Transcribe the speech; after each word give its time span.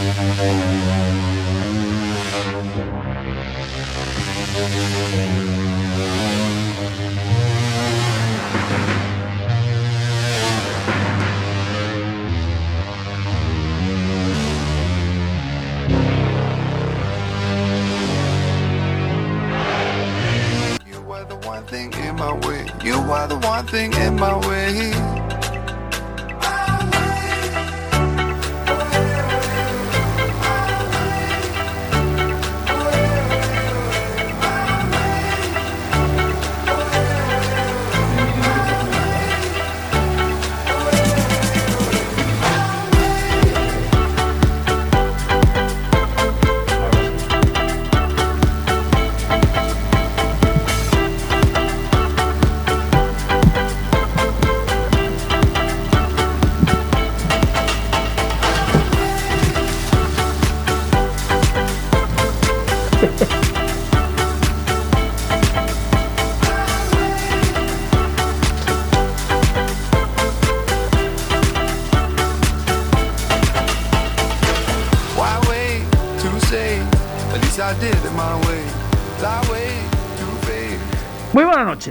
Mm-hmm. 0.00 0.59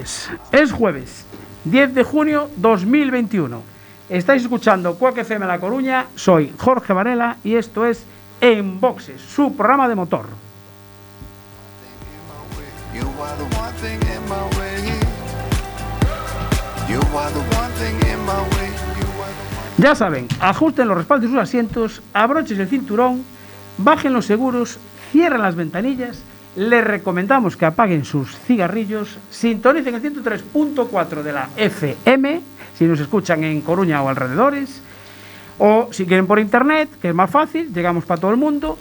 Noches. 0.10 0.30
Es 0.52 0.72
jueves, 0.72 1.26
10 1.66 1.94
de 1.94 2.04
junio 2.04 2.50
2021. 2.58 3.62
Estáis 4.10 4.42
escuchando 4.42 4.96
Cuac 4.96 5.18
FM 5.18 5.46
La 5.46 5.60
Coruña. 5.60 6.08
Soy 6.16 6.54
Jorge 6.58 6.94
Varela 6.94 7.38
y 7.44 7.56
esto 7.56 7.86
es 7.86 8.04
En 8.42 8.80
Boxes, 8.80 9.22
su 9.22 9.56
programa 9.56 9.88
de 9.88 9.96
motor. 9.96 10.26
Ya 19.78 19.96
saben, 19.96 20.28
ajusten 20.42 20.90
los 20.90 20.98
respaldos 20.98 21.30
de 21.30 21.34
sus 21.34 21.42
asientos, 21.42 22.02
abrochen 22.14 22.60
el 22.60 22.68
cinturón, 22.68 23.23
bajen 23.78 24.12
los 24.12 24.26
seguros, 24.26 24.78
cierren 25.12 25.42
las 25.42 25.56
ventanillas. 25.56 26.22
Les 26.55 26.83
recomendamos 26.83 27.55
que 27.55 27.66
apaguen 27.66 28.05
sus 28.05 28.36
cigarrillos, 28.38 29.17
sintonicen 29.30 29.95
el 29.95 30.02
103.4 30.02 31.22
de 31.22 31.33
la 31.33 31.50
FM, 31.55 32.42
si 32.78 32.86
nos 32.86 33.00
escuchan 33.00 33.44
en 33.44 33.61
Coruña 33.61 34.02
o 34.02 34.09
alrededores, 34.09 34.81
o 35.59 35.89
si 35.92 36.05
quieren 36.05 36.25
por 36.25 36.39
internet, 36.39 36.89
que 37.02 37.09
es 37.09 37.16
más 37.16 37.30
fácil, 37.30 37.72
llegamos 37.73 38.05
para 38.05 38.20
todo 38.20 38.31
el 38.31 38.38
mundo, 38.38 38.77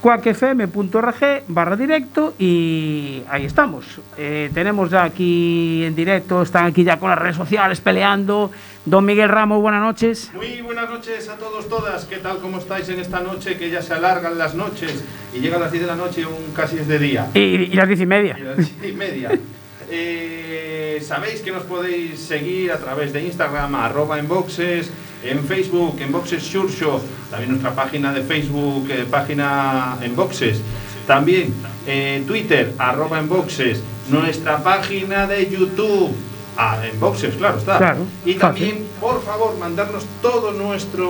cuacfm.org 0.00 1.42
barra 1.48 1.76
directo 1.76 2.34
y 2.38 3.22
ahí 3.28 3.44
estamos. 3.44 3.84
Eh, 4.16 4.50
tenemos 4.54 4.90
ya 4.90 5.04
aquí 5.04 5.84
en 5.84 5.94
directo, 5.94 6.42
están 6.42 6.66
aquí 6.66 6.84
ya 6.84 6.98
con 6.98 7.10
las 7.10 7.18
redes 7.18 7.36
sociales 7.36 7.80
peleando. 7.80 8.50
Don 8.84 9.04
Miguel 9.04 9.28
Ramos, 9.28 9.60
buenas 9.60 9.82
noches. 9.82 10.30
Muy 10.34 10.62
buenas 10.62 10.88
noches 10.88 11.28
a 11.28 11.36
todos, 11.36 11.68
todas. 11.68 12.06
¿Qué 12.06 12.16
tal? 12.16 12.38
¿Cómo 12.38 12.58
estáis 12.58 12.88
en 12.88 13.00
esta 13.00 13.20
noche 13.20 13.58
que 13.58 13.70
ya 13.70 13.82
se 13.82 13.92
alargan 13.92 14.38
las 14.38 14.54
noches 14.54 15.04
y 15.34 15.40
llegan 15.40 15.60
las 15.60 15.72
10 15.72 15.82
de 15.82 15.88
la 15.88 15.96
noche 15.96 16.22
y 16.22 16.24
aún 16.24 16.52
casi 16.54 16.78
es 16.78 16.88
de 16.88 16.98
día? 16.98 17.28
Y, 17.34 17.40
y 17.40 17.74
las 17.74 17.88
diez 17.88 18.00
y 18.00 18.06
media. 18.06 18.36
Y 18.38 18.42
las 18.42 18.56
10 18.56 18.70
y 18.84 18.92
media. 18.92 19.30
Eh, 19.90 20.78
Sabéis 21.08 21.40
que 21.40 21.52
nos 21.52 21.62
podéis 21.62 22.20
seguir 22.20 22.72
a 22.72 22.78
través 22.78 23.12
de 23.12 23.22
Instagram, 23.22 23.74
arroba 23.74 24.18
en 24.18 24.28
boxes, 24.28 24.90
en 25.22 25.44
Facebook, 25.44 25.96
en 26.00 26.12
boxes 26.12 26.52
también 27.30 27.50
nuestra 27.50 27.74
página 27.74 28.12
de 28.12 28.22
Facebook, 28.22 28.86
eh, 28.90 29.06
página 29.10 29.96
en 30.02 30.14
boxes. 30.14 30.60
También 31.06 31.54
en 31.86 32.26
Twitter, 32.26 32.74
arroba 32.78 33.18
en 33.18 33.28
boxes, 33.28 33.82
nuestra 34.10 34.62
página 34.62 35.26
de 35.26 35.48
YouTube, 35.48 36.14
ah, 36.56 36.78
en 36.84 37.00
boxes, 37.00 37.34
claro 37.36 37.58
está. 37.58 37.78
Claro, 37.78 38.00
y 38.26 38.34
fácil. 38.34 38.40
también, 38.40 38.86
por 39.00 39.22
favor, 39.22 39.56
mandarnos 39.58 40.04
todos 40.20 40.54
nuestro, 40.56 41.08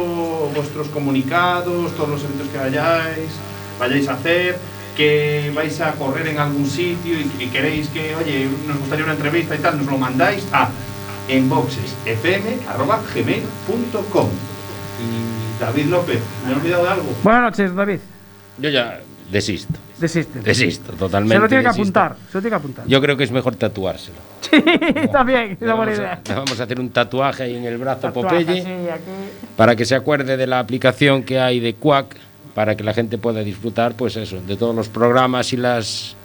vuestros 0.55 0.89
comunicados, 0.89 1.93
todos 1.97 2.11
los 2.11 2.25
eventos 2.25 2.49
que 2.49 2.59
vayáis, 2.59 3.31
vayáis 3.81 4.09
a 4.09 4.15
hacer, 4.15 4.59
que 4.99 5.51
vais 5.55 5.81
a 5.81 5.93
correr 5.93 6.27
en 6.27 6.39
algún 6.41 6.67
sitio 6.67 7.19
y 7.21 7.25
que 7.39 7.49
queréis 7.51 7.87
que, 7.89 8.17
oye, 8.17 8.49
nos 8.67 8.79
gustaría 8.81 9.05
una 9.05 9.15
entrevista 9.15 9.55
y 9.55 9.59
tal, 9.59 9.79
nos 9.79 9.87
lo 9.87 9.97
mandáis 9.97 10.45
a 10.53 10.69
enboxesfm.gmail.com 11.29 14.29
Y 15.01 15.61
David 15.61 15.85
López, 15.87 16.19
¿me 16.45 16.53
he 16.53 16.57
olvidado 16.57 16.83
de 16.83 16.91
algo? 16.91 17.07
Buenas 17.23 17.43
noches, 17.43 17.73
David. 17.77 18.01
Yo 18.59 18.71
ya 18.71 18.99
desisto. 19.31 19.75
Desiste. 20.01 20.41
Desisto, 20.41 20.93
totalmente. 20.95 21.37
Se 21.37 21.41
lo 21.43 21.49
tiene 21.49 21.63
que 21.63 21.69
desisto. 21.69 22.01
apuntar. 22.01 22.17
Se 22.31 22.39
lo 22.39 22.43
tiene 22.43 22.51
que 22.51 22.57
apuntar. 22.57 22.85
Yo 22.89 23.01
creo 23.01 23.17
que 23.17 23.23
es 23.25 23.31
mejor 23.31 23.55
tatuárselo. 23.55 24.19
Sí, 24.49 24.63
también, 25.13 25.53
es 25.53 25.61
una 25.63 25.75
buena 25.75 25.93
a, 25.93 25.97
idea. 25.97 26.21
le 26.27 26.35
vamos 26.35 26.59
a 26.59 26.63
hacer 26.63 26.81
un 26.81 26.89
tatuaje 26.91 27.43
ahí 27.43 27.57
en 27.57 27.65
el 27.65 27.77
brazo 27.77 28.01
Tatuaje, 28.03 28.45
Popeye 28.45 28.63
sí, 28.63 28.69
aquí. 28.89 29.03
para 29.57 29.77
que 29.77 29.85
se 29.85 29.95
acuerde 29.95 30.39
de 30.39 30.47
la 30.47 30.59
aplicación 30.61 31.23
que 31.23 31.39
hay 31.39 31.61
de 31.61 31.75
Quack 31.75 32.17
para 32.59 32.77
que 32.77 32.83
la 32.83 32.93
gente 32.93 33.19
pueda 33.19 33.45
disfrutar, 33.45 33.95
pues 33.95 34.17
eso, 34.17 34.41
de 34.41 34.57
todos 34.57 34.75
los 34.75 34.89
programas 34.89 35.53
y 35.53 35.57
las 35.57 36.17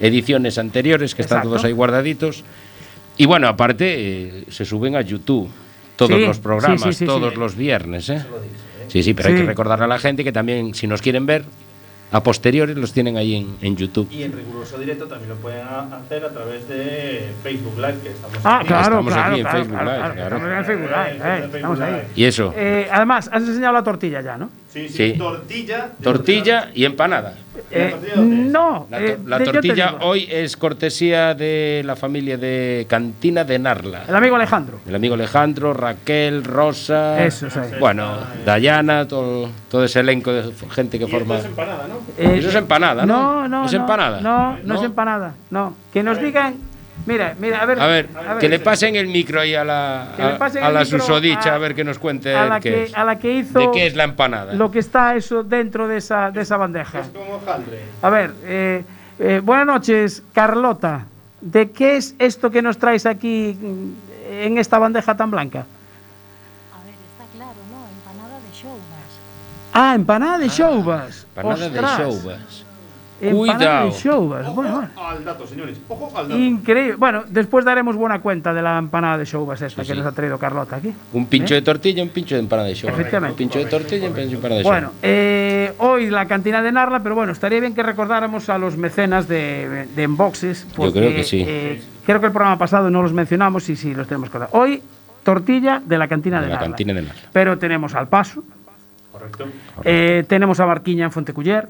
ediciones 0.00 0.56
anteriores 0.56 1.14
que 1.14 1.20
están 1.20 1.42
todos 1.42 1.62
ahí 1.64 1.72
guardaditos. 1.72 2.44
Y 3.18 3.26
bueno, 3.26 3.46
aparte 3.46 3.84
eh, 4.38 4.44
se 4.48 4.64
suben 4.64 4.96
a 4.96 5.02
YouTube 5.02 5.50
todos 5.96 6.12
Sí, 6.18 6.24
los 6.26 6.38
programas, 6.38 6.80
sí, 6.80 6.88
sí, 6.94 6.98
sí, 7.00 7.04
todos 7.04 7.34
sí. 7.34 7.38
los 7.38 7.54
viernes, 7.56 8.08
¿eh? 8.08 8.24
Sí, 8.88 9.02
sí, 9.02 9.12
pero 9.12 9.28
hay 9.28 9.34
que 9.34 9.44
recordarle 9.44 9.84
a 9.84 9.88
la 9.88 9.98
gente 9.98 10.24
que 10.24 10.32
también, 10.32 10.72
si 10.72 10.86
nos 10.86 11.02
quieren 11.02 11.26
ver, 11.26 11.44
a 12.10 12.22
posteriores 12.22 12.74
los 12.74 12.94
tienen 12.94 13.18
ahí 13.18 13.36
en, 13.36 13.56
en 13.60 13.76
YouTube. 13.76 14.08
Y 14.10 14.22
en 14.22 14.32
riguroso 14.32 14.78
directo 14.78 15.04
también 15.06 15.28
lo 15.28 15.36
pueden 15.36 15.60
hacer 15.66 16.24
a 16.24 16.30
través 16.30 16.66
de 16.70 17.32
Facebook 17.42 17.76
Live, 17.76 17.98
que 18.02 18.08
estamos 18.08 18.38
Ah, 18.44 18.56
aquí. 18.60 18.66
claro, 18.68 18.82
Estamos 19.00 19.12
claro, 19.12 19.30
aquí 19.32 19.40
en 19.40 19.44
claro, 19.46 19.58
Facebook 19.58 19.78
claro, 19.78 19.90
Live, 19.90 19.98
claro, 19.98 20.14
claro. 20.14 20.36
Estamos 20.36 20.50
en 20.52 20.56
el 20.58 20.64
Facebook 20.64 20.88
Live, 20.90 21.18
Eh, 21.18 21.38
eh, 21.42 21.50
estamos 21.56 21.80
ahí. 21.80 22.02
Y 22.16 22.24
eso, 22.24 22.54
Eh, 22.56 22.88
además, 22.90 23.28
has 23.30 23.42
enseñado 23.42 23.74
la 23.74 23.82
tortilla 23.84 24.22
ya, 24.22 24.38
¿no? 24.38 24.48
Sí, 24.72 24.88
sí, 24.88 25.12
Sí. 25.12 25.18
tortilla. 25.18 25.90
tortilla 26.02 26.70
y 26.74 26.84
empanada. 26.86 27.34
¿Y 27.70 27.74
la 27.74 27.84
Eh, 27.84 27.96
no, 28.16 28.86
La, 28.90 29.00
eh, 29.00 29.16
to- 29.22 29.28
la 29.28 29.38
tortilla 29.44 29.96
hoy 30.00 30.26
es 30.30 30.56
cortesía 30.56 31.34
de 31.34 31.82
la 31.84 31.94
familia 31.96 32.38
de 32.38 32.86
Cantina 32.88 33.44
de 33.44 33.58
Narla. 33.58 34.04
El 34.08 34.16
amigo 34.16 34.36
Alejandro. 34.36 34.80
El 34.86 34.94
amigo 34.94 35.12
Alejandro, 35.14 35.74
Raquel, 35.74 36.42
Rosa. 36.44 37.22
Eso, 37.22 37.50
sí. 37.50 37.60
Bueno, 37.80 38.16
Dayana, 38.46 39.06
todo, 39.06 39.50
todo 39.70 39.84
ese 39.84 40.00
elenco 40.00 40.32
de 40.32 40.50
gente 40.70 40.98
que 40.98 41.04
Y 41.04 41.08
forma. 41.08 41.38
es 41.38 41.44
empanada, 41.44 41.86
¿no? 41.88 41.96
Eh, 42.16 42.36
Eso 42.38 42.48
es 42.48 42.54
empanada, 42.54 43.04
¿no? 43.04 43.42
No, 43.42 43.48
no. 43.48 43.66
¿Es 43.66 43.72
no, 43.74 43.78
empanada? 43.80 44.20
No, 44.22 44.52
no, 44.56 44.58
¿No? 44.64 44.74
es 44.76 44.82
empanada. 44.82 45.34
No. 45.50 45.76
Que 45.92 46.02
nos 46.02 46.18
digan. 46.18 46.54
Mira, 47.06 47.34
mira, 47.38 47.60
a 47.60 47.66
ver. 47.66 47.80
A 47.80 47.86
ver, 47.86 48.08
a 48.28 48.38
que 48.38 48.48
le 48.48 48.60
pasen 48.60 48.94
el 48.96 49.08
micro 49.08 49.40
ahí 49.40 49.54
a 49.54 49.64
la, 49.64 50.14
a, 50.14 50.70
la 50.70 50.84
susodicha 50.84 51.52
a- 51.52 51.54
a, 51.56 51.58
ver 51.58 51.74
que 51.74 51.82
nos 51.84 51.98
cuente 51.98 52.34
a 52.34 52.46
la 52.46 52.60
qué 52.60 52.70
que, 52.70 52.82
es. 52.84 52.94
a 52.94 53.04
la 53.04 53.18
que 53.18 53.32
hizo. 53.32 53.58
¿De 53.58 53.70
qué 53.72 53.86
es 53.86 53.96
la 53.96 54.04
empanada? 54.04 54.54
Lo 54.54 54.70
que 54.70 54.78
está 54.78 55.16
eso 55.16 55.42
dentro 55.42 55.88
de 55.88 55.96
esa, 55.96 56.30
de 56.30 56.42
esa 56.42 56.56
bandeja. 56.56 57.00
Es 57.00 57.08
como 57.08 57.34
hojaldre. 57.36 57.80
A 58.02 58.10
ver, 58.10 58.32
eh, 58.44 58.84
eh, 59.18 59.40
buenas 59.42 59.66
noches, 59.66 60.22
Carlota. 60.32 61.06
¿De 61.40 61.72
qué 61.72 61.96
es 61.96 62.14
esto 62.20 62.50
que 62.52 62.62
nos 62.62 62.78
traes 62.78 63.04
aquí 63.04 63.58
en 64.30 64.58
esta 64.58 64.78
bandeja 64.78 65.16
tan 65.16 65.30
blanca? 65.30 65.60
A 65.60 66.84
ver, 66.84 66.94
está 66.94 67.24
claro, 67.34 67.58
¿no? 67.68 67.88
Empanada 67.88 68.38
de 68.38 68.52
showbas. 68.54 69.10
Ah, 69.72 69.94
empanada 69.96 70.38
de 70.38 70.48
showbas. 70.48 71.26
Empanada 71.34 71.68
de 71.68 71.78
Ostras. 71.80 72.00
Empanada 72.00 72.61
Cuidado. 73.30 73.86
de 73.86 73.92
showbas. 73.92 74.46
Ojo 74.46 74.54
Bueno, 74.54 74.74
bueno. 74.74 74.88
al 74.96 75.24
dato, 75.24 75.46
señores. 75.46 75.78
Ojo 75.88 76.10
al 76.18 76.28
dato. 76.28 76.40
Increíble. 76.40 76.96
Bueno, 76.96 77.22
después 77.28 77.64
daremos 77.64 77.94
buena 77.96 78.20
cuenta 78.20 78.52
de 78.52 78.62
la 78.62 78.78
empanada 78.78 79.18
de 79.18 79.24
showbas 79.24 79.62
esta 79.62 79.82
Sí, 79.82 79.88
que 79.88 79.94
sí. 79.94 79.98
nos 80.00 80.06
ha 80.06 80.12
traído 80.12 80.38
Carlota 80.38 80.76
aquí. 80.76 80.92
Un 81.12 81.26
pincho 81.26 81.54
¿Eh? 81.54 81.58
de 81.58 81.62
tortilla, 81.62 82.02
un 82.02 82.08
pincho 82.08 82.34
de 82.34 82.40
empanada 82.40 82.68
de 82.68 82.74
show. 82.74 82.90
Efectivamente. 82.90 83.32
Un 83.32 83.36
pincho 83.38 83.58
de 83.58 83.64
tortilla, 83.66 84.08
un 84.08 84.14
pincho 84.14 84.28
de 84.30 84.34
empanada 84.36 84.58
de 84.58 84.62
show. 84.64 84.72
Bueno, 84.72 84.90
eh, 85.02 85.72
hoy 85.78 86.10
la 86.10 86.26
cantina 86.26 86.62
de 86.62 86.72
Narla, 86.72 87.02
pero 87.02 87.14
bueno, 87.14 87.32
estaría 87.32 87.60
bien 87.60 87.74
que 87.74 87.82
recordáramos 87.82 88.48
a 88.48 88.58
los 88.58 88.76
mecenas 88.76 89.28
de, 89.28 89.86
de 89.94 90.02
Enboxes. 90.02 90.66
porque, 90.76 90.98
creo 90.98 91.14
que 91.14 91.24
sí. 91.24 91.44
eh, 91.46 91.80
creo 92.04 92.20
que 92.20 92.26
el 92.26 92.32
programa 92.32 92.58
pasado 92.58 92.90
no 92.90 93.02
los 93.02 93.12
mencionamos 93.12 93.68
y 93.68 93.76
sí 93.76 93.94
los 93.94 94.06
tenemos 94.08 94.30
que 94.30 94.38
dar. 94.38 94.48
Hoy, 94.52 94.82
tortilla 95.22 95.80
de 95.84 95.98
la 95.98 96.08
cantina 96.08 96.38
de, 96.40 96.46
De 96.46 96.48
la 96.48 96.54
Narla. 96.56 96.68
cantina 96.70 96.92
de 96.94 97.02
Narla. 97.02 97.20
Pero 97.32 97.58
tenemos 97.58 97.94
al 97.94 98.08
paso, 98.08 98.42
Correcto. 99.12 99.44
Eh, 99.84 100.24
tenemos 100.26 100.58
a 100.58 100.64
Barquiña 100.64 101.04
en 101.04 101.12
Fonteculler. 101.12 101.68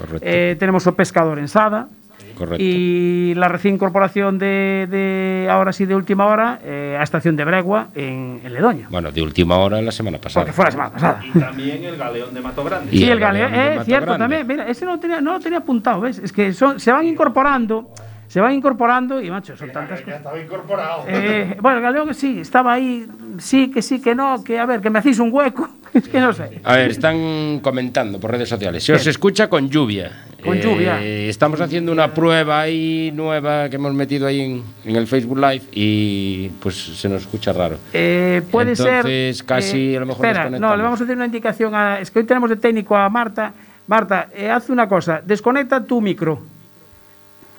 Correcto. 0.00 0.26
Eh, 0.28 0.56
tenemos 0.58 0.86
o 0.86 0.94
Pescador 0.94 1.38
en 1.38 1.46
Sada. 1.48 1.88
correcto. 2.36 2.56
Y 2.64 3.34
la 3.36 3.48
recién 3.48 3.74
incorporación 3.74 4.38
de, 4.38 4.88
de 4.90 5.46
ahora 5.50 5.72
sí 5.72 5.84
de 5.84 5.94
última 5.94 6.26
hora 6.26 6.58
eh, 6.64 6.96
a 6.98 7.02
Estación 7.02 7.36
de 7.36 7.44
Bregua 7.44 7.88
en, 7.94 8.40
en 8.42 8.52
Ledoño. 8.54 8.86
Bueno, 8.90 9.12
de 9.12 9.22
última 9.22 9.56
hora 9.58 9.80
la 9.82 9.92
semana 9.92 10.18
pasada. 10.18 10.44
Porque 10.46 10.54
fue 10.54 10.64
la 10.64 10.70
semana 10.70 10.90
pasada. 10.90 11.20
Y 11.22 11.38
también 11.38 11.84
el 11.84 11.96
galeón 11.96 12.32
de 12.34 12.40
Mato 12.40 12.64
Grande. 12.64 12.88
Y 12.94 12.98
Sí, 12.98 13.04
el 13.04 13.10
el 13.12 13.20
Galeón, 13.20 13.50
Galeón 13.50 13.66
de 13.66 13.72
eh, 13.72 13.76
Mato 13.76 13.84
cierto 13.84 14.06
Grande. 14.06 14.22
también. 14.36 14.46
Mira, 14.46 14.68
ese 14.70 14.84
no 14.86 14.92
lo 14.92 15.00
tenía, 15.00 15.20
no 15.20 15.32
lo 15.34 15.40
tenía 15.40 15.58
apuntado, 15.58 16.00
¿ves? 16.00 16.18
Es 16.18 16.32
que 16.32 16.52
son, 16.52 16.80
se 16.80 16.90
van 16.92 17.06
incorporando, 17.06 17.90
se 18.30 18.40
van 18.40 18.52
incorporando 18.54 19.20
y, 19.20 19.28
macho, 19.28 19.56
son 19.56 19.72
tantas 19.72 19.98
Ya 19.98 20.04
cosas. 20.04 20.18
estaba 20.20 20.38
incorporado. 20.40 21.04
Eh, 21.08 21.56
bueno, 21.60 21.80
Galeón 21.80 22.14
sí, 22.14 22.38
estaba 22.40 22.74
ahí, 22.74 23.04
sí, 23.38 23.72
que 23.72 23.82
sí, 23.82 24.00
que 24.00 24.14
no, 24.14 24.44
que 24.44 24.56
a 24.60 24.66
ver, 24.66 24.80
que 24.80 24.88
me 24.88 25.00
hacéis 25.00 25.18
un 25.18 25.30
hueco, 25.32 25.68
es 25.94 26.08
que 26.08 26.20
no 26.20 26.32
sé. 26.32 26.60
A 26.62 26.76
ver, 26.76 26.92
están 26.92 27.58
comentando 27.60 28.20
por 28.20 28.30
redes 28.30 28.48
sociales. 28.48 28.84
Se 28.84 28.92
os 28.92 29.04
escucha 29.08 29.48
con 29.48 29.68
lluvia. 29.68 30.12
Con 30.44 30.56
Eh, 30.56 30.60
lluvia. 30.62 31.02
Estamos 31.02 31.60
haciendo 31.60 31.90
una 31.90 32.14
prueba 32.14 32.60
ahí 32.60 33.10
nueva 33.12 33.68
que 33.68 33.74
hemos 33.76 33.92
metido 33.94 34.28
ahí 34.28 34.40
en, 34.40 34.62
en 34.84 34.94
el 34.94 35.08
Facebook 35.08 35.38
Live 35.38 35.62
y 35.72 36.50
pues 36.62 36.76
se 36.76 37.08
nos 37.08 37.22
escucha 37.22 37.52
raro. 37.52 37.78
Eh, 37.92 38.42
puede 38.48 38.76
ser. 38.76 38.88
Entonces, 39.06 39.42
casi, 39.42 39.96
a 39.96 40.00
lo 40.00 40.06
mejor 40.06 40.24
Espera, 40.26 40.48
no, 40.50 40.76
le 40.76 40.82
vamos 40.84 41.00
a 41.00 41.04
hacer 41.04 41.16
una 41.16 41.26
indicación. 41.26 41.74
A, 41.74 41.98
es 41.98 42.12
que 42.12 42.20
hoy 42.20 42.24
tenemos 42.26 42.48
de 42.48 42.56
técnico 42.56 42.96
a 42.96 43.08
Marta. 43.10 43.52
Marta, 43.88 44.28
eh, 44.32 44.48
haz 44.48 44.70
una 44.70 44.88
cosa, 44.88 45.20
desconecta 45.26 45.82
tu 45.84 46.00
micro, 46.00 46.40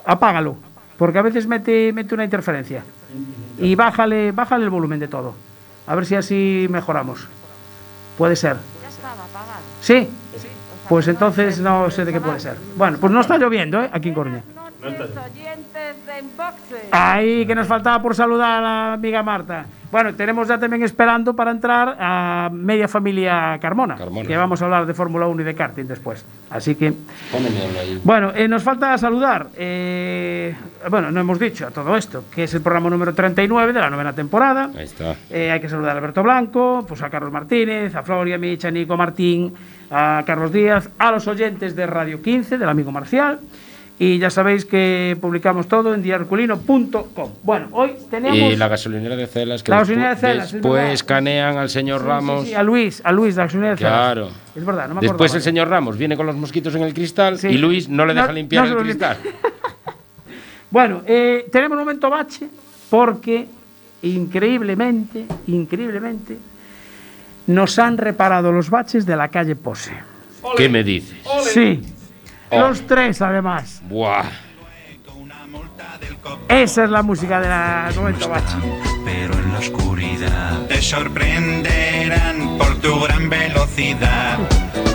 apágalo, 0.05 0.55
porque 0.97 1.19
a 1.19 1.21
veces 1.21 1.47
mete, 1.47 1.91
mete 1.93 2.13
una 2.13 2.23
interferencia. 2.23 2.83
Y 3.57 3.75
bájale, 3.75 4.31
bájale 4.31 4.63
el 4.63 4.69
volumen 4.69 4.99
de 4.99 5.07
todo. 5.07 5.35
A 5.87 5.95
ver 5.95 6.05
si 6.05 6.15
así 6.15 6.67
mejoramos. 6.69 7.27
Puede 8.17 8.35
ser. 8.35 8.57
Ya 8.81 8.89
estaba 8.89 9.13
apagado. 9.13 9.61
¿Sí? 9.81 10.07
Pues 10.87 11.07
entonces 11.07 11.59
no 11.59 11.89
sé 11.89 12.05
de 12.05 12.13
qué 12.13 12.21
puede 12.21 12.39
ser. 12.39 12.57
Bueno, 12.75 12.97
pues 12.99 13.11
no 13.11 13.21
está 13.21 13.37
lloviendo, 13.37 13.81
¿eh? 13.81 13.89
Aquí 13.91 14.09
en 14.09 14.15
Coruña. 14.15 14.43
Ahí 16.91 17.45
que 17.45 17.55
nos 17.55 17.67
faltaba 17.67 18.01
por 18.01 18.15
saludar 18.15 18.57
a 18.57 18.61
la 18.61 18.93
amiga 18.93 19.23
Marta. 19.23 19.65
Bueno, 19.91 20.15
tenemos 20.15 20.47
ya 20.47 20.57
también 20.57 20.83
esperando 20.83 21.35
para 21.35 21.51
entrar 21.51 21.97
a 21.99 22.49
media 22.51 22.87
familia 22.87 23.57
Carmona, 23.61 23.97
Carmona. 23.97 24.27
que 24.27 24.37
vamos 24.37 24.61
a 24.61 24.65
hablar 24.65 24.85
de 24.85 24.93
Fórmula 24.93 25.27
1 25.27 25.41
y 25.41 25.45
de 25.45 25.53
karting 25.53 25.85
después. 25.85 26.25
Así 26.49 26.75
que, 26.75 26.87
ahí. 26.87 27.99
bueno, 28.03 28.31
eh, 28.33 28.47
nos 28.47 28.63
falta 28.63 28.97
saludar, 28.97 29.47
eh, 29.57 30.55
bueno, 30.89 31.11
no 31.11 31.19
hemos 31.19 31.39
dicho 31.39 31.67
a 31.67 31.71
todo 31.71 31.95
esto, 31.97 32.25
que 32.33 32.45
es 32.45 32.53
el 32.53 32.61
programa 32.61 32.89
número 32.89 33.13
39 33.13 33.73
de 33.73 33.79
la 33.79 33.89
novena 33.89 34.13
temporada. 34.13 34.71
Ahí 34.75 34.85
está. 34.85 35.15
Eh, 35.29 35.51
hay 35.51 35.59
que 35.59 35.67
saludar 35.67 35.91
a 35.91 35.99
Alberto 35.99 36.23
Blanco, 36.23 36.85
pues 36.87 37.01
a 37.01 37.09
Carlos 37.09 37.31
Martínez, 37.31 37.93
a 37.95 38.03
Floria 38.03 38.37
Micha, 38.37 38.69
a 38.69 38.71
Nico 38.71 38.95
Martín, 38.95 39.53
a 39.89 40.23
Carlos 40.25 40.53
Díaz, 40.53 40.89
a 40.97 41.11
los 41.11 41.27
oyentes 41.27 41.75
de 41.75 41.85
Radio 41.85 42.21
15, 42.21 42.57
del 42.57 42.69
amigo 42.69 42.91
Marcial. 42.91 43.39
Y 44.03 44.17
ya 44.17 44.31
sabéis 44.31 44.65
que 44.65 45.15
publicamos 45.21 45.67
todo 45.67 45.93
en 45.93 46.01
diarculino.com. 46.01 47.31
Bueno, 47.43 47.67
hoy 47.71 47.91
tenemos 48.09 48.35
Y 48.35 48.55
la 48.55 48.67
gasolinera 48.67 49.15
de 49.15 49.27
Celas, 49.27 49.61
que 49.61 49.69
La 49.69 49.77
gasolinera 49.77 50.15
de 50.15 50.19
Celas, 50.21 50.47
es 50.47 50.53
después 50.53 50.73
verdad. 50.83 51.05
canean 51.05 51.57
al 51.59 51.69
señor 51.69 52.01
Sí, 52.01 52.07
Ramos. 52.07 52.47
sí, 52.47 52.53
a 52.55 52.63
Luis, 52.63 53.01
a 53.05 53.11
Luis, 53.11 53.35
la 53.35 53.43
gasolinera 53.43 53.71
de 53.73 53.77
Celas. 53.77 53.91
Claro. 53.93 54.29
Es 54.55 54.65
verdad, 54.65 54.87
no 54.87 54.95
me 54.95 55.01
Después 55.01 55.11
acordaba 55.29 55.37
el 55.37 55.43
señor 55.43 55.67
Ramos 55.69 55.97
viene 55.99 56.17
con 56.17 56.25
los 56.25 56.35
mosquitos 56.35 56.73
en 56.73 56.81
el 56.81 56.95
cristal 56.95 57.37
y 57.43 57.57
Luis 57.59 57.89
no 57.89 58.07
le 58.07 58.15
No- 58.15 58.21
deja 58.21 58.33
limpiar 58.33 58.67
no 58.69 58.79
el 58.79 58.83
cristal. 58.85 59.17
Bueno, 60.71 61.01
eh, 61.05 61.47
tenemos 61.51 61.75
un 61.77 61.83
momento 61.83 62.09
bache 62.09 62.47
porque 62.89 63.45
increíblemente, 64.01 65.25
increíblemente, 65.47 66.37
nos 67.47 67.77
han 67.77 67.97
reparado 67.97 68.51
los 68.51 68.69
baches 68.71 69.05
de 69.05 69.15
la 69.15 69.27
calle 69.27 69.55
Pose. 69.55 69.91
¿Qué 70.57 70.69
me 70.69 70.83
dices? 70.83 71.17
Sí, 71.53 71.81
Oh. 72.51 72.59
los 72.59 72.85
tres 72.85 73.21
además. 73.21 73.81
Buah. 73.85 74.25
Esa 76.47 76.83
es 76.83 76.89
la 76.89 77.01
música 77.01 77.39
del 77.39 77.95
momento 77.95 78.27
bache. 78.29 78.55
pero 79.05 79.33
en 79.33 79.53
la 79.53 79.59
oscuridad 79.59 80.65
te 80.67 80.81
sorprenderán 80.81 82.57
por 82.57 82.75
tu 82.81 82.99
gran 83.01 83.29
velocidad. 83.29 84.37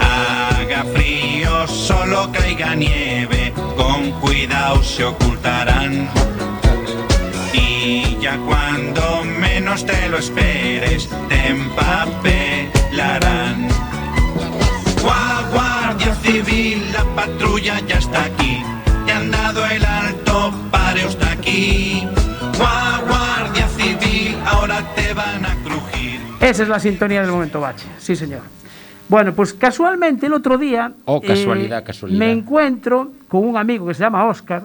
Haga 0.01 0.85
frío, 0.95 1.67
solo 1.67 2.31
caiga 2.31 2.75
nieve, 2.75 3.53
con 3.77 4.11
cuidado 4.21 4.83
se 4.83 5.05
ocultarán. 5.05 6.09
Y 7.55 8.19
ya 8.21 8.37
cuando 8.39 9.25
menos 9.25 9.85
te 9.87 10.09
lo 10.09 10.19
esperes, 10.19 11.09
te 11.29 11.49
empapelarán. 11.49 13.69
Esa 26.49 26.63
es 26.63 26.69
la 26.69 26.79
sintonía 26.79 27.23
del 27.23 27.31
momento 27.31 27.61
bache, 27.61 27.87
sí 27.99 28.15
señor. 28.15 28.43
Bueno, 29.09 29.33
pues 29.35 29.53
casualmente 29.53 30.27
el 30.27 30.33
otro 30.33 30.57
día... 30.59 30.93
eh, 30.97 31.01
Oh, 31.05 31.21
casualidad, 31.21 31.85
casualidad. 31.85 32.19
Me 32.19 32.31
encuentro 32.31 33.11
con 33.29 33.45
un 33.47 33.57
amigo 33.57 33.87
que 33.87 33.95
se 33.95 34.01
llama 34.01 34.25
Oscar 34.27 34.65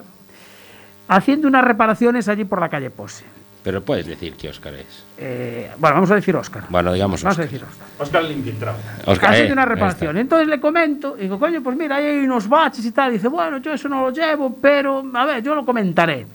haciendo 1.08 1.48
unas 1.48 1.64
reparaciones 1.64 2.28
allí 2.28 2.44
por 2.44 2.60
la 2.60 2.68
calle 2.68 2.90
Pose. 2.90 3.24
Pero 3.64 3.82
puedes 3.82 4.06
decir 4.06 4.34
que 4.34 4.48
Oscar 4.48 4.74
es. 4.74 5.04
Eh, 5.18 5.70
bueno, 5.78 5.94
vamos 5.96 6.10
a 6.10 6.16
decir 6.16 6.34
Oscar. 6.36 6.64
Bueno, 6.68 6.92
digamos 6.92 7.22
Vamos 7.22 7.38
a 7.38 7.42
Oscar. 7.42 7.50
decir 7.52 7.64
Oscar. 7.68 7.86
Oscar 7.98 8.24
el 8.24 8.32
infiltrado. 8.32 8.78
Oscar, 9.06 9.30
Haciendo 9.30 9.50
eh, 9.50 9.52
una 9.52 9.64
reparación. 9.64 10.18
Entonces 10.18 10.48
le 10.48 10.60
comento, 10.60 11.16
y 11.18 11.22
digo, 11.22 11.38
coño, 11.38 11.62
pues 11.62 11.76
mira, 11.76 11.96
ahí 11.96 12.06
hay 12.06 12.24
unos 12.24 12.48
baches 12.48 12.84
y 12.84 12.92
tal. 12.92 13.10
Y 13.10 13.14
dice, 13.14 13.28
bueno, 13.28 13.58
yo 13.58 13.72
eso 13.72 13.88
no 13.88 14.02
lo 14.02 14.10
llevo, 14.10 14.56
pero 14.60 15.04
a 15.14 15.26
ver, 15.26 15.42
yo 15.42 15.54
lo 15.54 15.64
comentaré. 15.64 16.26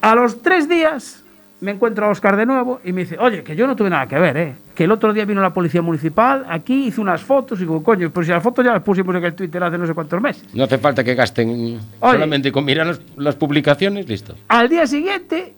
A 0.00 0.14
los 0.14 0.42
tres 0.42 0.68
días 0.68 1.23
me 1.64 1.70
encuentro 1.70 2.04
a 2.06 2.10
Oscar 2.10 2.36
de 2.36 2.44
nuevo 2.44 2.80
y 2.84 2.92
me 2.92 3.00
dice, 3.00 3.16
oye, 3.18 3.42
que 3.42 3.56
yo 3.56 3.66
no 3.66 3.74
tuve 3.74 3.88
nada 3.88 4.06
que 4.06 4.18
ver, 4.18 4.36
¿eh? 4.36 4.54
Que 4.74 4.84
el 4.84 4.92
otro 4.92 5.12
día 5.12 5.24
vino 5.24 5.40
la 5.40 5.52
policía 5.52 5.80
municipal, 5.80 6.44
aquí 6.48 6.88
hizo 6.88 7.00
unas 7.00 7.22
fotos 7.22 7.58
y 7.58 7.62
digo, 7.62 7.82
coño, 7.82 8.10
pues 8.10 8.26
si 8.26 8.32
las 8.32 8.42
fotos 8.42 8.64
ya 8.64 8.72
las 8.72 8.82
pusimos 8.82 9.16
en 9.16 9.24
el 9.24 9.34
Twitter 9.34 9.62
hace 9.62 9.78
no 9.78 9.86
sé 9.86 9.94
cuántos 9.94 10.20
meses. 10.20 10.54
No 10.54 10.64
hace 10.64 10.76
falta 10.76 11.02
que 11.02 11.14
gasten 11.14 11.80
solamente 12.00 12.52
con 12.52 12.66
mirar 12.66 12.86
las, 12.86 13.00
las 13.16 13.34
publicaciones, 13.34 14.06
listo. 14.06 14.34
Al 14.48 14.68
día 14.68 14.86
siguiente, 14.86 15.54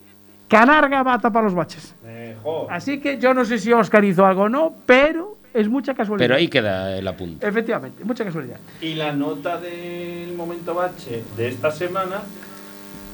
Canarga 0.49 1.03
va 1.03 1.15
a 1.15 1.19
tapar 1.19 1.43
los 1.43 1.55
baches. 1.55 1.95
Eh, 2.05 2.37
jo. 2.43 2.69
Así 2.71 3.01
que 3.01 3.19
yo 3.19 3.35
no 3.35 3.45
sé 3.45 3.59
si 3.59 3.73
Oscar 3.73 4.05
hizo 4.05 4.25
algo 4.25 4.43
o 4.43 4.49
no, 4.49 4.77
pero 4.87 5.39
es 5.53 5.69
mucha 5.69 5.95
casualidad. 5.95 6.25
Pero 6.25 6.37
ahí 6.37 6.47
queda 6.47 6.97
el 6.97 7.09
apunte. 7.09 7.47
Efectivamente, 7.47 8.05
mucha 8.05 8.25
casualidad. 8.25 8.59
Y 8.81 8.95
la 8.95 9.13
nota 9.13 9.59
del 9.59 10.35
momento 10.35 10.73
bache 10.73 11.25
de 11.37 11.49
esta 11.49 11.73
semana 11.73 12.21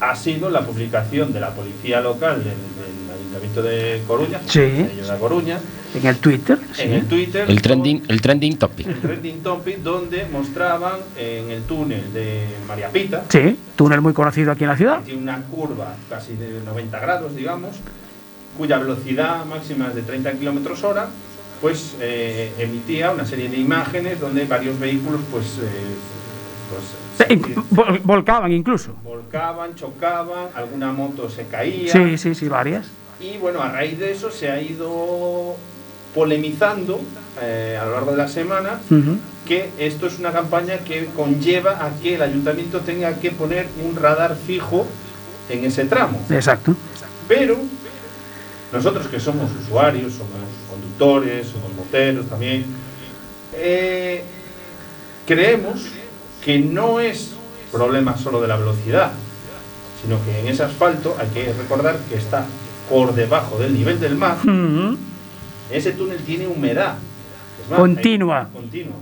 ha 0.03 0.17
sido 0.17 0.51
la 0.51 0.61
publicación 0.67 1.33
de 1.33 1.41
la 1.41 1.51
policía 1.51 2.01
local 2.01 2.39
del, 2.39 2.47
del 2.53 3.17
Ayuntamiento 3.17 3.63
de 3.63 4.03
Coruña, 4.07 4.41
Sí. 4.47 4.61
de 4.61 5.05
la 5.07 5.17
Coruña, 5.17 5.61
En 5.95 6.07
el 6.07 6.17
Twitter, 6.19 6.59
sí. 6.73 6.83
en 6.83 6.93
el 6.95 7.07
Twitter. 7.07 7.45
El 7.49 7.63
trending, 7.63 8.03
el 8.09 8.21
trending 8.21 8.57
topic. 8.57 8.87
el 8.89 9.01
trending 9.01 9.43
topic 9.43 9.79
donde 9.79 10.27
mostraban 10.27 10.97
en 11.17 11.51
el 11.51 11.63
túnel 11.63 12.13
de 12.13 12.47
María 12.67 12.89
Pita, 12.89 13.25
Sí, 13.29 13.57
túnel 13.77 14.01
muy 14.01 14.13
conocido 14.13 14.51
aquí 14.53 14.65
en 14.65 14.71
la 14.71 14.77
ciudad. 14.77 14.99
que 15.01 15.07
tiene 15.13 15.23
una 15.23 15.41
curva 15.43 15.95
casi 16.11 16.35
de 16.35 16.61
90 16.67 16.99
grados, 16.99 17.37
digamos, 17.37 17.77
cuya 18.59 18.79
velocidad 18.79 19.45
máxima 19.47 19.89
es 19.89 19.95
de 19.95 20.03
30 20.03 20.33
kilómetros 20.33 20.83
hora, 20.83 21.07
pues 21.61 21.95
eh, 22.01 22.53
emitía 22.59 23.13
una 23.13 23.25
serie 23.25 23.49
de 23.49 23.57
imágenes 23.57 24.19
donde 24.19 24.47
varios 24.47 24.79
vehículos 24.81 25.21
pues, 25.31 25.59
eh, 25.63 25.71
pues 26.73 27.29
Sí, 27.29 27.39
se- 27.39 27.55
vol- 27.75 28.01
volcaban 28.03 28.53
incluso. 28.53 28.93
volcaban, 29.05 29.75
chocaban, 29.75 30.47
alguna 30.55 30.93
moto 30.93 31.29
se 31.31 31.47
caía. 31.47 31.93
Sí, 31.93 32.19
sí, 32.19 32.35
sí, 32.35 32.49
varias. 32.49 32.87
Y 33.21 33.37
bueno, 33.39 33.63
a 33.63 33.71
raíz 33.71 33.99
de 33.99 34.11
eso 34.13 34.31
se 34.31 34.51
ha 34.51 34.61
ido 34.61 35.55
polemizando 36.15 37.01
eh, 37.41 37.79
a 37.81 37.85
lo 37.87 37.93
largo 37.93 38.11
de 38.13 38.17
la 38.19 38.29
semana 38.29 38.81
que 39.47 39.71
esto 39.79 40.07
es 40.07 40.19
una 40.19 40.33
campaña 40.33 40.79
que 40.79 41.07
conlleva 41.17 41.85
a 41.85 41.91
que 42.01 42.15
el 42.17 42.23
ayuntamiento 42.23 42.81
tenga 42.81 43.15
que 43.19 43.31
poner 43.31 43.67
un 43.85 43.97
radar 43.97 44.37
fijo 44.37 44.87
en 45.49 45.65
ese 45.65 45.85
tramo. 45.85 46.21
Exacto. 46.31 46.75
Pero 47.29 47.57
nosotros 48.73 49.07
que 49.09 49.19
somos 49.21 49.51
usuarios, 49.63 50.13
somos 50.13 50.33
conductores, 50.71 51.47
somos 51.49 51.73
moteros 51.75 52.27
también, 52.27 52.65
eh, 53.55 54.23
creemos 55.27 55.81
que 56.45 56.59
no 56.59 57.01
es 57.01 57.33
problema 57.71 58.17
solo 58.17 58.41
de 58.41 58.49
la 58.49 58.57
velocidad, 58.57 59.13
sino 60.03 60.23
que 60.25 60.41
en 60.41 60.49
ese 60.49 60.65
asfalto 60.65 61.17
hay 61.19 61.29
que 61.29 61.53
recordar 61.53 61.99
que 62.09 62.17
está 62.17 62.45
por 62.91 63.15
debajo 63.15 63.59
del 63.59 63.75
nivel 63.75 64.01
del 64.01 64.17
mar. 64.17 64.37
Ese 65.71 65.93
túnel 65.93 66.19
tiene 66.19 66.47
humedad. 66.47 66.95
Es 67.63 67.71
más, 67.71 67.79
Continua. 67.79 68.41
hay- 68.41 68.53
continua. 68.53 68.97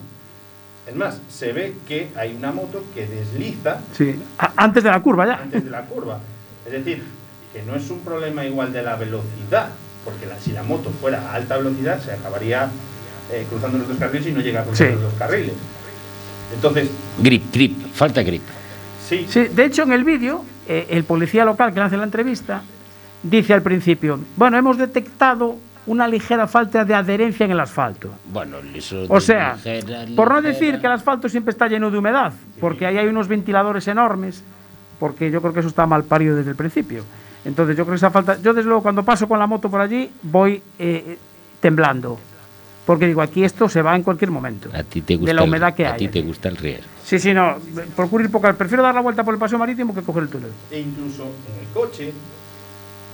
Es 0.87 0.97
más, 0.97 1.20
se 1.28 1.52
ve 1.52 1.75
que 1.87 2.11
hay 2.16 2.35
una 2.37 2.52
moto 2.52 2.82
que 2.94 3.06
desliza 3.06 3.78
Sí. 3.97 4.20
Antes 4.56 4.82
de 4.85 4.90
la 4.90 5.00
curva 5.02 5.26
ya. 5.26 5.35
antes 5.42 5.64
de 5.64 5.70
la 5.70 5.82
curva. 5.82 6.18
Es 6.66 6.73
decir, 6.73 7.02
que 7.52 7.62
no 7.62 7.75
es 7.75 7.88
un 7.90 8.00
problema 8.00 8.44
igual 8.44 8.73
de 8.73 8.82
la 8.82 8.97
velocidad, 8.97 9.68
porque 10.04 10.26
la- 10.26 10.38
si 10.38 10.52
la 10.52 10.62
moto 10.62 10.90
fuera 11.00 11.30
a 11.30 11.35
alta 11.35 11.56
velocidad 11.56 12.00
se 12.02 12.12
acabaría 12.12 12.70
eh, 13.32 13.47
cruzando 13.49 13.78
los 13.78 13.87
dos 13.87 13.97
carriles 13.97 14.26
y 14.26 14.32
no 14.32 14.40
llega 14.40 14.62
a 14.62 14.64
cruzar 14.64 14.88
Sí. 14.88 14.92
los 14.94 15.02
dos 15.02 15.14
carriles. 15.14 15.52
Entonces, 16.54 16.90
Grip, 17.19 17.52
grip, 17.52 17.78
falta 17.92 18.23
grip. 18.23 18.42
sí, 19.09 19.26
Sí, 19.28 19.49
de 19.49 19.64
hecho, 19.64 19.83
en 19.83 19.92
el 19.92 20.04
vídeo, 20.04 20.45
eh, 20.66 20.87
el 20.90 21.04
policía 21.04 21.45
local 21.45 21.73
que 21.73 21.80
hace 21.80 21.97
la 21.97 22.04
entrevista 22.04 22.62
dice 23.23 23.52
al 23.54 23.62
principio, 23.62 24.19
bueno, 24.37 24.57
hemos 24.57 24.78
detectado 24.78 25.57
una 25.87 26.07
ligera 26.07 26.47
falta 26.47 26.85
de 26.85 26.95
adherencia 26.95 27.45
en 27.45 27.52
el 27.52 27.61
asfalto. 27.61 28.11
Bueno, 28.33 28.59
eso 28.75 29.04
O 29.09 29.21
sea, 29.21 29.54
ligera, 29.54 30.07
por 30.14 30.30
no 30.30 30.42
decir 30.42 30.78
que 30.80 30.87
el 30.87 30.92
asfalto 30.92 31.28
siempre 31.28 31.50
está 31.50 31.66
lleno 31.69 31.90
de 31.90 31.99
humedad, 31.99 32.33
porque 32.61 32.87
ahí 32.87 32.99
hay 32.99 33.07
unos 33.07 33.28
ventiladores 33.28 33.88
enormes, 33.88 34.45
porque 34.99 35.30
yo 35.30 35.40
creo 35.40 35.52
que 35.52 35.61
eso 35.61 35.69
está 35.69 35.87
mal 35.87 36.04
parido 36.04 36.37
desde 36.37 36.50
el 36.50 36.57
principio. 36.57 37.02
Entonces 37.45 37.76
yo 37.76 37.85
creo 37.85 37.95
que 37.95 37.97
esa 37.97 38.11
falta, 38.11 38.38
yo 38.40 38.52
desde 38.52 38.69
luego 38.69 38.83
cuando 38.83 39.02
paso 39.02 39.26
con 39.26 39.38
la 39.38 39.47
moto 39.47 39.71
por 39.71 39.80
allí 39.80 40.11
voy 40.23 40.62
eh, 40.78 41.16
temblando, 41.59 42.19
porque 42.90 43.06
digo, 43.06 43.23
aquí 43.23 43.44
esto 43.44 43.68
se 43.68 43.82
va 43.82 43.94
en 43.94 44.02
cualquier 44.02 44.32
momento, 44.32 44.68
A 44.75 44.82
ti 44.82 45.00
te 45.00 45.14
gusta 45.14 45.30
de 45.30 45.35
la 45.35 45.42
el- 45.44 45.49
humedad 45.49 45.75
que 45.75 45.87
A 45.87 45.92
hay. 45.92 45.99
ti 45.99 46.09
te 46.09 46.23
gusta 46.23 46.49
el 46.49 46.56
riesgo. 46.56 46.87
Sí, 47.04 47.20
sí, 47.20 47.32
no, 47.32 47.56
procuro 47.94 48.25
ir 48.25 48.32
poco, 48.32 48.52
prefiero 48.54 48.82
dar 48.82 48.92
la 48.97 49.00
vuelta 49.00 49.23
por 49.23 49.32
el 49.32 49.38
paseo 49.38 49.61
marítimo 49.61 49.94
que 49.94 50.02
coger 50.02 50.25
el 50.25 50.28
túnel. 50.28 50.50
e 50.73 50.80
incluso 50.80 51.23
en 51.23 51.61
el 51.68 51.73
coche, 51.73 52.12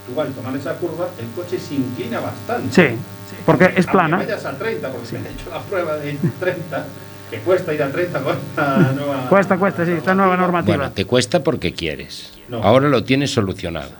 tú 0.06 0.18
al 0.18 0.33
tomar 0.33 0.56
esa 0.56 0.73
curva, 0.78 1.09
el 1.18 1.26
coche 1.37 1.59
se 1.59 1.75
inclina 1.75 2.21
bastante. 2.21 2.73
Sí, 2.73 2.97
porque 3.45 3.64
es 3.66 3.71
Aunque 3.76 3.92
plana. 3.92 4.16
vayas 4.16 4.47
a 4.47 4.56
30, 4.56 4.88
porque 4.90 5.06
se 5.09 5.18
me 5.18 5.28
ha 5.28 5.33
hecho 5.33 5.50
la 5.50 5.61
prueba 5.61 5.97
de 5.97 6.16
30, 6.40 6.87
que 7.30 7.38
cuesta 7.40 7.75
ir 7.75 7.83
a 7.83 7.90
30 7.92 8.23
con 8.23 8.35
esta 8.35 8.92
nueva. 8.95 9.28
Cuesta, 9.28 9.59
cuesta, 9.59 9.85
sí, 9.85 9.92
esta 9.92 10.14
nueva 10.14 10.38
normativa. 10.38 10.76
Bueno, 10.78 10.92
te 10.92 11.04
cuesta 11.04 11.45
porque 11.45 11.75
quieres. 11.75 12.33
No. 12.49 12.62
Ahora 12.62 12.88
lo 12.88 13.04
tienes 13.04 13.30
solucionado. 13.30 13.90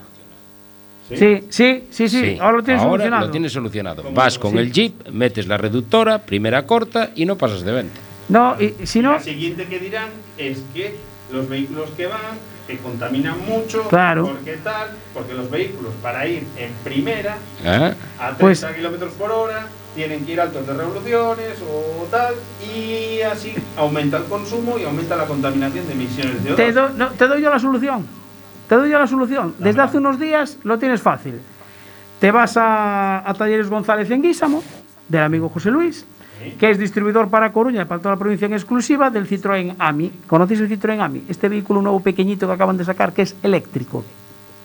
Sí, 1.09 1.43
sí, 1.49 1.83
sí, 1.89 2.09
sí, 2.09 2.37
ahora 2.39 2.57
lo 2.57 2.63
tienes 2.63 2.81
ahora 2.83 2.91
solucionado. 2.91 3.25
lo 3.25 3.31
tienes 3.31 3.51
solucionado. 3.53 4.03
Vas 4.13 4.37
con 4.37 4.51
Sí. 4.51 4.57
el 4.57 4.71
jeep, 4.71 5.09
metes 5.11 5.47
la 5.47 5.57
reductora, 5.57 6.19
primera 6.19 6.65
corta 6.65 7.11
y 7.15 7.25
no 7.25 7.37
pasas 7.37 7.61
de 7.63 7.71
20. 7.71 7.99
No, 8.29 8.55
y 8.61 8.85
si 8.85 8.99
no, 8.99 9.13
La 9.13 9.19
siguiente 9.21 9.65
que 9.67 9.79
dirán 9.79 10.09
es 10.37 10.59
que 10.73 10.95
los 11.31 11.47
vehículos 11.47 11.89
que 11.95 12.07
van, 12.07 12.19
que 12.67 12.77
contaminan 12.79 13.37
mucho, 13.47 13.83
Claro. 13.87 14.27
porque 14.27 14.57
tal, 14.57 14.89
porque 15.13 15.33
los 15.33 15.49
vehículos 15.49 15.93
para 16.01 16.27
ir 16.27 16.43
en 16.57 16.71
primera 16.83 17.37
¿Ah? 17.65 17.93
a 18.19 18.35
30 18.35 18.37
Pues- 18.37 18.65
kilómetros 18.75 19.13
por 19.13 19.31
hora 19.31 19.67
tienen 19.95 20.25
que 20.25 20.33
ir 20.33 20.41
altos 20.41 20.67
de 20.67 20.73
revoluciones 20.73 21.53
o 21.71 22.03
tal, 22.11 22.35
y 22.75 23.21
así 23.21 23.53
aumenta 23.77 24.17
el 24.17 24.23
consumo 24.25 24.77
y 24.77 24.83
aumenta 24.83 25.15
la 25.15 25.25
contaminación 25.25 25.87
de 25.87 25.93
emisiones 25.93 26.43
de 26.43 26.49
CO2. 26.51 26.55
te, 26.57 26.71
do- 26.73 26.89
no, 26.89 27.07
te 27.11 27.27
doy 27.27 27.41
yo 27.41 27.49
la 27.49 27.59
solución. 27.59 28.05
Te 28.67 28.75
doy 28.75 28.89
yo 28.89 28.99
la 28.99 29.07
solución. 29.07 29.55
Desde 29.59 29.81
hace 29.81 29.97
unos 29.97 30.19
días 30.19 30.57
lo 30.63 30.77
tienes 30.77 31.01
fácil. 31.01 31.39
Te 32.19 32.31
vas 32.31 32.57
a, 32.57 33.27
a 33.29 33.33
Talleres 33.33 33.69
González 33.69 34.09
en 34.11 34.21
Guísamo, 34.21 34.63
del 35.07 35.21
amigo 35.21 35.49
José 35.49 35.71
Luis, 35.71 36.05
que 36.59 36.69
es 36.69 36.77
distribuidor 36.77 37.29
para 37.29 37.51
Coruña 37.51 37.83
y 37.83 37.85
para 37.85 38.01
toda 38.01 38.15
la 38.15 38.19
provincia 38.19 38.45
en 38.45 38.53
exclusiva 38.53 39.09
del 39.09 39.27
Citroën 39.27 39.75
AMI. 39.77 40.11
¿Conocéis 40.27 40.59
el 40.59 40.69
Citroën 40.69 40.99
AMI? 40.99 41.25
Este 41.29 41.47
vehículo 41.47 41.81
nuevo 41.81 41.99
pequeñito 42.01 42.47
que 42.47 42.53
acaban 42.53 42.77
de 42.77 42.85
sacar, 42.85 43.13
que 43.13 43.21
es 43.21 43.35
eléctrico. 43.43 44.03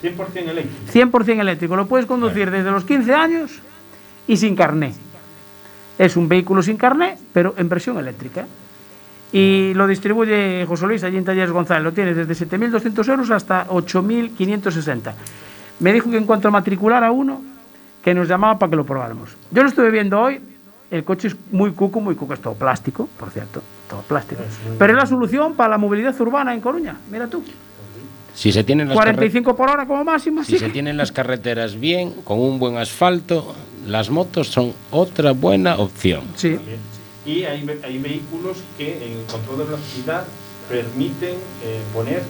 100% 0.03 0.49
eléctrico. 0.49 0.93
100% 0.93 1.41
eléctrico. 1.41 1.77
Lo 1.77 1.87
puedes 1.87 2.07
conducir 2.07 2.51
desde 2.51 2.71
los 2.71 2.85
15 2.85 3.15
años 3.15 3.61
y 4.27 4.37
sin 4.37 4.57
carné. 4.57 4.95
Es 5.99 6.17
un 6.17 6.29
vehículo 6.29 6.63
sin 6.63 6.77
carné, 6.77 7.19
pero 7.33 7.55
en 7.57 7.69
versión 7.69 7.99
eléctrica. 7.99 8.47
Y 9.33 9.73
lo 9.75 9.87
distribuye 9.87 10.65
José 10.67 10.87
Luis 10.87 11.03
allí 11.05 11.17
en 11.17 11.25
Talleres 11.25 11.51
González. 11.51 11.83
Lo 11.85 11.93
tienes 11.93 12.15
desde 12.17 12.47
7.200 12.47 13.09
euros 13.09 13.31
hasta 13.31 13.67
8.560. 13.69 15.13
Me 15.81 15.93
dijo 15.93 16.11
que 16.11 16.17
en 16.19 16.27
cuanto 16.27 16.49
a 16.49 16.51
matricular 16.51 17.03
a 17.03 17.11
uno, 17.11 17.43
que 18.05 18.13
nos 18.15 18.29
llamaba 18.29 18.59
para 18.59 18.71
que 18.71 18.77
lo 18.77 18.85
probáramos. 18.85 19.31
Yo 19.51 19.63
lo 19.63 19.69
estuve 19.69 19.91
viendo 19.91 20.21
hoy. 20.21 20.41
El 20.91 21.05
coche 21.05 21.29
es 21.29 21.37
muy 21.51 21.71
cuco, 21.73 22.01
muy 22.01 22.15
cuco. 22.15 22.35
Es 22.35 22.41
todo 22.41 22.55
plástico, 22.55 23.09
por 23.19 23.31
cierto. 23.31 23.63
Todo 23.89 24.03
plástico. 24.03 24.43
Pero 24.79 24.93
es 24.93 24.99
la 24.99 25.07
solución 25.07 25.55
para 25.55 25.71
la 25.71 25.79
movilidad 25.79 26.19
urbana 26.21 26.53
en 26.53 26.61
Coruña. 26.61 26.97
Mira 27.11 27.27
tú. 27.27 27.43
Si 28.35 28.53
se 28.53 28.65
tienen 28.65 28.89
las 28.89 28.97
carre- 28.99 29.13
45 29.15 29.57
por 29.57 29.71
hora 29.71 29.87
como 29.87 30.05
máximo. 30.05 30.45
Si 30.45 30.53
sí. 30.53 30.59
se 30.59 30.69
tienen 30.69 30.97
las 30.99 31.11
carreteras 31.13 31.79
bien, 31.79 32.13
con 32.25 32.39
un 32.39 32.59
buen 32.59 32.77
asfalto, 32.77 33.55
las 33.87 34.11
motos 34.11 34.49
son 34.49 34.73
otra 34.91 35.33
buena 35.33 35.77
opción. 35.77 36.23
Sí. 36.37 36.59
Y 37.25 37.45
hay, 37.45 37.65
hay 37.85 37.99
vehículos 37.99 38.59
que 38.77 38.97
en 39.05 39.13
el 39.21 39.25
control 39.27 39.59
de 39.59 39.65
velocidad 39.65 40.25
permiten 40.69 41.35
eh, 41.65 41.81
poner 41.95 42.23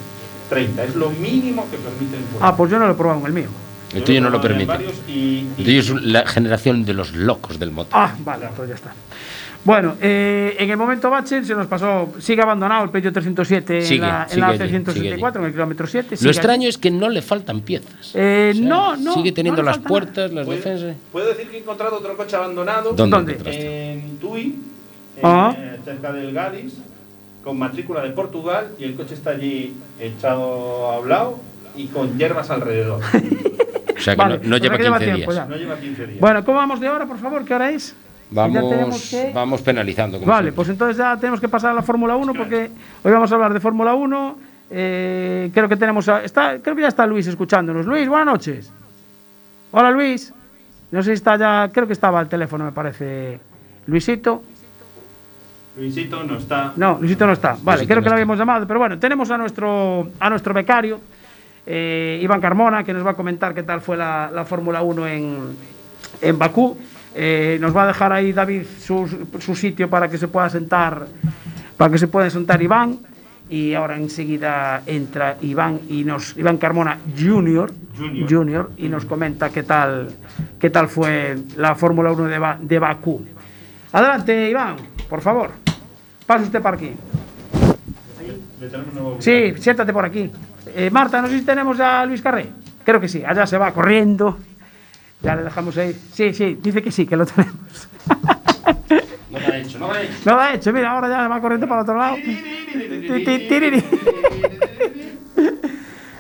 30. 0.51 0.85
Es 0.85 0.95
lo 0.97 1.11
mínimo 1.11 1.67
que 1.71 1.77
permiten 1.79 2.21
poner. 2.33 2.39
Ah, 2.43 2.57
pues 2.57 2.71
yo 2.71 2.79
no 2.79 2.87
lo 2.87 2.93
he 2.93 2.97
probado 2.97 3.21
en 3.21 3.27
el 3.27 3.33
mío. 3.33 3.49
El 3.93 4.01
Yo 4.01 4.05
tuyo 4.05 4.21
no 4.23 4.31
lo 4.31 4.37
en 4.37 4.43
permite. 4.43 4.67
varios 4.67 4.93
y- 5.09 5.13
y- 5.13 5.49
El 5.59 5.65
tuyo 5.65 5.79
es 5.81 5.91
la 6.05 6.27
generación 6.27 6.85
de 6.85 6.95
los 6.95 7.13
locos 7.15 7.59
del 7.59 7.71
motor. 7.73 7.93
Ah, 7.95 8.15
vale, 8.25 8.49
pues 8.57 8.69
ya 8.69 8.75
está. 8.75 8.93
Bueno, 9.65 9.95
eh, 10.01 10.57
en 10.59 10.71
el 10.71 10.77
momento 10.77 11.09
bache 11.09 11.45
se 11.45 11.55
nos 11.55 11.69
pasó, 11.69 12.13
sigue 12.19 12.43
abandonado 12.43 12.83
el 12.85 12.91
Peugeot 12.91 13.13
307 13.15 13.79
en 13.79 13.85
Sigue, 13.87 14.01
la, 14.01 14.27
en 14.29 14.41
la 14.41 14.49
allí, 14.49 14.59
C164, 14.59 14.93
sigue 14.93 15.13
allí. 15.15 15.23
en 15.37 15.45
el 15.45 15.53
kilómetro 15.53 15.87
7. 15.87 16.17
Lo 16.21 16.31
extraño 16.31 16.63
allí. 16.63 16.69
es 16.69 16.79
que 16.79 16.91
no 16.91 17.09
le 17.09 17.23
faltan 17.23 17.61
piezas. 17.61 18.11
Eh, 18.15 18.51
O 18.55 18.59
sea, 18.59 18.67
no, 18.67 18.97
no. 18.97 19.15
Sigue 19.15 19.31
teniendo 19.31 19.63
no 19.63 19.67
las 19.71 19.79
puertas, 19.79 20.33
las 20.33 20.47
¿Puedo, 20.47 20.57
defensas. 20.59 20.97
puedo 21.13 21.29
decir 21.29 21.49
que 21.49 21.59
he 21.59 21.61
encontrado 21.61 21.99
otro 21.99 22.17
coche 22.17 22.35
abandonado 22.35 22.93
¿Dónde, 22.95 23.35
¿Dónde? 23.37 23.93
en 23.93 24.19
Tui, 24.19 24.41
en, 24.41 24.73
Ah. 25.23 25.55
eh, 25.57 25.79
cerca 25.85 26.12
del 26.12 26.33
Gadis, 26.33 26.79
con 27.45 27.59
matrícula 27.59 28.02
de 28.02 28.11
Portugal 28.11 28.69
y 28.79 28.85
el 28.85 28.95
coche 28.95 29.14
está 29.14 29.31
allí 29.31 29.75
echado 29.99 30.91
a 30.93 31.00
un 31.00 31.09
lado 31.09 31.38
y 31.76 31.87
con 31.87 32.17
hierbas 32.19 32.50
alrededor. 32.50 33.00
O 33.95 34.05
sea 34.05 34.17
que 34.17 34.19
Vale, 34.21 34.38
no, 34.38 34.49
no 34.49 34.57
o 34.57 34.59
sea 34.59 34.62
lleva 34.64 34.76
que 34.79 34.83
15 34.85 35.05
lleva 35.05 35.17
días. 35.17 35.35
ya. 35.37 35.45
No 35.47 35.57
lleva 35.57 35.76
15 35.79 36.07
días. 36.09 36.19
Bueno, 36.21 36.45
¿cómo 36.45 36.59
vamos 36.59 36.81
de 36.81 36.88
hora, 36.88 37.07
por 37.07 37.19
favor? 37.19 37.45
¿Qué 37.45 37.55
hora 37.55 37.71
es? 37.71 37.95
Vamos, 38.33 39.09
que- 39.11 39.31
vamos 39.33 39.62
penalizando. 39.62 40.19
como 40.19 40.29
Vale, 40.29 40.47
siempre. 40.47 40.57
pues 40.57 40.69
entonces 40.71 40.97
ya 40.97 41.17
tenemos 41.19 41.41
que 41.41 41.49
pasar 41.49 41.71
a 41.71 41.75
la 41.75 41.83
Fórmula 41.83 42.17
1 42.17 42.35
porque 42.35 42.69
hoy 43.05 43.12
vamos 43.12 43.31
a 43.31 43.35
hablar 43.37 43.52
de 43.52 43.61
Fórmula 43.61 43.95
1. 43.95 44.38
Eh, 44.73 45.50
creo 45.55 45.69
que 45.69 45.76
tenemos 45.76 46.09
a- 46.09 46.25
está, 46.25 46.59
creo 46.61 46.75
que 46.75 46.83
ya 46.83 46.88
está 46.88 47.07
Luis 47.07 47.29
escuchándonos. 47.29 47.87
Luis, 47.87 48.09
buenas 48.09 48.26
noches. 48.26 48.73
Hola 49.71 49.93
Luis. 49.93 50.35
No 50.91 51.00
sé 51.05 51.11
si 51.11 51.14
está 51.14 51.37
ya, 51.37 51.71
creo 51.73 51.87
que 51.87 51.93
estaba 51.93 52.19
al 52.19 52.29
teléfono, 52.29 52.64
me 52.64 52.73
parece. 52.73 53.38
Luisito. 53.87 54.43
Luisito 55.76 56.23
no 56.25 56.37
está. 56.37 56.73
No, 56.76 56.99
Luisito 57.00 57.26
no 57.26 57.33
está. 57.33 57.57
Vale, 57.62 57.79
Luisito 57.79 57.87
creo 57.87 57.97
no 58.00 58.02
que 58.05 58.09
lo 58.11 58.14
habíamos 58.14 58.38
llamado, 58.38 58.67
pero 58.67 58.79
bueno, 58.79 58.99
tenemos 58.99 59.31
a 59.31 59.38
nuestro 59.38 60.09
a 60.21 60.29
nuestro 60.31 60.52
becario 60.52 61.00
eh, 61.67 62.19
Iván 62.23 62.41
Carmona 62.41 62.85
que 62.85 62.93
nos 62.93 63.07
va 63.07 63.12
a 63.12 63.14
comentar 63.14 63.55
qué 63.55 63.62
tal 63.62 63.81
fue 63.81 63.97
la, 63.97 64.31
la 64.33 64.45
Fórmula 64.45 64.83
1 64.83 65.07
en, 65.09 65.38
en 66.21 66.38
Bakú. 66.38 66.76
Eh, 67.14 67.59
nos 67.61 67.76
va 67.76 67.85
a 67.85 67.87
dejar 67.88 68.12
ahí 68.12 68.33
David 68.33 68.62
su, 68.81 69.26
su 69.38 69.55
sitio 69.55 69.88
para 69.91 70.09
que 70.09 70.17
se 70.19 70.29
pueda 70.29 70.49
sentar 70.49 71.07
para 71.76 71.91
que 71.91 71.99
se 71.99 72.09
pueda 72.09 72.29
sentar 72.31 72.62
Iván 72.62 72.99
y 73.50 73.75
ahora 73.75 73.97
enseguida 73.97 74.83
entra 74.87 75.37
Iván 75.43 75.81
y 75.88 76.05
nos 76.05 76.37
Iván 76.38 76.57
Carmona 76.57 76.99
Junior, 77.19 77.71
Junior. 77.99 78.29
Junior, 78.31 78.71
y 78.79 78.88
nos 78.88 79.05
comenta 79.05 79.50
qué 79.50 79.62
tal 79.62 80.09
qué 80.59 80.71
tal 80.71 80.88
fue 80.88 81.37
la 81.57 81.75
Fórmula 81.75 82.12
1 82.12 82.25
de, 82.25 82.38
Ba- 82.38 82.59
de 82.61 82.79
Bakú. 82.79 83.23
Adelante 83.93 84.49
Iván, 84.51 84.77
por 85.09 85.21
favor. 85.21 85.51
Pase 86.27 86.45
usted 86.45 86.63
por 86.63 86.75
aquí. 86.75 86.95
Sí, 89.19 89.55
siéntate 89.59 89.93
por 89.93 90.05
aquí. 90.05 90.31
Eh, 90.75 90.91
Marta, 90.91 91.21
no 91.21 91.29
sé 91.29 91.39
si 91.39 91.45
tenemos 91.45 91.77
ya 91.77 92.01
a 92.01 92.07
Luis 92.07 92.23
Carré. 92.23 92.49
Creo 92.85 93.01
que 93.01 93.09
sí, 93.09 93.23
allá 93.25 93.47
se 93.47 93.59
va 93.59 93.73
corriendo. 93.73 94.39
Ya 95.21 95.37
le 95.37 95.43
dejamos 95.43 95.77
ahí. 95.77 95.93
Sí, 96.13 96.33
sí, 96.33 96.59
dice 96.61 96.83
que 96.83 96.91
sí, 96.91 97.07
que 97.07 97.17
lo 97.17 97.27
tenemos. 97.27 97.89
No 99.31 99.39
lo 99.39 99.47
ha 99.47 99.57
hecho, 99.57 99.79
no 99.79 99.87
lo 99.87 99.93
ha 99.93 100.03
hecho. 100.03 100.13
No 100.25 100.35
lo 100.35 100.41
ha 100.41 100.55
hecho, 100.55 100.73
mira, 100.73 100.91
ahora 100.93 101.09
ya 101.09 101.29
va 101.29 101.41
corriendo 101.41 101.69
para 101.69 101.81
el 101.81 101.85
otro 101.85 101.99
lado. 101.99 102.17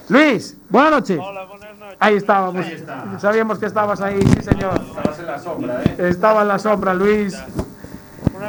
Luis, 0.08 0.56
buenas 0.68 0.90
noches. 0.90 1.18
Hola, 1.20 1.44
buenas 1.44 1.78
noches. 1.78 1.96
Ahí 1.98 2.16
estábamos. 2.16 2.66
Ahí 2.66 2.72
está. 2.72 3.18
Sabíamos 3.18 3.58
que 3.58 3.66
estabas 3.66 4.00
ahí, 4.00 4.20
sí, 4.20 4.42
señor. 4.42 4.80
Estabas 4.80 5.18
en 5.18 5.26
la 5.26 5.38
sombra, 5.38 5.82
¿eh? 5.82 5.96
Estaba 6.08 6.42
en 6.42 6.48
la 6.48 6.58
sombra, 6.58 6.94
Luis. 6.94 7.38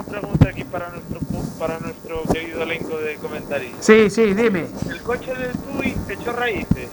Una 0.08 0.20
pregunta 0.20 0.50
aquí 0.50 0.64
para 0.66 0.90
nuestro 0.90 1.20
para 1.60 1.80
nuestro 1.80 2.24
querido 2.32 2.64
elenco 2.64 2.98
de 2.98 3.16
comentaristas. 3.16 3.86
Sí, 3.86 4.10
sí, 4.10 4.34
dime. 4.34 4.68
El 4.90 5.02
coche 5.02 5.34
del 5.34 5.52
Tui 5.54 5.96
echó 6.10 6.34
raíces. 6.34 6.90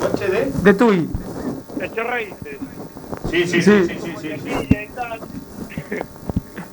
¿Coche 0.00 0.28
de? 0.28 0.52
De 0.62 0.74
Tui. 0.74 1.08
Echó 1.80 2.02
raíces. 2.04 2.58
Sí, 3.30 3.46
sí, 3.46 3.62
sí, 3.62 3.86
Sí. 3.86 3.86
sí, 3.88 4.14
sí, 4.20 4.30
sí, 4.42 4.66
sí. 4.68 5.98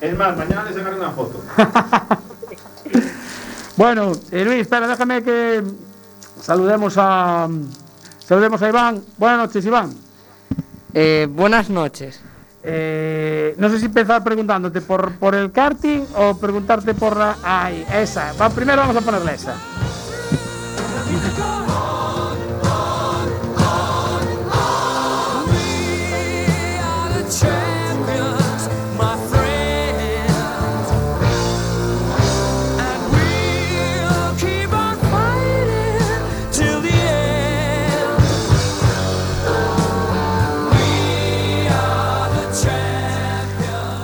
Es 0.01 0.17
más, 0.17 0.38
mañana 0.38 0.63
le 0.63 0.73
sacaré 0.73 0.95
una 0.95 1.12
foto. 1.12 1.41
Bueno, 3.75 4.12
eh, 4.29 4.45
Luis, 4.45 4.59
espera, 4.62 4.88
déjame 4.88 5.23
que 5.23 5.63
saludemos 6.39 6.93
a 6.97 7.50
saludemos 8.23 8.62
a 8.62 8.69
Iván. 8.69 9.03
Buenas 9.17 9.39
noches, 9.47 9.65
Iván. 9.65 9.95
Eh, 10.93 11.27
buenas 11.29 11.71
noches. 11.71 12.21
Eh, 12.65 13.55
no 13.58 13.70
sé 13.70 13.79
si 13.79 13.86
empezar 13.86 14.24
preguntándote 14.24 14.82
por, 14.82 15.12
por 15.13 15.36
el 15.36 15.51
karting 15.51 16.05
o 16.15 16.38
preguntarte 16.38 16.93
por 16.93 17.17
la... 17.17 17.36
Ay, 17.43 17.86
esa. 17.93 18.34
Primero 18.55 18.82
vamos 18.82 18.96
a 18.96 19.01
ponerle 19.01 19.34
esa. 19.34 19.55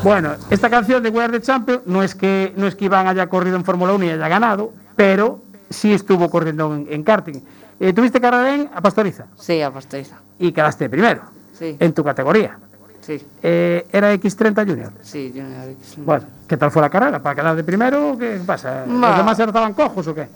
Bueno, 0.03 0.35
esta 0.49 0.69
canción 0.69 1.03
de 1.03 1.09
We 1.09 1.23
Are 1.23 1.31
the 1.39 1.41
Champions 1.45 1.81
no 1.85 2.01
es 2.03 2.15
que 2.15 2.53
no 2.55 2.67
es 2.67 2.75
que 2.75 2.85
Iván 2.85 3.07
haya 3.07 3.27
corrido 3.27 3.55
en 3.57 3.65
Fórmula 3.65 3.93
1 3.93 4.05
y 4.05 4.09
haya 4.09 4.27
ganado, 4.27 4.71
pero 4.95 5.41
sí 5.69 5.93
estuvo 5.93 6.29
corriendo 6.29 6.73
en, 6.73 6.87
en 6.89 7.03
karting. 7.03 7.41
Eh, 7.79 7.93
¿Tuviste 7.93 8.19
carrera 8.21 8.55
en 8.55 8.69
a 8.73 8.81
Pastoriza? 8.81 9.25
Sí, 9.37 9.61
a 9.61 9.71
Pastoriza. 9.71 10.15
Y 10.37 10.51
quedaste 10.51 10.89
primero 10.89 11.21
Sí, 11.57 11.75
en 11.79 11.93
tu 11.93 12.03
categoría. 12.03 12.57
sí, 13.01 13.21
Eh, 13.43 13.85
¿Era 13.91 14.13
X30 14.13 14.67
Junior? 14.67 14.91
sí, 15.01 15.31
Junior 15.35 15.69
X. 15.69 15.95
Bueno, 15.97 16.23
¿qué 16.47 16.55
tal 16.55 16.71
fue 16.71 16.81
la 16.81 16.89
carrera? 16.89 17.21
¿Para 17.21 17.35
quedar 17.35 17.55
de 17.55 17.63
primero? 17.63 18.15
¿Qué 18.17 18.39
pasa? 18.45 18.85
¿Los 18.85 19.17
demás 19.17 19.37
estaban 19.39 19.73
cojos 19.73 20.07
o 20.07 20.15
qué? 20.15 20.27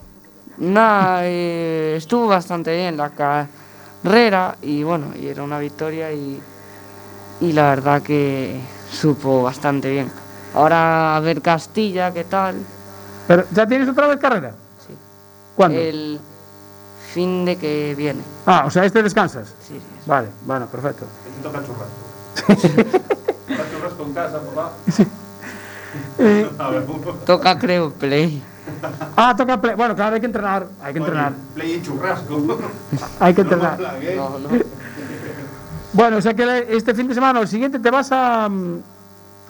Nada, 0.58 1.22
eh, 1.24 1.96
estuvo 1.98 2.28
bastante 2.28 2.76
bien 2.76 2.98
la 2.98 3.10
carrera 3.12 4.58
y 4.62 4.84
bueno, 4.84 5.08
y 5.20 5.28
era 5.28 5.42
una 5.44 5.58
victoria 5.60 6.12
y, 6.12 6.40
y 7.42 7.52
la 7.54 7.70
verdad 7.70 8.02
que 8.04 8.60
supo 8.94 9.44
bastante 9.44 9.92
bien. 9.92 10.12
Ahora 10.54 11.16
a 11.16 11.20
ver 11.20 11.42
Castilla, 11.42 12.14
¿qué 12.14 12.24
tal? 12.24 12.56
Pero, 13.28 13.44
¿Ya 13.52 13.66
tienes 13.68 13.90
otra 13.90 14.08
vez 14.08 14.20
carrera? 14.20 14.52
Sí. 14.86 14.94
¿Cuándo? 15.56 15.80
El 15.80 16.20
fin 17.14 17.46
de 17.46 17.58
que 17.58 17.96
viene. 17.96 18.22
Ah, 18.46 18.64
o 18.66 18.72
sea, 18.72 18.86
este 18.86 19.02
descansas. 19.02 19.48
Sí, 19.68 19.76
sí. 19.76 19.82
Vale, 20.06 20.28
bueno, 20.46 20.68
perfecto. 20.68 21.06
Te 21.38 21.44
toca 21.44 21.60
churrasco. 21.66 22.90
Toca 23.48 23.70
churrasco 23.72 24.04
en 24.04 24.14
casa, 24.14 24.40
papá. 24.42 24.72
Eh, 26.18 26.50
Toca 27.24 27.60
creo 27.60 27.92
play. 27.92 28.42
ah, 29.16 29.36
toca 29.38 29.62
play. 29.62 29.76
Bueno, 29.76 29.96
claro, 29.96 30.16
hay 30.16 30.20
que 30.20 30.26
entrenar. 30.26 30.66
Hay 30.82 30.92
que 30.92 30.98
entrenar. 30.98 31.34
Play 31.54 31.74
y 31.74 31.82
churrasco. 31.84 32.58
Hay 33.20 33.34
que 33.36 33.42
entrenar. 33.42 33.80
No, 34.16 34.40
no. 34.40 34.50
Bueno, 35.94 36.18
o 36.18 36.22
sea 36.22 36.34
que 36.34 36.68
este 36.70 36.94
fin 36.94 37.08
de 37.08 37.14
semana 37.14 37.40
o 37.40 37.44
el 37.44 37.48
siguiente 37.48 37.80
te 37.80 37.90
vas 37.92 38.12
a. 38.12 38.50
mm, 38.50 38.82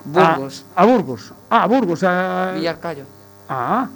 Burgos, 0.05 0.65
A, 0.75 0.81
a 0.81 0.85
Burgos. 0.85 1.33
Ah, 1.49 1.63
a 1.63 1.67
Burgos. 1.67 2.03
A, 2.03 2.51
Villarcayo. 2.55 3.05
ah, 3.47 3.87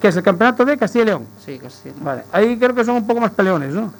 que 0.00 0.08
es 0.08 0.16
el 0.16 0.22
campeonato 0.24 0.64
de 0.64 0.76
Castilla 0.76 1.02
y 1.02 1.06
León. 1.06 1.26
Sí, 1.44 1.58
Castilla. 1.58 1.94
Vale, 2.00 2.24
ahí 2.32 2.58
creo 2.58 2.74
que 2.74 2.84
son 2.84 2.96
un 2.96 3.06
poco 3.06 3.20
más 3.20 3.30
peleones, 3.30 3.72
¿no? 3.72 3.92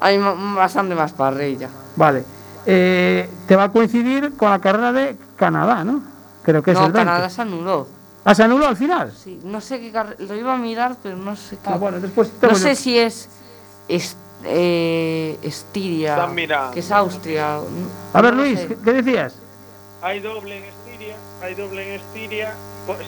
Hay 0.00 0.18
bastante 0.18 0.96
más 0.96 1.12
parrilla. 1.12 1.68
Vale. 1.94 2.24
Eh, 2.66 3.28
te 3.46 3.54
va 3.54 3.64
a 3.64 3.68
coincidir 3.70 4.32
con 4.36 4.50
la 4.50 4.58
carrera 4.58 4.92
de 4.92 5.16
Canadá, 5.36 5.84
¿no? 5.84 6.02
Creo 6.42 6.60
que 6.62 6.72
es 6.72 6.76
el 6.76 6.84
20. 6.92 6.98
Canadá 6.98 7.30
se 7.30 7.42
anuló. 7.42 7.86
Ah, 8.24 8.34
se 8.34 8.42
anuló 8.42 8.66
al 8.66 8.76
final. 8.76 9.12
Sí, 9.12 9.40
no 9.44 9.60
sé 9.60 9.80
qué 9.80 9.92
carrera. 9.92 10.16
Lo 10.18 10.34
iba 10.34 10.54
a 10.54 10.56
mirar, 10.58 10.96
pero 11.00 11.16
no 11.16 11.36
sé 11.36 11.56
qué. 11.62 11.70
Ah, 11.70 11.76
bueno, 11.76 12.00
después 12.00 12.32
te 12.32 12.46
No 12.48 12.52
a- 12.54 12.56
sé 12.56 12.74
si 12.74 12.98
es, 12.98 13.28
es- 13.86 14.16
eh, 14.44 15.38
Estiria, 15.42 16.28
que 16.72 16.80
es 16.80 16.90
Austria. 16.90 17.58
A 18.12 18.20
ver, 18.20 18.34
Luis. 18.34 18.58
¿qué, 18.60 18.76
qué 18.84 18.92
decías? 18.92 19.34
Hay 20.02 20.20
doble 20.20 20.58
en 20.58 20.64
Estiria, 20.64 21.16
hay 21.42 21.54
doble 21.54 21.82
en 21.94 22.00
Estiria. 22.00 22.54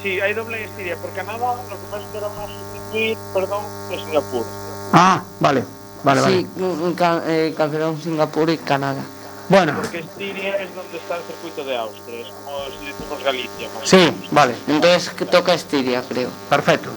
Sí, 0.02 0.20
hay 0.20 0.32
doble 0.34 0.58
en 0.62 0.68
Estiria 0.68 0.96
por 0.96 1.10
Canadá, 1.14 1.56
lo 1.56 1.68
que 1.70 1.86
pasa 1.90 2.04
es 2.04 2.08
que 2.12 2.18
ahora 2.18 2.28
van 2.28 2.50
a 2.50 2.54
sustituir, 2.72 3.18
perdón, 3.34 3.64
de 3.90 3.96
Singapur. 3.98 4.44
Ah, 4.92 5.22
vale, 5.40 5.64
vale, 6.04 6.20
sí, 6.22 6.46
vale. 6.56 6.94
ca- 6.94 7.22
eh, 7.26 7.54
cancelaron 7.56 8.00
Singapur 8.00 8.48
y 8.50 8.58
Canadá. 8.58 9.02
Bueno, 9.48 9.74
Porque 9.74 9.98
Estiria 9.98 10.56
es 10.62 10.74
donde 10.74 10.96
está 10.96 11.16
el 11.16 11.22
circuito 11.24 11.64
de 11.64 11.76
Austria, 11.76 12.20
es 12.20 12.28
como 12.28 12.58
si 12.80 12.86
decimos 12.86 13.22
Galicia. 13.24 13.68
más 13.78 13.88
sí, 13.88 14.26
vale, 14.30 14.54
Entonces 14.68 15.10
que 15.10 15.26
toca 15.26 15.52
Estiria, 15.52 16.02
creo. 16.08 16.30
perfecto. 16.48 16.90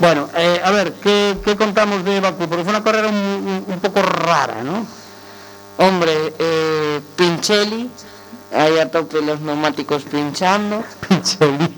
Bueno, 0.00 0.28
eh, 0.34 0.60
a 0.64 0.70
ver, 0.70 0.94
¿qué, 0.94 1.36
qué 1.44 1.56
contamos 1.56 2.04
de 2.04 2.20
Bakú? 2.20 2.48
Porque 2.48 2.64
fue 2.64 2.70
una 2.72 2.82
carrera 2.82 3.08
un, 3.08 3.14
un- 3.14 3.64
un 3.68 3.80
poco 3.80 4.00
rara, 4.02 4.62
¿no? 4.62 4.86
Hombre, 5.76 6.34
eh, 6.38 7.00
Pinchelli, 7.16 7.90
ahí 8.54 8.78
a 8.78 8.90
tope 8.90 9.20
los 9.20 9.40
neumáticos 9.40 10.04
pinchando. 10.04 10.82
Pinchelli. 11.08 11.74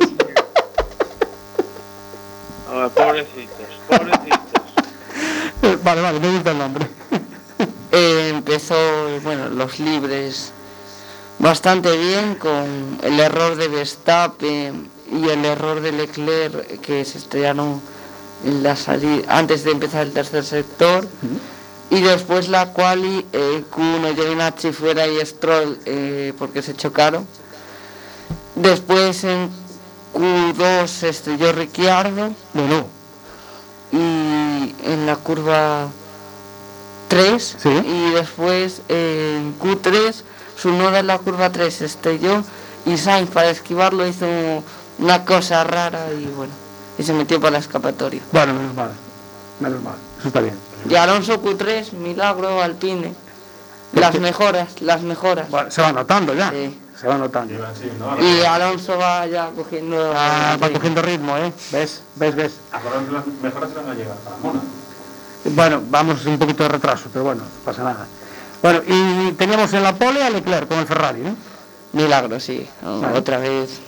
Ah, 2.73 2.89
pobrecitos, 2.95 3.67
pobrecitos. 3.89 4.39
Vale, 5.85 6.01
vale, 6.01 6.19
me 6.21 6.33
gusta 6.33 6.51
el 6.53 6.59
nombre. 6.59 6.87
Eh, 7.95 8.31
empezó, 8.35 8.75
bueno, 9.23 9.51
los 9.51 9.79
libres 9.79 10.51
bastante 11.39 11.95
bien 11.95 12.37
con 12.37 12.99
el 13.03 13.21
error 13.21 13.55
de 13.57 13.69
Verstappen 13.69 14.89
y 15.13 15.29
el 15.29 15.45
error 15.45 15.83
de 15.83 15.93
Leclerc 15.93 16.81
que 16.81 17.05
se 17.05 17.19
estrellaron 17.19 17.83
la 18.45 18.77
salida 18.77 19.25
antes 19.39 19.65
de 19.65 19.71
empezar 19.71 20.03
el 20.07 20.13
tercer 20.13 20.45
sector 20.45 21.07
y 21.91 22.01
después 22.01 22.49
la 22.49 22.73
quali 22.73 23.27
eh, 23.33 23.65
Q1 23.71 24.15
Giovinazzi 24.15 24.73
fuera 24.73 25.07
y 25.07 25.25
Stroll 25.25 25.79
eh, 25.85 26.33
porque 26.39 26.63
se 26.63 26.75
chocaron. 26.75 27.27
Después 28.55 29.25
en 29.25 29.51
Q2 30.15 30.87
se 30.87 31.09
estrelló 31.11 31.53
Ricciardo. 31.53 32.33
Bueno, 32.55 32.87
y 33.93 34.75
en 34.85 35.07
la 35.07 35.17
curva 35.17 35.89
3 37.09 37.57
Sí. 37.63 37.69
y 37.69 38.11
después 38.13 38.81
en 38.89 39.55
Q3 39.59 40.15
su 40.57 40.71
noda 40.73 41.01
en 41.01 41.07
la 41.09 41.19
curva 41.19 41.51
3 41.51 41.75
se 41.75 41.85
estrelló 41.85 42.43
y 42.87 42.97
Sainz 42.97 43.31
para 43.31 43.51
esquivarlo 43.51 44.07
hizo 44.07 44.27
una 44.99 45.25
cosa 45.25 45.63
rara 45.65 46.07
y 46.13 46.25
bueno 46.27 46.53
y 47.03 47.05
se 47.05 47.13
metió 47.13 47.41
para 47.41 47.53
la 47.53 47.59
escapatoria 47.59 48.23
bueno, 48.33 48.55
menos 48.55 48.75
mal. 48.75 48.91
Menos 49.61 49.83
mal, 49.83 49.95
eso 50.19 50.29
está 50.29 50.41
bien. 50.41 50.55
y 50.89 50.95
Alonso 50.95 51.43
Q3 51.43 51.93
milagro 51.93 52.63
Alpine 52.63 53.13
las 53.93 54.19
mejoras 54.19 54.81
las 54.81 55.03
mejoras 55.03 55.51
Bueno, 55.51 55.71
se 55.71 55.83
va 55.83 55.93
notando 55.93 56.33
ya. 56.35 56.51
Sí. 56.51 56.79
Se 56.99 57.09
va 57.09 57.19
notando. 57.19 57.53
Y 58.21 58.43
Alonso 58.45 58.97
va 58.97 59.27
ya 59.27 59.51
cogiendo 59.51 60.13
Ah, 60.17 60.57
va 60.63 60.67
ritmo. 60.69 60.79
cogiendo 60.79 61.03
ritmo, 61.03 61.37
¿eh? 61.37 61.53
¿Ves? 61.73 62.01
¿Ves? 62.15 62.35
¿Ves? 62.37 62.53
Acordaos 62.71 63.05
que 63.07 63.13
las 63.13 63.27
mejoras 63.43 63.71
se 63.71 63.77
van 63.77 63.91
a 63.91 63.95
llegar 63.95 64.17
para 64.19 64.37
Mona. 64.37 64.61
Bueno, 65.45 65.83
vamos 65.91 66.25
un 66.27 66.39
poquito 66.39 66.63
de 66.63 66.69
retraso, 66.69 67.09
pero 67.13 67.25
bueno, 67.25 67.43
no 67.43 67.65
pasa 67.65 67.83
nada. 67.83 68.07
Bueno, 68.63 68.81
y 68.87 69.33
teníamos 69.33 69.73
en 69.73 69.83
la 69.83 69.95
pole 69.97 70.23
a 70.23 70.31
Leclerc 70.31 70.69
con 70.69 70.79
el 70.79 70.87
Ferrari, 70.87 71.21
¿no? 71.23 71.35
Milagro, 71.93 72.39
sí. 72.39 72.69
Otra 73.17 73.39
vez. 73.39 73.81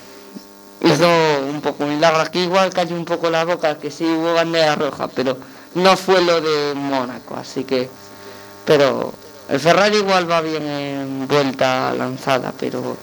Hizo 0.85 1.09
un 1.49 1.61
poco 1.63 1.87
milagro. 1.87 2.21
Aquí 2.21 2.41
igual 2.41 2.73
cayó 2.73 2.95
un 2.95 3.05
poco 3.05 3.31
la 3.31 3.45
boca, 3.45 3.79
que 3.79 3.91
sí 3.91 4.05
hubo 4.05 4.35
bandera 4.35 4.75
roja, 4.77 5.09
pero 5.09 5.37
no 5.75 5.97
fue 5.97 6.21
lo 6.23 6.41
de 6.41 6.75
Mónaco, 6.75 7.37
así 7.37 7.65
que. 7.65 7.89
Pero 8.65 9.13
el 9.49 9.61
Ferrari 9.61 9.97
igual 9.97 10.31
va 10.31 10.41
bien 10.41 10.67
en 10.67 11.29
vuelta 11.29 11.93
lanzada, 11.95 12.53
pero 12.59 12.97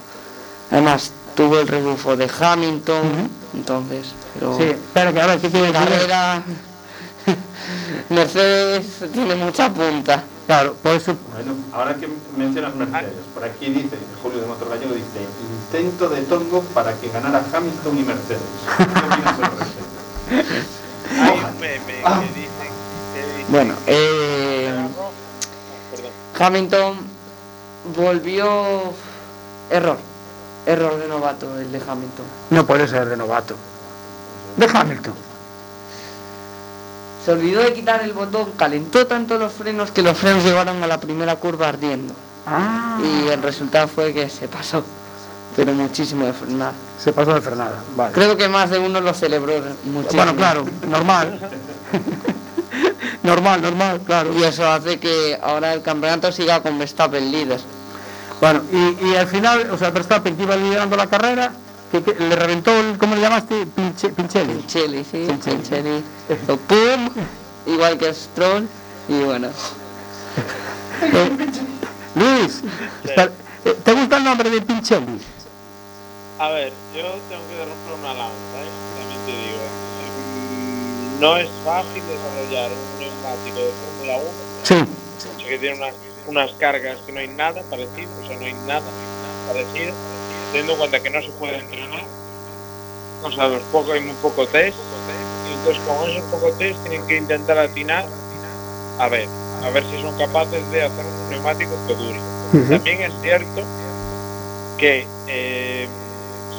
además 0.70 1.12
tuvo 1.34 1.58
el 1.58 1.68
rebufo 1.68 2.16
de 2.16 2.30
Hamilton, 2.40 3.30
entonces. 3.54 4.12
Pero 4.34 4.56
Sí, 4.56 4.72
pero 4.94 5.12
que 5.12 5.20
a 5.20 5.26
ver, 5.26 5.40
¿qué 5.40 5.50
quiere 5.50 5.72
decir? 5.72 5.88
carrera. 5.88 6.42
Mercedes 8.08 8.86
tiene 9.12 9.34
mucha 9.34 9.70
punta. 9.72 10.24
Claro, 10.52 10.76
por 10.82 10.92
eso. 10.92 11.16
Bueno, 11.32 11.54
ahora 11.72 11.96
que 11.96 12.06
mencionas 12.36 12.74
Mercedes, 12.74 13.14
por 13.32 13.42
aquí 13.42 13.70
dice, 13.70 13.96
Julio 14.22 14.42
de 14.42 14.46
Motor 14.46 14.68
Gallego 14.68 14.92
dice, 14.92 15.26
intento 15.50 16.10
de 16.10 16.20
Tongo 16.24 16.60
para 16.74 16.92
que 16.92 17.08
ganara 17.08 17.42
Hamilton 17.50 17.98
y 17.98 18.02
Mercedes. 18.02 18.42
Bueno, 23.48 23.74
eh. 23.86 24.86
Hamilton 26.38 26.96
volvió 27.96 28.92
error, 29.70 29.96
error 30.66 30.98
de 30.98 31.08
novato 31.08 31.58
el 31.58 31.72
de 31.72 31.78
Hamilton. 31.78 32.26
No 32.50 32.66
puede 32.66 32.86
ser 32.88 33.08
de 33.08 33.16
novato. 33.16 33.56
De 34.58 34.66
Hamilton. 34.66 35.31
Se 37.24 37.30
olvidó 37.32 37.62
de 37.62 37.72
quitar 37.72 38.02
el 38.02 38.12
botón, 38.12 38.50
calentó 38.56 39.06
tanto 39.06 39.38
los 39.38 39.52
frenos 39.52 39.90
que 39.92 40.02
los 40.02 40.18
frenos 40.18 40.42
llevaron 40.44 40.82
a 40.82 40.86
la 40.86 40.98
primera 40.98 41.36
curva 41.36 41.68
ardiendo. 41.68 42.14
Ah, 42.46 42.98
Y 43.02 43.28
el 43.28 43.40
resultado 43.42 43.86
fue 43.86 44.12
que 44.12 44.28
se 44.28 44.48
pasó, 44.48 44.84
pero 45.54 45.72
muchísimo 45.72 46.26
de 46.26 46.32
frenar. 46.32 46.72
se 46.98 47.12
pasó 47.12 47.34
de 47.34 47.40
frenada. 47.40 47.76
Vale. 47.96 48.12
Creo 48.12 48.36
que 48.36 48.48
más 48.48 48.70
de 48.70 48.78
uno 48.80 49.00
lo 49.00 49.14
celebró 49.14 49.54
muchísimo. 49.84 50.22
Bueno, 50.24 50.34
claro, 50.36 50.64
normal. 50.88 51.38
normal, 53.22 53.62
normal, 53.62 54.00
claro. 54.04 54.32
Y 54.36 54.42
eso 54.42 54.66
hace 54.68 54.98
que 54.98 55.38
ahora 55.40 55.72
el 55.74 55.82
campeonato 55.82 56.32
siga 56.32 56.60
con 56.62 56.76
Verstappen 56.78 57.30
líder. 57.30 57.60
Bueno, 58.40 58.62
y, 58.72 59.06
y 59.10 59.14
al 59.16 59.28
final, 59.28 59.70
o 59.70 59.78
sea, 59.78 59.90
Verstappen 59.90 60.36
que 60.36 60.42
iba 60.42 60.56
liderando 60.56 60.96
la 60.96 61.06
carrera, 61.06 61.52
que, 61.92 62.02
que 62.02 62.14
le 62.14 62.34
reventó, 62.34 62.72
el, 62.78 62.98
¿cómo 62.98 63.14
le 63.14 63.20
llamaste? 63.20 63.66
Pinche, 63.66 64.08
Pinchelli. 64.08 64.54
Pincelli, 64.54 65.04
sí. 65.04 65.26
Pincelli. 65.44 66.02
Hizo 66.28 66.56
pum, 66.56 67.10
igual 67.66 67.98
que 67.98 68.12
Stroll, 68.14 68.66
y 69.08 69.20
bueno. 69.22 69.48
Eh, 71.02 71.30
Luis, 72.14 72.62
está- 73.02 73.24
eh, 73.64 73.76
¿te 73.84 73.92
gusta 73.92 74.18
el 74.18 74.24
nombre 74.24 74.50
de 74.50 74.60
Pinchelli? 74.62 75.20
A 76.38 76.48
ver, 76.50 76.72
yo 76.94 77.02
tengo 77.28 77.42
que 77.48 77.58
romper 77.58 77.94
una 78.00 78.14
lanza, 78.14 78.56
¿eh? 78.62 78.70
también 78.98 79.20
te 79.26 79.32
digo. 79.32 79.58
Mm, 81.18 81.20
No 81.20 81.36
es 81.36 81.48
fácil 81.64 82.02
desarrollar 82.06 82.70
un 82.70 83.00
neumático 83.00 83.58
de 83.58 83.72
Fórmula 83.82 84.16
1, 84.18 84.30
Sí. 84.62 85.44
que 85.44 85.58
tiene 85.58 85.76
unas, 85.76 85.94
unas 86.28 86.50
cargas 86.52 86.98
que 87.04 87.12
no 87.12 87.18
hay 87.20 87.28
nada 87.28 87.62
parecido, 87.68 88.10
o 88.22 88.26
sea, 88.26 88.36
no 88.36 88.44
hay 88.44 88.54
nada 88.66 88.82
parecido. 89.48 89.92
Teniendo 90.52 90.72
en 90.74 90.78
cuenta 90.78 91.00
que 91.00 91.10
no 91.10 91.20
se 91.22 91.30
puede 91.30 91.58
entrenar, 91.58 92.04
o 93.24 93.30
sea, 93.32 93.48
los 93.48 93.62
poco, 93.72 93.92
hay 93.92 94.00
muy 94.00 94.14
poco 94.22 94.46
test, 94.46 94.76
y 95.48 95.52
entonces 95.54 95.82
con 95.84 96.08
esos 96.10 96.22
pocos 96.30 96.56
test 96.58 96.78
tienen 96.82 97.06
que 97.06 97.16
intentar 97.16 97.58
atinar 97.58 98.04
a 98.98 99.08
ver, 99.08 99.28
a 99.64 99.70
ver 99.70 99.84
si 99.90 100.00
son 100.02 100.16
capaces 100.18 100.70
de 100.70 100.82
hacer 100.82 101.04
un 101.04 101.30
neumático 101.30 101.72
que 101.86 101.94
dure. 101.94 102.20
También 102.68 103.00
es 103.00 103.12
cierto 103.22 103.62
que 104.76 105.06
eh, 105.28 105.88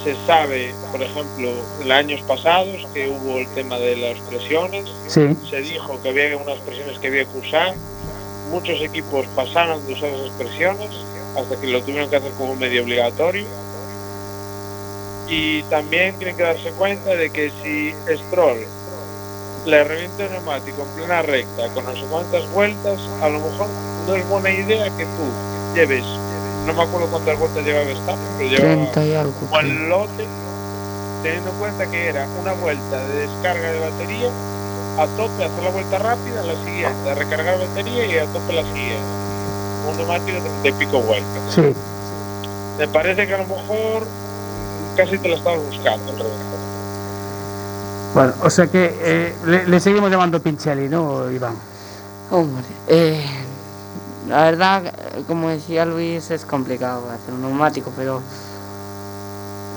se 0.03 0.15
sabe, 0.25 0.73
por 0.91 1.01
ejemplo, 1.01 1.51
en 1.82 1.91
años 1.91 2.21
pasados 2.23 2.88
que 2.93 3.08
hubo 3.10 3.38
el 3.39 3.47
tema 3.53 3.77
de 3.77 3.95
las 3.97 4.19
presiones, 4.21 4.86
Sí. 5.08 5.38
se 5.49 5.58
dijo 5.62 6.01
que 6.01 6.10
había 6.10 6.36
unas 6.38 6.58
presiones 6.60 6.97
que 6.99 7.08
había 7.08 7.25
que 7.25 7.38
usar, 7.38 7.75
muchos 8.49 8.82
equipos 8.82 9.25
pasaron 9.36 9.86
de 9.86 9.93
usar 9.93 10.10
esas 10.10 10.32
presiones 10.32 10.89
hasta 11.38 11.60
que 11.60 11.67
lo 11.67 11.82
tuvieron 11.84 12.10
que 12.10 12.15
hacer 12.17 12.32
como 12.34 12.56
medio 12.56 12.84
obligatorio. 12.84 13.45
Y 15.28 15.64
también 15.64 16.18
tienen 16.18 16.36
que 16.36 16.44
darse 16.44 16.72
cuenta 16.72 17.12
de 17.12 17.30
que 17.30 17.52
si 17.64 17.94
Stroll 18.16 18.60
le 19.66 19.84
revienta 19.84 20.26
el 20.26 20.32
neumático 20.32 20.82
en 20.82 20.90
plena 20.96 21.22
recta 21.22 21.70
con 21.74 21.86
no 21.86 21.94
sé 21.94 22.04
cuántas 22.10 22.50
vueltas, 22.52 23.00
a 23.22 23.30
lo 23.30 23.40
mejor 23.40 23.68
no 24.08 24.16
es 24.16 24.28
buena 24.28 24.50
idea 24.50 24.86
que 24.98 25.06
tú 25.06 25.76
lleves, 25.76 26.04
no 26.66 26.74
me 26.74 26.84
acuerdo 26.84 27.08
cuántas 27.08 27.40
vueltas 27.40 27.66
llevaba 27.66 27.86
Verstappen, 27.86 28.28
pero 28.38 28.50
llevaba 28.50 28.92
30 28.92 29.06
y 29.06 29.14
algo. 29.16 29.34
un 29.42 29.50
buen 29.50 29.90
lote, 29.90 30.28
teniendo 31.24 31.52
en 31.52 31.58
cuenta 31.58 31.90
que 31.90 32.08
era 32.08 32.28
una 32.42 32.54
vuelta 32.54 33.08
de 33.08 33.28
descarga 33.28 33.72
de 33.72 33.80
batería, 33.80 34.30
a 34.98 35.08
tope 35.18 35.44
hacer 35.44 35.64
la 35.64 35.70
vuelta 35.70 35.98
rápida, 35.98 36.44
la 36.44 36.56
siguiente, 36.66 37.10
a 37.10 37.16
recargar 37.16 37.60
batería 37.60 38.06
y 38.06 38.18
a 38.18 38.26
tope 38.26 38.54
la 38.54 38.64
siguiente. 38.64 39.24
Un 39.90 39.98
neumático 39.98 40.38
de, 40.64 40.74
pico 40.74 41.02
vueltas. 41.02 41.54
Sí. 41.54 41.74
Me 42.78 42.88
parece 42.88 43.28
que 43.28 43.34
a 43.34 43.38
lo 43.40 43.46
mejor 43.46 44.08
casi 44.95 45.17
te 45.17 45.29
la 45.29 45.36
estabas 45.36 45.60
buscando 45.65 46.12
en 46.12 46.17
realidad. 46.17 46.38
Bueno, 48.13 48.34
o 48.43 48.49
sea 48.49 48.67
que 48.67 48.95
eh, 49.01 49.36
le, 49.45 49.67
le 49.67 49.79
seguimos 49.79 50.12
llamando 50.12 50.39
Pinchelli, 50.41 50.88
¿no, 50.88 51.29
Iván? 51.32 51.56
Hombre, 52.29 52.63
eh, 52.88 53.25
la 54.27 54.43
verdad, 54.43 54.93
como 55.27 55.49
decía 55.49 55.86
Luis, 55.86 56.29
es 56.32 56.45
complicado 56.45 57.03
hacer 57.12 57.34
un 57.34 57.41
neumático, 57.41 57.91
pero 57.97 58.21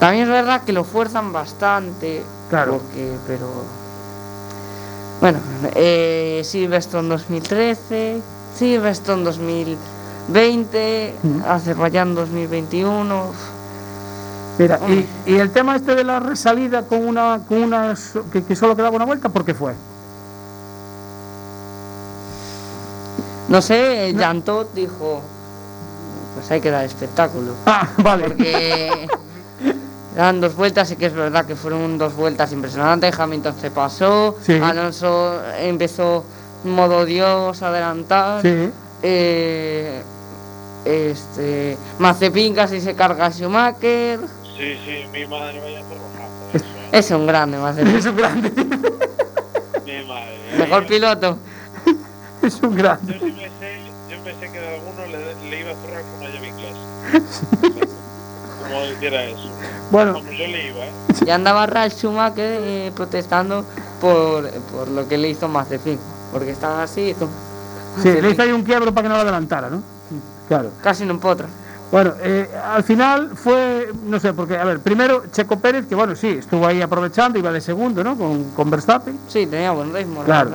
también 0.01 0.25
es 0.25 0.29
verdad 0.31 0.63
que 0.65 0.73
lo 0.73 0.85
fuerzan 0.85 1.33
bastante. 1.33 2.23
Claro. 2.51 2.73
Porque, 2.79 3.13
pero. 3.27 3.47
Bueno, 5.21 5.39
eh, 5.75 6.43
Silverstone 6.45 7.09
2013, 7.09 8.21
Silverstone 8.55 9.25
2020, 9.25 11.15
Mm. 11.23 11.43
Azerbaiyán 11.47 12.15
2021. 12.15 13.56
Mira, 14.59 14.79
y, 14.89 15.07
y 15.31 15.35
el 15.37 15.51
tema 15.51 15.77
este 15.77 15.95
de 15.95 16.03
la 16.05 16.19
resalida 16.19 16.83
con 16.83 17.07
una, 17.07 17.41
con 17.47 17.63
una 17.63 17.95
que, 18.33 18.43
que 18.43 18.57
solo 18.57 18.75
quedaba 18.75 18.97
una 18.97 19.05
vuelta, 19.05 19.29
¿por 19.29 19.45
qué 19.45 19.53
fue? 19.55 19.75
No 23.49 23.63
sé, 23.63 24.15
Todt 24.45 24.75
dijo: 24.75 25.21
Pues 26.35 26.51
hay 26.51 26.61
que 26.61 26.71
dar 26.71 26.85
espectáculo. 26.85 27.53
Ah, 27.67 27.89
vale. 27.99 28.25
porque 28.25 29.09
eran 30.15 30.41
dos 30.41 30.57
vueltas 30.57 30.91
y 30.91 30.97
que 30.97 31.07
es 31.07 31.15
verdad 31.15 31.45
que 31.45 31.55
fueron 31.55 31.99
dos 31.99 32.17
vueltas 32.17 32.53
impresionantes. 32.53 33.19
Hamilton 33.19 33.55
se 33.61 33.71
pasó, 33.71 34.37
Sí. 34.43 34.55
Alonso 34.55 35.41
empezó 35.59 36.25
modo 36.65 37.05
Dios 37.05 37.63
a 37.63 37.69
adelantar. 37.69 38.43
Sí. 38.43 38.71
eh, 39.03 40.03
este 40.85 41.77
Mazepin 41.99 42.55
casi 42.55 42.81
se 42.81 42.95
carga 42.95 43.27
a 43.27 43.31
Schumacher. 43.31 44.21
Sí, 44.57 44.79
sí, 44.85 45.05
mi 45.13 45.27
madre 45.27 45.61
vaya 45.61 45.81
a 45.81 46.57
Es, 46.57 46.65
es 47.07 47.11
un 47.11 47.27
grande 47.27 47.59
Mazepin. 47.59 47.97
Es 47.97 48.07
un 48.07 48.17
grande. 48.17 48.51
Mi 49.85 50.05
madre. 50.07 50.39
Mejor 50.59 50.87
piloto. 50.87 51.39
Es 52.43 52.55
un 52.63 52.71
Yo 52.71 52.77
grande. 52.83 53.19
sí 53.19 53.25
me 53.33 53.49
sé, 53.49 53.81
yo 54.11 54.19
pensé 54.23 54.53
que 54.53 54.61
de 54.61 54.75
alguno 54.77 55.07
le, 55.07 55.51
le 55.51 55.61
iba 55.61 55.73
a 55.73 55.75
cerrar 55.75 56.03
con 56.03 56.15
una 56.21 56.29
llave 56.29 56.49
inglesa. 56.49 57.87
Como 58.63 58.83
dijera 58.83 59.25
eso. 59.25 59.51
Bueno, 59.91 60.13
Como 60.15 60.31
yo 60.31 60.47
le 60.47 60.69
iba, 60.69 60.85
¿eh? 60.87 60.91
Y 61.27 61.31
andaba 61.31 61.67
Ralf 61.67 61.95
Schumacher 61.95 62.61
eh, 62.63 62.93
protestando 62.95 63.65
por, 64.01 64.49
por 64.73 64.89
lo 64.89 65.09
que 65.09 65.19
le 65.19 65.29
hizo 65.31 65.49
Mazepin. 65.49 65.99
Porque 66.33 66.51
estaba 66.51 66.83
así, 66.83 67.01
hizo 67.11 67.29
sí, 68.03 68.11
le 68.21 68.31
hizo 68.31 68.43
ahí 68.43 68.53
un 68.53 68.63
quiebro 68.63 68.93
para 68.93 69.05
que 69.05 69.09
no 69.09 69.15
lo 69.17 69.23
adelantara, 69.23 69.71
¿no? 69.71 69.83
Claro. 70.49 70.71
casi 70.83 71.05
no 71.05 71.19
potra. 71.19 71.49
Bueno, 71.93 72.15
eh, 72.21 72.49
al 72.65 72.83
final 72.83 73.33
fue, 73.37 73.93
no 74.05 74.19
sé, 74.19 74.33
porque, 74.33 74.57
a 74.59 74.65
ver, 74.65 74.81
primero 74.81 75.25
Checo 75.31 75.59
Pérez, 75.61 75.87
que 75.87 75.95
bueno, 75.95 76.17
sí, 76.17 76.29
estuvo 76.29 76.67
ahí 76.67 76.83
aprovechando, 76.83 77.39
iba 77.39 77.53
de 77.53 77.61
segundo, 77.61 78.03
¿no? 78.03 78.17
Con, 78.19 78.45
con 78.51 78.69
Verstappen. 78.71 79.19
Sí, 79.29 79.47
tenía 79.47 79.71
buen 79.71 79.95
ritmo. 79.95 80.21
la 80.21 80.25
Claro. 80.27 80.51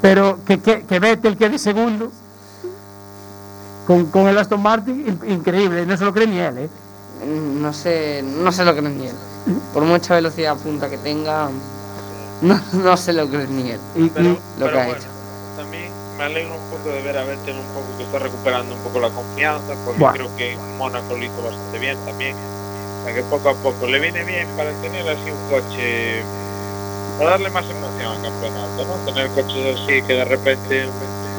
Pero 0.00 0.38
que, 0.46 0.60
que, 0.60 0.84
que 0.84 0.98
Vettel 0.98 1.36
quede 1.36 1.58
segundo 1.58 2.10
con, 3.86 4.06
con 4.06 4.26
el 4.28 4.38
Aston 4.38 4.62
Martin, 4.62 5.06
in- 5.22 5.30
increíble, 5.32 5.84
no 5.86 5.96
se 5.96 6.04
lo 6.04 6.12
cree 6.14 6.26
ni 6.26 6.38
él, 6.38 6.58
¿eh? 6.58 6.68
No 7.60 7.72
sé, 7.72 8.24
no 8.24 8.50
se 8.50 8.64
lo 8.64 8.72
cree 8.74 8.88
ni 8.88 9.06
él. 9.06 9.14
Por 9.74 9.82
mucha 9.84 10.14
velocidad 10.14 10.56
punta 10.56 10.88
que 10.88 10.98
tenga, 10.98 11.48
no, 12.40 12.60
no 12.72 12.96
se 12.96 13.12
lo 13.12 13.28
cree 13.28 13.46
ni 13.46 13.70
él. 13.72 13.80
Y, 13.94 14.08
Pero, 14.08 14.28
y- 14.30 14.32
Lo 14.32 14.40
pero 14.66 14.72
que 14.72 14.80
ha 14.80 14.84
bueno, 14.86 15.00
hecho. 15.00 15.08
Me 16.22 16.26
alegro 16.38 16.54
un 16.54 16.70
poco 16.70 16.88
de 16.90 17.02
ver 17.02 17.18
a 17.18 17.24
Vettel 17.24 17.56
un 17.56 17.66
poco 17.74 17.96
que 17.98 18.04
está 18.04 18.18
recuperando 18.20 18.74
un 18.76 18.80
poco 18.82 19.00
la 19.00 19.08
confianza, 19.10 19.74
porque 19.84 19.98
Buah. 20.00 20.12
creo 20.12 20.36
que 20.36 20.56
Mónaco 20.78 21.16
lo 21.16 21.24
hizo 21.24 21.42
bastante 21.42 21.78
bien 21.80 21.98
también. 22.04 22.36
O 22.36 23.04
sea 23.04 23.14
que 23.14 23.22
poco 23.22 23.48
a 23.50 23.54
poco 23.54 23.86
le 23.88 23.98
viene 23.98 24.22
bien 24.22 24.46
para 24.56 24.70
tener 24.82 25.08
así 25.08 25.28
un 25.30 25.50
coche, 25.50 26.22
para 27.18 27.30
darle 27.30 27.50
más 27.50 27.64
emoción 27.68 28.12
al 28.16 28.22
campeonato, 28.22 28.84
¿no? 28.86 28.94
Tener 29.12 29.28
coches 29.30 29.80
así 29.80 30.00
que 30.02 30.14
de 30.14 30.24
repente 30.24 30.86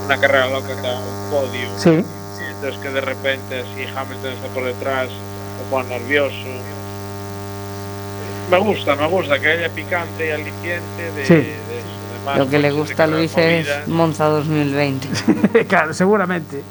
una 0.05 0.19
carrera 0.19 0.47
loca 0.47 0.75
te 0.75 0.81
da 0.81 0.99
un 0.99 1.31
podio, 1.31 1.69
sí, 1.77 1.89
y 1.89 2.43
entonces 2.51 2.77
que 2.81 2.89
de 2.89 3.01
repente 3.01 3.61
así 3.61 3.85
Hamilton 3.95 4.33
está 4.33 4.47
por 4.49 4.65
detrás, 4.65 5.07
se 5.07 5.69
pone 5.71 5.87
nervioso. 5.97 6.35
Me 8.51 8.57
gusta, 8.57 8.95
me 8.95 9.07
gusta 9.07 9.39
que 9.39 9.47
haya 9.47 9.69
picante 9.69 10.27
y 10.27 10.31
aliciente 10.31 11.11
de, 11.15 11.25
Sí. 11.25 11.33
de 11.35 11.72
más 12.25 12.37
Lo 12.37 12.49
que 12.49 12.59
le 12.59 12.71
gusta 12.71 13.03
a 13.03 13.07
Luis 13.07 13.31
es 13.37 13.65
movidas. 13.67 13.87
Monza 13.87 14.25
2020. 14.25 15.65
claro, 15.67 15.93
seguramente. 15.93 16.63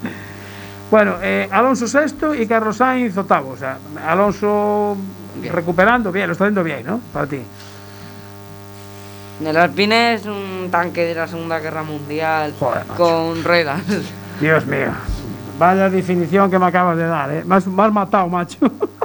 Bueno, 0.91 1.17
eh, 1.23 1.49
Alonso 1.51 1.87
sexto 1.87 2.35
y 2.35 2.47
Carlos 2.47 2.77
Sainz 2.77 3.17
octavo. 3.17 3.51
O 3.51 3.57
sea, 3.57 3.79
Alonso 4.07 4.97
Bien. 5.37 5.53
recuperando, 5.53 6.13
bien, 6.13 6.27
lo 6.27 6.33
está 6.33 6.45
haciendo 6.45 6.63
bien, 6.63 6.85
¿no? 6.85 7.01
Para 7.13 7.27
ti. 7.27 7.41
El 9.45 9.57
Alpine 9.57 10.15
es 10.15 10.27
un 10.27 10.69
tanque 10.71 11.05
de 11.05 11.15
la 11.15 11.27
Segunda 11.27 11.59
Guerra 11.59 11.83
Mundial 11.83 12.55
Joder, 12.61 12.85
con 12.97 13.43
ruedas. 13.43 13.81
Dios 14.41 14.67
mío. 14.67 14.93
Vaya 15.59 15.91
definición 15.91 16.51
que 16.51 16.59
me 16.59 16.67
acabas 16.67 16.97
de 16.97 17.07
dar, 17.07 17.31
¿eh? 17.33 17.43
Me 17.45 17.57
has, 17.57 17.67
me 17.67 17.83
has 17.83 17.93
matado, 17.93 18.29
macho. 18.29 18.59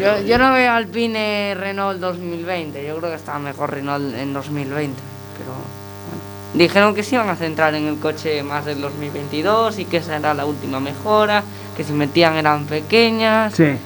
Yo, 0.00 0.20
yo 0.22 0.38
no 0.38 0.52
veo 0.52 0.72
Alpine 0.72 1.54
Renault 1.54 2.00
2020, 2.00 2.86
yo 2.86 2.96
creo 2.98 3.10
que 3.10 3.16
estaba 3.16 3.38
mejor 3.38 3.70
Renault 3.72 4.14
en 4.14 4.32
2020, 4.32 4.98
pero 5.38 5.50
bueno. 5.50 6.54
dijeron 6.54 6.94
que 6.94 7.02
se 7.02 7.14
iban 7.16 7.28
a 7.28 7.36
centrar 7.36 7.74
en 7.74 7.86
el 7.86 7.98
coche 7.98 8.42
más 8.42 8.64
del 8.64 8.80
2022 8.80 9.78
y 9.78 9.84
que 9.84 9.98
esa 9.98 10.16
era 10.16 10.34
la 10.34 10.44
última 10.46 10.80
mejora, 10.80 11.42
que 11.76 11.84
si 11.84 11.92
metían 11.92 12.34
eran 12.36 12.64
pequeñas, 12.66 13.54
Sí. 13.54 13.76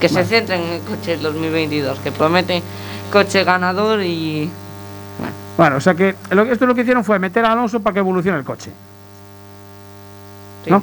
que 0.00 0.08
se 0.08 0.24
centren 0.24 0.60
en 0.62 0.72
el 0.74 0.80
coche 0.82 1.12
del 1.12 1.22
2022, 1.22 1.98
que 2.00 2.10
prometen 2.12 2.62
coche 3.12 3.44
ganador 3.44 4.02
y 4.02 4.50
bueno, 5.18 5.34
Bueno, 5.56 5.76
o 5.76 5.80
sea 5.80 5.94
que 5.94 6.14
lo, 6.30 6.42
esto 6.44 6.66
lo 6.66 6.74
que 6.74 6.80
hicieron 6.80 7.04
fue 7.04 7.18
meter 7.18 7.44
a 7.44 7.52
Alonso 7.52 7.80
para 7.80 7.94
que 7.94 8.00
evolucione 8.00 8.38
el 8.38 8.44
coche. 8.44 8.70
sí. 10.64 10.70
¿No? 10.70 10.82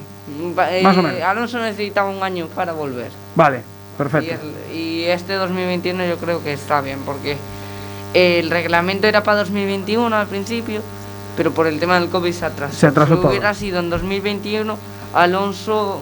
Eh, 0.70 0.82
Más 0.84 0.96
o 0.96 1.02
menos. 1.02 1.22
Alonso 1.24 1.60
necesitaba 1.60 2.08
un 2.10 2.22
año 2.22 2.46
para 2.48 2.72
volver. 2.72 3.10
Vale, 3.36 3.62
perfecto. 4.00 4.34
el- 4.72 4.76
y 4.76 5.04
este 5.06 5.34
2021 5.36 6.06
yo 6.06 6.18
creo 6.18 6.44
que 6.44 6.54
está 6.54 6.82
bien, 6.82 7.00
porque 7.06 7.38
el 8.16 8.50
reglamento 8.50 9.06
era 9.08 9.22
para 9.22 9.38
2021 9.40 10.16
al 10.16 10.26
principio, 10.28 10.82
pero 11.38 11.52
por 11.52 11.68
el 11.68 11.80
tema 11.80 12.00
del 12.00 12.10
COVID 12.10 12.34
se 12.34 12.46
atrasó. 12.46 12.76
Se 12.76 12.88
atrasó 12.88 13.16
si 13.16 13.22
todo. 13.22 13.30
hubiera 13.30 13.54
sido 13.54 13.80
en 13.80 13.90
2021, 13.92 14.78
Alonso 15.14 16.02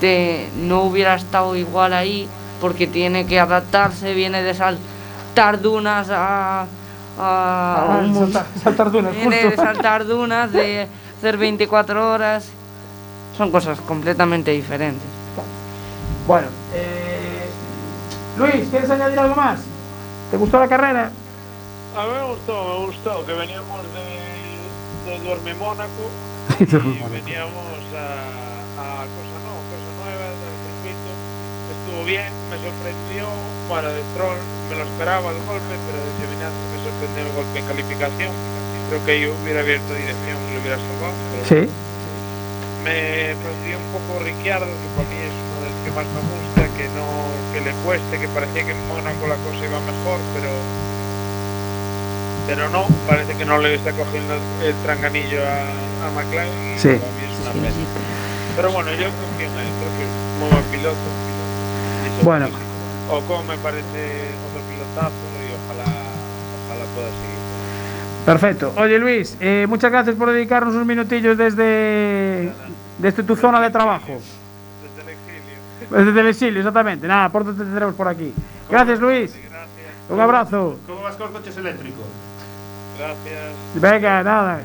te- 0.00 0.48
no 0.56 0.82
hubiera 0.82 1.14
estado 1.14 1.54
igual 1.56 1.92
ahí, 1.92 2.28
porque 2.60 2.86
tiene 2.86 3.26
que 3.26 3.38
adaptarse, 3.38 4.14
viene 4.14 4.42
de 4.42 4.54
saltar 4.54 5.60
dunas 5.60 6.08
a... 6.10 6.62
a 6.62 6.66
Ah, 7.18 8.10
saltar, 8.14 8.46
saltar 8.62 8.90
dunas, 8.90 9.14
viene 9.14 9.44
de 9.50 9.56
saltar 9.56 10.06
dunas, 10.06 10.52
de 10.52 10.86
hacer 11.18 11.36
24 11.36 12.12
horas. 12.12 12.46
Son 13.36 13.50
cosas 13.50 13.80
completamente 13.80 14.50
diferentes. 14.52 15.06
Bueno, 16.26 16.46
eh, 16.74 17.48
Luis, 18.38 18.68
¿quieres 18.70 18.90
añadir 18.90 19.18
algo 19.18 19.34
más? 19.34 19.60
¿Te 20.30 20.36
gustó 20.36 20.58
la 20.58 20.68
carrera? 20.68 21.10
A 21.96 22.06
mí 22.06 22.12
me 22.12 22.24
gustó, 22.32 22.78
me 22.80 22.86
gustó 22.86 23.26
que 23.26 23.32
veníamos 23.32 23.80
de, 23.92 25.10
de 25.10 25.18
Duerme 25.20 25.54
Mónaco 25.54 26.08
y 26.60 26.64
veníamos 26.64 27.82
a, 27.92 28.06
a 28.80 29.04
cosa, 29.04 29.36
no, 29.44 29.52
cosa 29.68 29.90
nueva 30.00 30.24
del 30.30 30.56
circuito 30.62 31.12
muy 31.92 32.04
bien, 32.08 32.30
me 32.48 32.56
sorprendió. 32.56 33.26
Bueno, 33.68 33.88
de 33.90 34.00
Troll 34.16 34.38
me 34.70 34.76
lo 34.76 34.84
esperaba 34.88 35.28
el 35.30 35.36
golpe, 35.44 35.74
pero 35.84 35.98
de 36.00 36.10
Giovinazzi 36.16 36.62
me 36.72 36.78
sorprendió 36.80 37.20
el 37.26 37.32
golpe 37.36 37.58
en 37.58 37.66
calificación. 37.68 38.32
Creo 38.88 39.04
que 39.04 39.14
yo 39.20 39.28
hubiera 39.42 39.60
abierto 39.60 39.92
dirección 39.92 40.38
y 40.48 40.54
lo 40.56 40.60
hubiera 40.62 40.78
salvado. 40.80 41.12
pero 41.34 41.42
Sí. 41.52 41.60
me 42.86 43.36
fastidió 43.44 43.76
un 43.76 43.88
poco 43.92 44.24
Ricciardo, 44.24 44.72
que 44.72 44.88
para 44.96 45.08
mí 45.10 45.18
es 45.20 45.36
de 45.62 45.70
los 45.70 45.78
que 45.86 45.90
más 45.94 46.06
me 46.10 46.20
gusta, 46.20 46.62
que 46.76 46.86
no 46.98 47.06
que 47.54 47.60
le 47.62 47.72
cueste, 47.86 48.18
que 48.18 48.28
parecía 48.34 48.64
que 48.66 48.72
en 48.72 48.82
Mónaco 48.88 49.26
la 49.28 49.36
cosa 49.46 49.60
iba 49.64 49.78
mejor, 49.80 50.18
pero 50.34 50.50
pero 52.46 52.68
no, 52.70 52.86
parece 53.06 53.34
que 53.34 53.44
no 53.44 53.58
le 53.58 53.74
está 53.76 53.92
cogiendo 53.92 54.34
el 54.34 54.74
tranganillo 54.82 55.40
a, 55.46 56.06
a 56.06 56.10
McLaren 56.10 56.74
y 56.74 56.78
Sí. 56.78 56.88
para 56.88 57.12
mí 57.12 57.22
es 57.22 57.38
una 57.40 57.52
pena. 57.52 57.70
Pero 58.56 58.72
bueno, 58.72 58.90
yo 58.90 59.06
confío 59.08 59.46
en 59.46 59.58
él, 59.62 59.70
creo 59.78 59.92
que 59.96 60.02
es 60.02 60.10
un 60.10 60.40
muy 60.40 60.50
buen 60.50 60.64
piloto. 60.64 60.96
Sobre 62.18 62.24
Bueno. 62.24 62.48
todo, 62.48 63.18
Ocon 63.18 63.46
me 63.46 63.56
parece 63.58 64.02
otro 64.50 64.60
pilotazo 64.68 65.22
y 65.38 65.54
ojalá, 65.54 65.84
ojalá 66.66 66.84
pueda 66.94 67.08
seguir. 67.08 67.40
Perfecto. 68.26 68.72
Oye, 68.76 68.98
Luis, 68.98 69.36
eh, 69.40 69.66
muchas 69.68 69.90
gracias 69.92 70.16
por 70.16 70.30
dedicarnos 70.32 70.74
unos 70.74 70.86
minutillos 70.86 71.36
desde, 71.38 72.52
desde 72.98 73.22
tu 73.22 73.36
zona 73.36 73.60
de 73.60 73.70
trabajo. 73.70 74.20
Desde 75.92 76.20
el 76.20 76.26
exilio. 76.26 76.60
Exactamente. 76.60 77.06
Nada, 77.06 77.28
pronto 77.28 77.52
te 77.52 77.62
tendremos 77.64 77.94
por 77.94 78.08
aquí. 78.08 78.32
Gracias, 78.70 78.98
Luis. 79.00 79.32
Gracias, 79.34 79.70
Un 80.08 80.20
abrazo. 80.20 80.78
¿Cómo 80.86 81.02
vas 81.02 81.16
con 81.16 81.32
coches 81.32 81.56
eléctricos? 81.56 82.04
gracias. 82.98 83.54
Venga, 83.74 84.22
nada. 84.22 84.60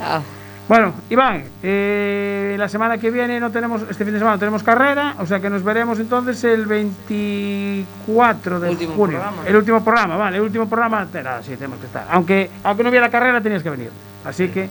Ah, 0.00 0.20
Bueno, 0.68 0.92
Iván, 1.08 1.44
eh, 1.62 2.54
la 2.58 2.68
semana 2.68 2.98
que 2.98 3.10
viene 3.10 3.40
no 3.40 3.50
tenemos, 3.50 3.82
este 3.88 4.04
fin 4.04 4.12
de 4.12 4.18
semana 4.18 4.36
no 4.36 4.38
tenemos 4.38 4.62
carrera, 4.62 5.14
o 5.18 5.24
sea 5.26 5.40
que 5.40 5.48
nos 5.48 5.64
veremos 5.64 5.98
entonces 5.98 6.44
el 6.44 6.66
24 6.66 8.60
de 8.60 8.70
Último 8.70 8.94
junio. 8.94 9.18
programa. 9.18 9.42
El 9.48 9.56
último 9.56 9.82
programa, 9.82 10.16
vale, 10.16 10.36
el 10.36 10.42
último 10.42 10.68
programa, 10.68 11.06
nada, 11.12 11.42
sí, 11.42 11.56
tenemos 11.56 11.78
que 11.80 11.86
estar. 11.86 12.06
Aunque, 12.10 12.50
aunque 12.64 12.82
no 12.82 12.90
hubiera 12.90 13.08
carrera, 13.08 13.40
tenías 13.40 13.62
que 13.62 13.70
venir. 13.70 13.90
Así 14.24 14.48
que, 14.48 14.68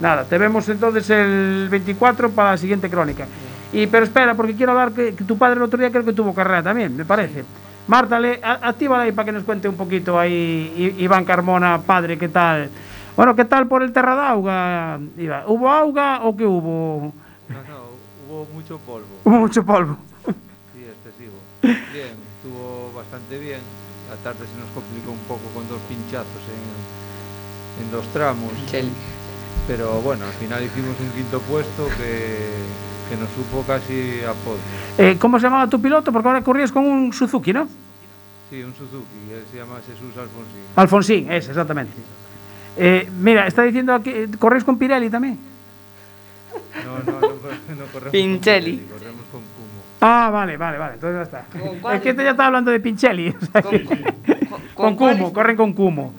nada, 0.00 0.24
te 0.24 0.38
vemos 0.38 0.68
entonces 0.68 1.08
el 1.10 1.68
24 1.70 2.30
para 2.30 2.52
la 2.52 2.56
siguiente 2.56 2.88
crónica. 2.88 3.26
Y, 3.74 3.86
pero 3.88 4.04
espera, 4.04 4.34
porque 4.34 4.54
quiero 4.54 4.72
hablar 4.72 4.92
que, 4.92 5.14
que 5.14 5.24
tu 5.24 5.36
padre 5.36 5.56
el 5.56 5.62
otro 5.62 5.78
día 5.78 5.90
creo 5.90 6.04
que 6.04 6.12
tuvo 6.12 6.32
carrera 6.34 6.62
también, 6.62 6.96
me 6.96 7.04
parece. 7.04 7.44
Marta, 7.88 8.18
le, 8.18 8.40
a- 8.42 8.68
actívala 8.68 9.02
ahí 9.02 9.12
para 9.12 9.26
que 9.26 9.32
nos 9.32 9.42
cuente 9.44 9.68
un 9.68 9.76
poquito 9.76 10.18
ahí, 10.18 10.94
I- 10.98 11.02
Iván 11.04 11.24
Carmona, 11.24 11.80
padre, 11.82 12.16
¿qué 12.16 12.28
tal? 12.28 12.70
Bueno, 13.16 13.34
¿qué 13.36 13.44
tal 13.44 13.66
por 13.66 13.82
el 13.82 13.92
Terra 13.92 14.14
de 14.14 14.22
Auga, 14.22 14.98
Iván? 15.18 15.42
¿Hubo 15.48 15.70
auga 15.70 16.20
o 16.24 16.36
qué 16.36 16.46
hubo? 16.46 17.12
No, 17.48 17.54
no, 17.68 17.80
hubo 18.28 18.46
mucho 18.54 18.78
polvo, 18.78 19.06
Hubo 19.24 19.38
mucho 19.38 19.64
polvo. 19.64 19.96
sí, 20.24 20.84
excesivo. 20.84 21.34
Bien, 21.62 22.14
estuvo 22.36 22.92
bastante 22.96 23.38
bien. 23.38 23.60
La 24.10 24.16
tarde 24.16 24.46
se 24.46 24.58
nos 24.60 24.68
complicó 24.74 25.10
un 25.12 25.18
poco 25.26 25.42
con 25.54 25.68
dos 25.68 25.80
pinchazos 25.88 26.42
en, 26.48 27.84
en 27.84 27.90
dos 27.92 28.06
tramos. 28.12 28.52
Chel. 28.66 28.88
Pero 29.66 30.00
bueno, 30.02 30.26
al 30.26 30.32
final 30.32 30.62
hicimos 30.62 30.94
un 31.00 31.10
quinto 31.10 31.40
puesto 31.40 31.86
que, 31.96 32.38
que 33.08 33.16
nos 33.16 33.28
supo 33.30 33.62
casi 33.66 34.20
a 34.22 34.32
podio. 34.32 34.60
Eh, 34.98 35.16
¿Cómo 35.18 35.38
se 35.38 35.44
llamaba 35.46 35.68
tu 35.68 35.80
piloto? 35.80 36.12
Porque 36.12 36.28
ahora 36.28 36.42
corrías 36.42 36.72
con 36.72 36.84
un 36.86 37.12
Suzuki, 37.12 37.52
¿no? 37.52 37.68
Sí, 38.50 38.62
un 38.62 38.72
Suzuki, 38.74 39.32
él 39.32 39.42
se 39.50 39.58
llama 39.58 39.76
Jesús 39.86 40.10
Alfonsín. 40.16 40.62
Alfonsín, 40.76 41.32
ese, 41.32 41.50
exactamente. 41.50 41.92
Eh, 42.76 43.08
mira, 43.20 43.46
está 43.46 43.62
diciendo 43.62 44.00
que 44.02 44.28
corres 44.38 44.64
con 44.64 44.78
Pirelli 44.78 45.10
también. 45.10 45.38
No, 46.84 46.98
no, 47.12 47.20
no, 47.20 47.28
no 47.28 47.86
corremos 47.92 48.10
Pincelli. 48.10 48.78
con 48.78 48.86
Pirelli, 48.86 48.92
corremos 48.92 49.22
con 49.32 49.40
Kumo. 49.40 49.82
Ah, 50.00 50.30
vale, 50.32 50.56
vale, 50.56 50.78
vale, 50.78 50.94
entonces 50.94 51.16
ya 51.16 51.22
está. 51.22 51.80
¿Con? 51.80 51.92
Es 51.94 52.00
que 52.02 52.10
este 52.10 52.24
ya 52.24 52.30
está 52.32 52.46
hablando 52.46 52.70
de 52.70 52.80
Pinchelli. 52.80 53.28
o 53.40 53.46
sea 53.46 53.62
que- 53.62 54.14
con 54.74 54.96
cuál? 54.96 55.16
Cumo, 55.16 55.32
corren 55.32 55.56
con 55.56 55.72
Cumo. 55.72 56.12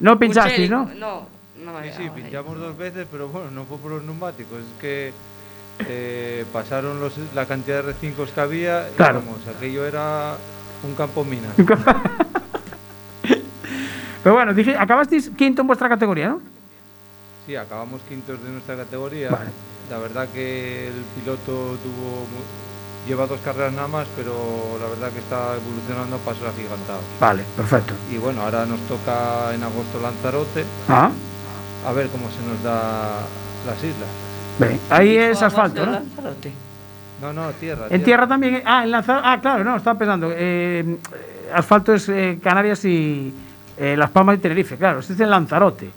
No 0.00 0.18
pinchasteis, 0.18 0.70
¿no? 0.70 0.90
No, 0.98 1.26
no 1.64 1.72
me 1.78 1.92
Sí, 1.92 2.02
sí, 2.04 2.10
pinchamos 2.14 2.58
dos 2.58 2.76
veces, 2.76 3.06
pero 3.10 3.28
bueno, 3.28 3.50
no 3.50 3.64
fue 3.64 3.78
por 3.78 3.92
los 3.92 4.02
neumáticos, 4.02 4.58
es 4.58 4.80
que 4.80 5.12
eh, 5.88 6.44
pasaron 6.52 7.00
los, 7.00 7.14
la 7.34 7.46
cantidad 7.46 7.76
de 7.76 7.82
recincos 7.92 8.30
que 8.30 8.40
había 8.40 8.88
y 8.90 8.94
Claro. 8.94 9.22
vamos, 9.24 9.40
aquello 9.56 9.84
era 9.86 10.34
un 10.82 10.94
campo 10.94 11.24
mina. 11.24 11.48
Pero 14.22 14.34
bueno, 14.34 14.52
dije, 14.52 14.76
acabasteis 14.76 15.30
quinto 15.36 15.62
en 15.62 15.66
vuestra 15.66 15.88
categoría, 15.88 16.28
¿no? 16.28 16.40
Sí, 17.46 17.56
acabamos 17.56 18.02
quintos 18.08 18.42
de 18.42 18.50
nuestra 18.50 18.76
categoría. 18.76 19.30
Vale. 19.30 19.50
La 19.90 19.98
verdad 19.98 20.28
que 20.32 20.88
el 20.88 21.04
piloto 21.18 21.76
tuvo 21.82 22.26
lleva 23.08 23.26
dos 23.26 23.40
carreras 23.40 23.72
nada 23.72 23.88
más, 23.88 24.06
pero 24.14 24.32
la 24.78 24.88
verdad 24.90 25.10
que 25.10 25.20
está 25.20 25.56
evolucionando 25.56 26.16
a 26.16 26.18
pasos 26.18 26.44
agigantados. 26.46 27.02
Vale, 27.18 27.44
perfecto. 27.56 27.94
Y 28.12 28.18
bueno, 28.18 28.42
ahora 28.42 28.66
nos 28.66 28.78
toca 28.80 29.54
en 29.54 29.62
agosto 29.62 29.98
Lanzarote, 30.02 30.64
Ah, 30.88 31.10
a 31.86 31.92
ver 31.92 32.08
cómo 32.08 32.28
se 32.30 32.46
nos 32.46 32.62
da 32.62 33.20
las 33.66 33.78
islas. 33.78 34.08
Bien. 34.68 34.80
Ahí 34.90 35.10
¿Dijo 35.10 35.22
es 35.24 35.42
asfalto, 35.42 35.84
¿no? 35.86 35.92
Lanzarote? 35.92 36.52
No, 37.20 37.32
no, 37.32 37.50
tierra. 37.52 37.86
En 37.90 38.02
tierra 38.02 38.26
también. 38.26 38.62
Ah, 38.64 38.84
en 38.84 38.90
Lanzarote. 38.90 39.26
Ah, 39.28 39.40
claro, 39.40 39.64
no, 39.64 39.76
estaba 39.76 39.98
pensando. 39.98 40.30
eh, 40.32 40.96
asfalto 41.54 41.92
es 41.94 42.08
eh, 42.08 42.38
Canarias 42.42 42.84
y 42.84 43.34
eh, 43.76 43.96
Las 43.96 44.10
Palmas 44.10 44.36
y 44.36 44.38
Tenerife, 44.38 44.76
claro. 44.76 45.00
Este 45.00 45.12
es 45.12 45.20
en 45.20 45.30
Lanzarote. 45.30 45.88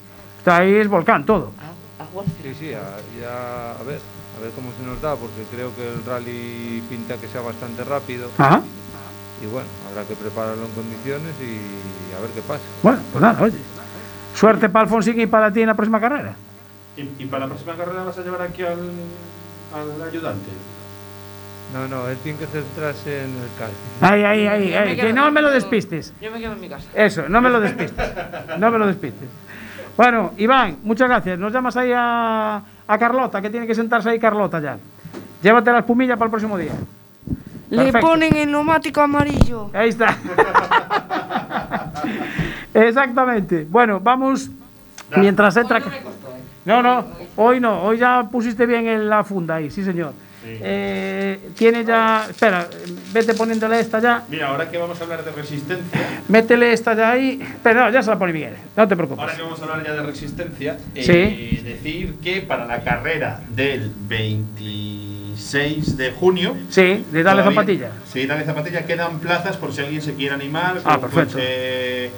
O 0.41 0.43
sea, 0.43 0.57
ahí 0.57 0.73
es 0.73 0.87
volcán 0.87 1.25
todo. 1.25 1.51
Ah, 1.59 2.03
agua. 2.03 2.23
Sí, 2.41 2.53
sí, 2.59 2.73
a, 2.73 2.81
ya, 3.19 3.71
a 3.79 3.83
ver, 3.83 3.99
a 4.37 4.41
ver 4.41 4.51
cómo 4.55 4.71
se 4.77 4.85
nos 4.85 5.01
da, 5.01 5.15
porque 5.15 5.43
creo 5.53 5.73
que 5.75 5.93
el 5.93 6.03
rally 6.05 6.83
pinta 6.89 7.15
que 7.17 7.27
sea 7.27 7.41
bastante 7.41 7.83
rápido. 7.83 8.29
Ajá. 8.37 8.61
Y 9.41 9.45
bueno, 9.45 9.67
habrá 9.89 10.03
que 10.07 10.15
prepararlo 10.15 10.65
en 10.65 10.71
condiciones 10.71 11.33
y 11.41 12.15
a 12.15 12.19
ver 12.21 12.29
qué 12.35 12.41
pasa. 12.41 12.61
Bueno, 12.81 12.99
pues 13.11 13.21
nada, 13.21 13.41
oye. 13.41 13.57
Suerte 14.35 14.67
para 14.69 14.83
Alfonsín 14.83 15.19
y 15.19 15.27
para 15.27 15.51
ti 15.51 15.61
en 15.61 15.67
la 15.67 15.73
próxima 15.73 15.99
carrera. 16.01 16.33
¿Y, 16.97 17.23
y 17.23 17.25
para 17.25 17.41
la 17.41 17.47
próxima 17.47 17.75
carrera 17.75 18.03
vas 18.03 18.17
a 18.17 18.21
llevar 18.21 18.41
aquí 18.43 18.61
al, 18.63 18.79
al 19.73 20.07
ayudante? 20.09 20.49
No, 21.73 21.87
no, 21.87 22.07
él 22.07 22.17
tiene 22.21 22.37
que 22.37 22.45
centrarse 22.45 23.23
en 23.23 23.31
el 23.31 23.47
karting. 23.57 23.75
Ahí, 24.01 24.23
ahí, 24.23 24.45
ahí, 24.47 24.65
Yo 24.67 24.71
me 24.73 24.77
ahí. 24.77 24.95
quedo- 24.95 25.07
Que 25.07 25.13
no 25.13 25.31
me 25.31 25.41
lo 25.41 25.49
despistes. 25.49 26.13
Yo 26.21 26.31
me 26.31 26.39
quedo 26.39 26.53
en 26.53 26.61
mi 26.61 26.69
casa. 26.69 26.85
Eso, 26.93 27.23
no 27.29 27.41
me 27.41 27.49
lo 27.49 27.59
despistes. 27.59 28.07
No 28.59 28.69
me 28.69 28.77
lo 28.77 28.85
despistes. 28.87 29.27
Bueno, 29.97 30.33
Iván, 30.37 30.77
muchas 30.83 31.07
gracias. 31.09 31.39
Nos 31.39 31.51
llamas 31.51 31.75
ahí 31.77 31.91
a, 31.95 32.61
a 32.87 32.97
Carlota, 32.99 33.41
que 33.41 33.49
tiene 33.49 33.65
que 33.65 33.73
sentarse 33.73 34.09
ahí 34.09 34.19
Carlota 34.19 34.59
ya. 34.59 34.77
Llévate 35.41 35.71
la 35.71 35.79
espumilla 35.79 36.15
para 36.15 36.25
el 36.25 36.31
próximo 36.31 36.57
día. 36.59 36.73
Le 37.71 37.77
Perfecto. 37.85 38.07
ponen 38.07 38.35
el 38.35 38.51
neumático 38.51 39.01
amarillo. 39.01 39.71
Ahí 39.73 39.89
está. 39.89 40.15
Exactamente. 42.73 43.65
Bueno, 43.69 43.99
vamos. 43.99 44.49
Mientras 45.15 45.55
entra. 45.57 45.81
No, 46.65 46.81
no, 46.81 47.05
hoy 47.35 47.59
no, 47.59 47.83
hoy 47.83 47.97
ya 47.97 48.23
pusiste 48.31 48.65
bien 48.65 48.87
en 48.87 49.09
la 49.09 49.23
funda 49.23 49.55
ahí, 49.55 49.69
sí 49.69 49.83
señor. 49.83 50.13
Eh, 50.45 51.39
tiene 51.57 51.85
ya. 51.85 52.27
Espera, 52.29 52.67
vete 53.13 53.33
poniéndole 53.33 53.79
esta 53.79 53.99
ya. 53.99 54.23
Mira, 54.29 54.47
ahora 54.49 54.69
que 54.69 54.77
vamos 54.77 54.99
a 54.99 55.03
hablar 55.05 55.23
de 55.23 55.31
resistencia, 55.31 56.01
Métele 56.27 56.73
esta 56.73 56.93
ya 56.95 57.11
ahí. 57.11 57.39
Pero 57.63 57.81
no, 57.85 57.89
ya 57.89 58.03
se 58.03 58.09
la 58.09 58.19
pone 58.19 58.33
Miguel, 58.33 58.55
no 58.75 58.85
te 58.87 58.95
preocupes. 58.95 59.21
ahora 59.21 59.35
que 59.35 59.41
vamos 59.41 59.59
a 59.61 59.63
hablar 59.63 59.85
ya 59.85 59.93
de 59.93 60.03
resistencia, 60.03 60.77
Sí. 60.95 61.01
eh, 61.11 61.61
decir 61.63 62.15
que 62.21 62.41
para 62.41 62.65
la 62.65 62.81
carrera 62.81 63.39
del 63.49 63.89
26 64.07 65.95
de 65.97 66.11
junio, 66.11 66.57
Sí, 66.69 66.81
de 67.11 67.23
darle 67.23 67.41
todavía- 67.43 67.51
zapatilla. 67.61 67.91
Sí, 68.11 68.25
dale 68.25 68.43
zapatilla, 68.43 68.85
quedan 68.85 69.19
plazas 69.19 69.55
por 69.57 69.73
si 69.73 69.81
alguien 69.81 70.01
se 70.01 70.13
quiere 70.13 70.33
animar. 70.35 70.81
Ah, 70.83 70.99
perfecto. 70.99 71.33
coche, 71.35 72.09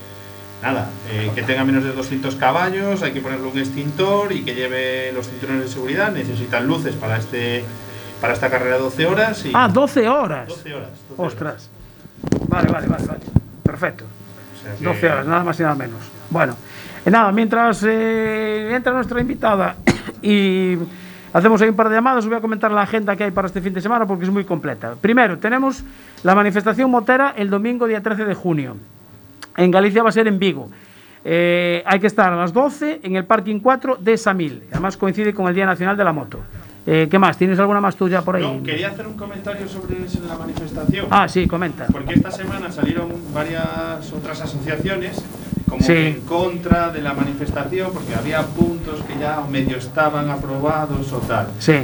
nada, 0.65 0.89
eh, 1.12 1.32
que 1.36 1.43
tenga 1.43 1.63
menos 1.63 1.84
de 1.84 1.91
200 1.93 2.36
caballos, 2.36 3.01
hay 3.04 3.12
que 3.12 3.21
ponerle 3.21 3.47
un 3.47 3.58
extintor 3.58 4.32
y 4.32 4.43
que 4.43 4.56
lleve 4.56 5.12
los 5.13 5.28
cinturones 5.30 5.63
de 5.63 5.67
seguridad. 5.69 6.12
Necesitan 6.12 6.67
luces 6.67 6.95
para 6.95 7.17
este 7.17 7.63
para 8.19 8.34
esta 8.34 8.49
carrera 8.49 8.78
12 8.78 9.06
horas. 9.06 9.45
Y 9.45 9.51
Ah, 9.54 9.69
12 9.71 10.08
horas. 10.10 10.47
12 10.47 10.73
horas. 10.73 10.89
12 11.10 11.21
horas. 11.21 11.34
Ostras. 11.34 11.69
Vale, 12.47 12.71
vale, 12.71 12.88
vale, 12.88 13.06
vale. 13.06 13.19
Perfecto. 13.62 14.06
O 14.06 14.62
sea 14.63 14.75
que- 14.75 14.84
12 14.84 15.08
horas, 15.10 15.28
nada 15.28 15.43
más 15.43 15.60
y 15.60 15.63
nada 15.63 15.75
menos. 15.75 15.99
Bueno, 16.30 16.56
eh, 17.06 17.12
nada, 17.12 17.32
mientras 17.32 17.84
eh, 17.88 18.71
entra 18.73 18.93
nuestra 18.93 19.21
invitada 19.21 19.75
y 20.21 20.75
hacemos 21.34 21.62
ahí 21.62 21.69
un 21.69 21.75
par 21.75 21.89
de 21.89 21.95
llamadas, 21.95 22.19
os 22.23 22.30
voy 22.30 22.38
a 22.38 22.41
comentar 22.41 22.71
la 22.71 22.82
agenda 22.82 23.15
que 23.15 23.25
hay 23.25 23.32
para 23.32 23.47
este 23.47 23.62
fin 23.62 23.73
de 23.73 23.82
semana 23.82 24.08
porque 24.08 24.23
es 24.25 24.32
muy 24.32 24.45
completa. 24.45 24.95
Primero, 24.99 25.38
tenemos 25.38 25.84
la 26.23 26.34
manifestación 26.34 26.89
motera 26.89 27.34
el 27.38 27.49
domingo 27.49 27.86
día 27.86 28.01
13 28.01 28.25
de 28.25 28.34
junio. 28.34 28.78
En 29.58 29.72
Galicia 29.72 30.04
va 30.04 30.10
a 30.10 30.12
ser 30.12 30.28
en 30.28 30.38
Vigo. 30.39 30.70
Eh, 31.24 31.82
hay 31.86 32.00
que 32.00 32.08
estar 32.08 32.32
a 32.32 32.36
las 32.36 32.54
12 32.54 33.00
en 33.04 33.15
el 33.15 33.26
parking 33.26 33.60
4 33.60 33.98
de 34.00 34.18
Samil. 34.18 34.63
Además 34.72 34.96
coincide 34.98 35.34
con 35.34 35.48
el 35.48 35.56
Día 35.56 35.65
Nacional 35.65 35.98
de 35.98 36.04
la 36.04 36.13
Moto. 36.13 36.39
Eh, 36.86 37.08
¿Qué 37.10 37.18
más? 37.18 37.36
¿Tienes 37.36 37.58
alguna 37.58 37.82
más 37.82 37.96
tuya 37.96 38.22
por 38.22 38.36
ahí? 38.36 38.44
No, 38.44 38.62
quería 38.62 38.89
hacer 38.89 39.08
un 39.08 39.15
comentario 39.18 39.68
sobre 39.68 39.96
la 40.28 40.38
manifestación. 40.38 41.08
Ah, 41.10 41.28
sí, 41.28 41.48
comenta. 41.48 41.88
Porque 41.91 42.13
esta 42.13 42.30
semana 42.30 42.72
salieron 42.72 43.12
varias 43.34 44.13
otras 44.13 44.39
asociaciones 44.41 45.20
como 45.68 45.82
Sí. 45.82 45.94
en 45.94 46.22
contra 46.22 46.91
de 46.91 47.02
la 47.02 47.13
manifestación 47.15 47.91
porque 47.91 48.13
había 48.13 48.44
puntos 48.44 49.02
que 49.02 49.18
ya 49.20 49.41
medio 49.50 49.78
estaban 49.78 50.30
aprobados 50.30 51.12
o 51.12 51.18
tal. 51.22 51.48
Sí. 51.58 51.78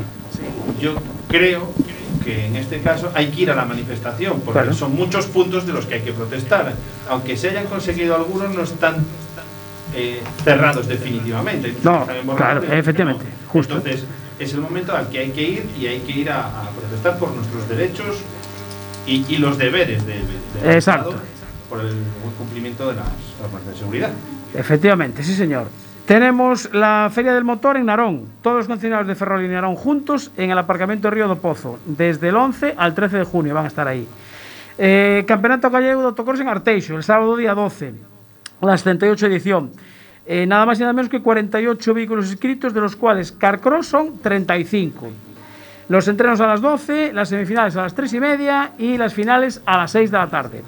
Yo 0.80 0.94
creo 1.28 1.74
que 1.76 1.94
en 2.26 2.56
este 2.56 2.80
caso 2.82 3.12
hay 3.14 3.28
que 3.32 3.42
ir 3.42 3.52
a 3.52 3.56
la 3.56 3.66
manifestación, 3.66 4.42
porque 4.42 4.60
Claro. 4.62 4.74
son 4.74 4.96
muchos 4.96 5.26
puntos 5.28 5.66
de 5.66 5.74
los 5.74 5.86
que 5.86 5.96
hay 5.96 6.02
que 6.02 6.14
protestar. 6.14 6.74
Aunque 7.10 7.36
se 7.38 7.50
hayan 7.50 7.66
conseguido 7.66 8.16
algunos, 8.16 8.54
no 8.54 8.64
están 8.64 8.98
eh, 9.96 10.22
cerrados 10.44 10.88
definitivamente. 10.88 11.76
No, 11.84 12.08
que 12.08 12.22
claro, 12.36 12.62
que 12.62 12.78
efectivamente, 12.78 13.26
no. 13.26 13.50
justo. 13.50 13.76
Entonces, 13.78 14.06
es 14.40 14.54
el 14.54 14.62
momento 14.62 14.96
al 14.96 15.10
que 15.10 15.20
hay 15.20 15.32
que 15.32 15.42
ir 15.42 15.70
y 15.80 15.88
hay 15.88 16.00
que 16.00 16.12
ir 16.12 16.30
a, 16.32 16.46
a 16.48 16.70
protestar 16.70 17.18
por 17.20 17.32
nuestros 17.36 17.68
derechos 17.68 18.18
y, 19.06 19.26
y 19.28 19.38
los 19.38 19.58
deberes 19.58 20.06
de, 20.06 20.14
de- 20.14 20.76
Exacto. 20.76 21.10
Estado 21.10 21.26
por 21.70 21.80
el 21.82 21.88
buen 22.24 22.36
cumplimiento 22.38 22.88
de 22.88 22.96
las 22.96 23.06
normas 23.42 23.66
de 23.66 23.76
seguridad. 23.76 24.12
Efectivamente, 24.54 25.24
sí 25.24 25.34
señor. 25.36 25.68
Tenemos 26.12 26.74
la 26.74 27.10
Feria 27.10 27.32
del 27.32 27.46
Motor 27.46 27.78
en 27.78 27.86
Narón. 27.86 28.26
Todos 28.42 28.58
los 28.58 28.68
concesionarios 28.68 29.08
de 29.08 29.16
Ferrol 29.16 29.46
y 29.46 29.48
Narón 29.48 29.78
juntos 29.78 30.30
en 30.36 30.52
el 30.52 30.58
aparcamiento 30.58 31.10
Río 31.10 31.30
do 31.30 31.38
Pozo. 31.38 31.80
Desde 31.86 32.28
el 32.28 32.36
11 32.36 32.76
al 32.76 32.94
13 32.94 33.20
de 33.20 33.24
junio 33.24 33.54
van 33.54 33.64
a 33.64 33.68
estar 33.70 33.88
ahí. 33.88 34.06
Eh, 34.78 35.24
Campeonato 35.26 35.70
Gallego 35.70 36.02
de 36.02 36.08
Autocross 36.08 36.42
en 36.42 36.50
Arteixo, 36.50 36.98
el 36.98 37.04
sábado 37.04 37.38
día 37.38 37.54
12, 37.54 37.94
la 38.60 38.78
78 38.78 39.28
edición. 39.28 39.72
Eh, 40.26 40.46
nada 40.46 40.66
más 40.66 40.80
y 40.80 40.82
nada 40.82 40.92
menos 40.92 41.10
que 41.10 41.22
48 41.22 41.94
vehículos 41.94 42.30
inscritos, 42.30 42.74
de 42.74 42.82
los 42.82 42.98
cuales 42.98 43.32
Carcross 43.32 43.88
son 43.88 44.20
35. 44.20 45.10
Los 45.88 46.10
entrenos 46.10 46.42
a 46.42 46.48
las 46.48 46.60
12, 46.60 47.14
las 47.14 47.30
semifinales 47.30 47.78
a 47.78 47.84
las 47.84 47.96
3 47.96 48.12
y 48.12 48.20
media 48.20 48.72
y 48.78 48.98
las 48.98 49.14
finales 49.14 49.62
a 49.66 49.78
las 49.78 49.92
6 49.92 50.12
de 50.12 50.18
la 50.18 50.28
tarde. 50.28 50.62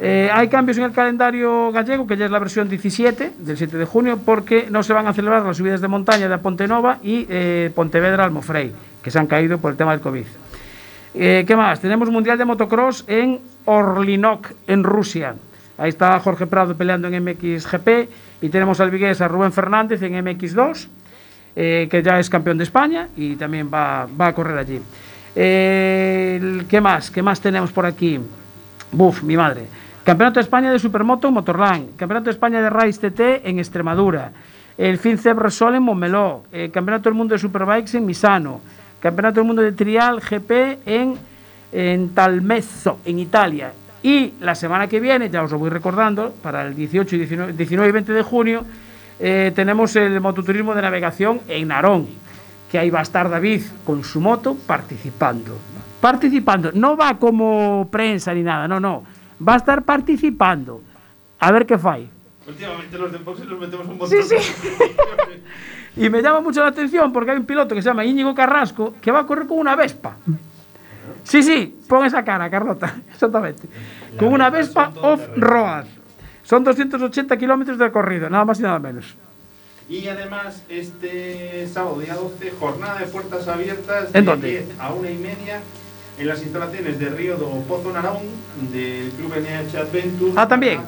Eh, 0.00 0.30
hay 0.32 0.48
cambios 0.48 0.78
en 0.78 0.84
el 0.84 0.92
calendario 0.92 1.72
gallego, 1.72 2.06
que 2.06 2.16
ya 2.16 2.26
es 2.26 2.30
la 2.30 2.38
versión 2.38 2.68
17 2.68 3.32
del 3.38 3.56
7 3.56 3.76
de 3.76 3.84
junio, 3.84 4.18
porque 4.24 4.68
no 4.70 4.82
se 4.82 4.92
van 4.92 5.08
a 5.08 5.12
celebrar 5.12 5.44
las 5.44 5.56
subidas 5.56 5.80
de 5.80 5.88
montaña 5.88 6.28
de 6.28 6.38
Ponte 6.38 6.68
Nova 6.68 6.98
y 7.02 7.26
eh, 7.28 7.70
Pontevedra 7.74 8.24
Almofrei, 8.24 8.72
que 9.02 9.10
se 9.10 9.18
han 9.18 9.26
caído 9.26 9.58
por 9.58 9.72
el 9.72 9.76
tema 9.76 9.90
del 9.92 10.00
COVID. 10.00 10.24
Eh, 11.14 11.44
¿Qué 11.46 11.56
más? 11.56 11.80
Tenemos 11.80 12.10
Mundial 12.10 12.38
de 12.38 12.44
Motocross 12.44 13.04
en 13.08 13.40
Orlinok, 13.64 14.52
en 14.68 14.84
Rusia. 14.84 15.34
Ahí 15.78 15.88
está 15.88 16.18
Jorge 16.20 16.46
Prado 16.46 16.76
peleando 16.76 17.08
en 17.08 17.24
MXGP 17.24 17.88
y 18.42 18.48
tenemos 18.50 18.78
al 18.80 18.90
vigués 18.90 19.20
a 19.20 19.26
Rubén 19.26 19.52
Fernández 19.52 20.00
en 20.02 20.14
MX2, 20.24 20.86
eh, 21.56 21.88
que 21.90 22.02
ya 22.04 22.20
es 22.20 22.30
campeón 22.30 22.58
de 22.58 22.64
España 22.64 23.08
y 23.16 23.34
también 23.34 23.68
va, 23.72 24.06
va 24.20 24.28
a 24.28 24.32
correr 24.32 24.58
allí. 24.58 24.80
¿Qué 25.34 26.80
más? 26.82 27.10
¿Qué 27.10 27.22
más 27.22 27.40
tenemos 27.40 27.70
por 27.70 27.86
aquí? 27.86 28.18
Buf, 28.90 29.22
mi 29.22 29.36
madre. 29.36 29.66
Campeonato 30.08 30.40
de 30.40 30.44
España 30.44 30.72
de 30.72 30.78
Supermoto 30.78 31.28
en 31.28 31.34
Motorland. 31.34 31.96
Campeonato 31.96 32.24
de 32.24 32.30
España 32.30 32.62
de 32.62 32.70
Race 32.70 32.98
TT 32.98 33.46
en 33.46 33.58
Extremadura. 33.58 34.32
El 34.78 34.96
FinCEP 34.96 35.36
Resol 35.36 35.74
en 35.74 35.82
Montmeló. 35.82 36.44
El 36.50 36.70
Campeonato 36.70 37.10
del 37.10 37.14
Mundo 37.14 37.34
de 37.34 37.38
Superbikes 37.38 37.94
en 37.94 38.06
Misano. 38.06 38.62
Campeonato 39.00 39.40
del 39.40 39.46
Mundo 39.46 39.60
de 39.60 39.72
Trial 39.72 40.20
GP 40.20 40.50
en, 40.86 41.14
en 41.72 42.14
Talmezzo, 42.14 43.00
en 43.04 43.18
Italia. 43.18 43.70
Y 44.02 44.32
la 44.40 44.54
semana 44.54 44.86
que 44.86 44.98
viene, 44.98 45.28
ya 45.28 45.42
os 45.42 45.50
lo 45.50 45.58
voy 45.58 45.68
recordando, 45.68 46.32
para 46.42 46.62
el 46.62 46.74
18, 46.74 47.14
y 47.14 47.18
19, 47.18 47.52
19 47.52 47.88
y 47.90 47.92
20 47.92 48.12
de 48.14 48.22
junio, 48.22 48.64
eh, 49.20 49.52
tenemos 49.54 49.94
el 49.96 50.22
mototurismo 50.22 50.74
de 50.74 50.80
navegación 50.80 51.42
en 51.48 51.68
Narón, 51.68 52.06
que 52.72 52.78
ahí 52.78 52.88
va 52.88 53.00
a 53.00 53.02
estar 53.02 53.28
David 53.28 53.60
con 53.84 54.02
su 54.02 54.22
moto 54.22 54.56
participando. 54.66 55.58
Participando, 56.00 56.70
no 56.72 56.96
va 56.96 57.18
como 57.18 57.88
prensa 57.90 58.32
ni 58.32 58.42
nada, 58.42 58.66
no, 58.66 58.80
no, 58.80 59.02
va 59.46 59.54
a 59.54 59.56
estar 59.56 59.82
participando. 59.82 60.82
A 61.40 61.52
ver 61.52 61.66
qué 61.66 61.78
fai. 61.78 62.08
Últimamente 62.46 62.98
los 62.98 63.12
de 63.12 63.18
boxes 63.18 63.46
los 63.46 63.60
metemos 63.60 63.86
un 63.86 63.98
montón 63.98 64.08
Sí, 64.08 64.22
sí. 64.22 64.36
Y 65.96 66.08
me 66.10 66.22
llama 66.22 66.40
mucho 66.40 66.60
la 66.62 66.68
atención 66.68 67.12
porque 67.12 67.32
hay 67.32 67.38
un 67.38 67.44
piloto 67.44 67.74
que 67.74 67.82
se 67.82 67.88
llama 67.88 68.04
Íñigo 68.04 68.34
Carrasco 68.34 68.94
que 69.00 69.10
va 69.10 69.20
a 69.20 69.26
correr 69.26 69.46
con 69.46 69.58
una 69.58 69.74
Vespa. 69.74 70.16
Sí, 71.24 71.42
sí, 71.42 71.78
pon 71.88 72.06
esa 72.06 72.24
cara, 72.24 72.48
Carlota, 72.48 72.94
exactamente. 73.12 73.68
Con 74.18 74.28
una 74.28 74.48
Vespa 74.48 74.92
off-road. 75.02 75.86
Son 76.42 76.64
280 76.64 77.36
kilómetros 77.36 77.76
de 77.76 77.84
recorrido, 77.86 78.30
nada 78.30 78.44
más 78.44 78.60
y 78.60 78.62
nada 78.62 78.78
menos. 78.78 79.16
Y 79.88 80.06
además, 80.06 80.62
este 80.68 81.66
sábado, 81.66 81.98
día 81.98 82.14
12, 82.14 82.52
jornada 82.58 83.00
de 83.00 83.06
puertas 83.06 83.48
abiertas. 83.48 84.12
de 84.12 84.18
¿En 84.18 84.24
dónde? 84.24 84.50
10 84.50 84.80
a 84.80 84.92
una 84.92 85.10
y 85.10 85.18
media 85.18 85.60
en 86.18 86.26
las 86.26 86.42
instalaciones 86.42 86.98
de 86.98 87.08
Río 87.10 87.36
do 87.36 87.48
Pozo 87.68 87.92
Narón, 87.92 88.22
del 88.72 89.10
Club 89.12 89.32
NH 89.36 89.76
Adventure. 89.78 90.32
Ah, 90.36 90.48
también. 90.48 90.80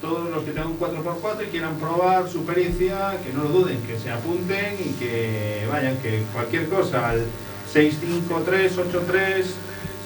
Todos 0.00 0.30
los 0.30 0.42
que 0.42 0.50
tengan 0.50 0.68
un 0.68 0.78
4x4 0.80 1.46
y 1.46 1.50
quieran 1.50 1.76
probar 1.76 2.28
su 2.28 2.44
pericia, 2.44 3.16
que 3.24 3.32
no 3.32 3.44
lo 3.44 3.50
duden, 3.50 3.80
que 3.82 3.96
se 3.98 4.10
apunten 4.10 4.74
y 4.80 4.92
que 4.98 5.64
vayan, 5.70 5.96
que 5.98 6.22
cualquier 6.32 6.68
cosa 6.68 7.10
al 7.10 7.24
65383 7.72 9.54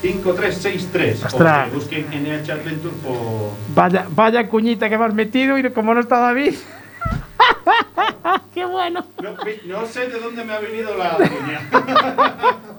5363 0.02 1.22
o 1.22 1.26
Ostras. 1.26 1.68
que 1.70 1.74
busquen 1.74 2.06
NH 2.10 2.50
Adventure 2.52 2.94
por 3.02 3.52
Vaya, 3.74 4.06
vaya 4.10 4.46
cuñita 4.48 4.90
que 4.90 4.98
me 4.98 5.04
has 5.06 5.14
metido 5.14 5.56
y 5.56 5.70
como 5.70 5.94
no 5.94 6.00
está 6.00 6.18
David. 6.18 6.54
¡Qué 8.54 8.64
bueno! 8.66 9.06
No, 9.22 9.30
no 9.64 9.86
sé 9.86 10.08
de 10.08 10.20
dónde 10.20 10.44
me 10.44 10.52
ha 10.52 10.60
venido 10.60 10.94
la 10.96 11.16
cuña. 11.16 11.60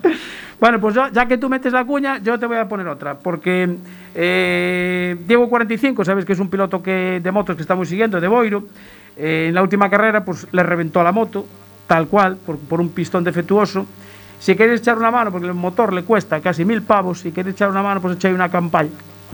Bueno, 0.60 0.80
pues 0.80 0.96
yo, 0.96 1.08
ya 1.10 1.28
que 1.28 1.38
tú 1.38 1.50
metes 1.50 1.72
la 1.72 1.86
cuña, 1.86 2.17
yo 2.17 2.39
te 2.39 2.48
voy 2.48 2.58
a 2.58 2.67
poner 2.67 2.88
otra. 2.88 3.15
Porque 3.15 3.78
eh, 4.15 5.15
Diego 5.28 5.48
45, 5.50 6.04
sabes 6.04 6.26
que 6.26 6.34
es 6.34 6.39
un 6.39 6.50
piloto 6.50 6.82
que, 6.82 7.20
de 7.22 7.32
motos 7.32 7.56
que 7.56 7.62
estamos 7.62 7.88
siguiendo, 7.88 8.20
de 8.20 8.28
Boiro. 8.28 8.63
eh, 9.17 9.46
en 9.50 9.56
la 9.56 9.62
última 9.62 9.89
carrera, 9.89 10.26
pues 10.26 10.48
le 10.52 10.63
reventó 10.63 11.04
la 11.04 11.12
moto, 11.12 11.46
tal 11.86 12.08
cual, 12.08 12.38
por, 12.38 12.58
por 12.58 12.82
un 12.82 12.89
pistón 12.89 13.24
defectuoso. 13.24 13.86
Si 14.39 14.56
queréis 14.56 14.82
echar 14.82 14.98
una 14.98 15.12
mano, 15.12 15.32
porque 15.32 15.48
el 15.48 15.54
motor 15.54 15.93
le 15.93 16.04
cuesta 16.04 16.39
casi 16.41 16.65
mil 16.65 16.82
pavos, 16.82 17.22
si 17.22 17.32
queréis 17.32 17.56
echar 17.56 17.70
una 17.70 17.82
mano, 17.82 18.02
pues 18.02 18.15
echáis 18.15 18.36
una 18.36 18.50
campaña, 18.50 18.89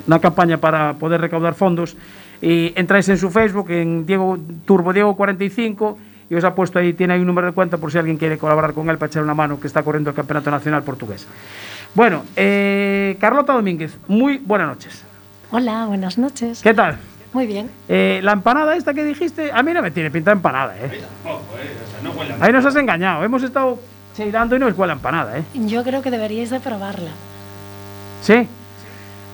una 0.08 0.20
campaña 0.20 0.58
para 0.58 0.94
poder 0.94 1.22
recaudar 1.22 1.54
fondos. 1.54 1.96
Y 2.42 2.74
entráis 2.76 3.08
en 3.08 3.18
su 3.18 3.30
Facebook, 3.30 3.70
en 3.70 4.06
Diego 4.06 4.38
Turbo 4.66 4.92
Diego 4.92 5.16
45, 5.16 5.98
y 6.30 6.36
os 6.36 6.44
ha 6.44 6.56
puesto 6.56 6.80
ahí, 6.80 6.94
tiene 6.94 7.14
ahí 7.14 7.20
un 7.22 7.28
número 7.28 7.48
de 7.48 7.54
cuenta 7.54 7.78
por 7.78 7.92
si 7.92 7.98
alguien 7.98 8.18
quiere 8.18 8.38
colaborar 8.38 8.74
con 8.74 8.90
él 8.90 8.98
para 8.98 9.08
echar 9.08 9.24
una 9.24 9.34
mano, 9.34 9.60
que 9.60 9.68
está 9.68 9.84
corriendo 9.84 10.10
el 10.10 10.16
Campeonato 10.16 10.52
Nacional 10.52 10.84
Portugués. 10.84 11.28
Bueno, 11.94 12.24
eh, 12.36 13.18
Carlota 13.20 13.54
Domínguez, 13.54 13.98
muy 14.08 14.38
buenas 14.38 14.68
noches. 14.68 15.04
Hola, 15.52 15.86
buenas 15.86 16.18
noches. 16.18 16.62
¿Qué 16.62 16.74
tal? 16.74 16.98
Muy 17.34 17.48
bien. 17.48 17.70
Eh, 17.88 18.20
la 18.24 18.32
empanada 18.32 18.76
esta 18.76 18.94
que 18.94 19.04
dijiste, 19.04 19.52
a 19.52 19.62
mí 19.64 19.74
no 19.74 19.82
me 19.82 19.92
tiene 19.92 20.12
pinta 20.12 20.32
de 20.32 20.36
empanada, 20.36 20.76
¿eh? 20.78 21.02
Ahí 22.40 22.52
nos 22.52 22.66
has 22.66 22.76
engañado, 22.76 23.24
hemos 23.24 23.44
estado 23.44 23.80
cheirando 24.16 24.56
y 24.56 24.60
no 24.60 24.68
es 24.68 24.80
a 24.80 24.92
empanada, 24.92 25.38
¿eh? 25.38 25.44
Yo 25.54 25.84
creo 25.84 26.02
que 26.02 26.12
deberíais 26.12 26.50
de 26.50 26.60
probarla. 26.60 27.12
Sí. 28.22 28.48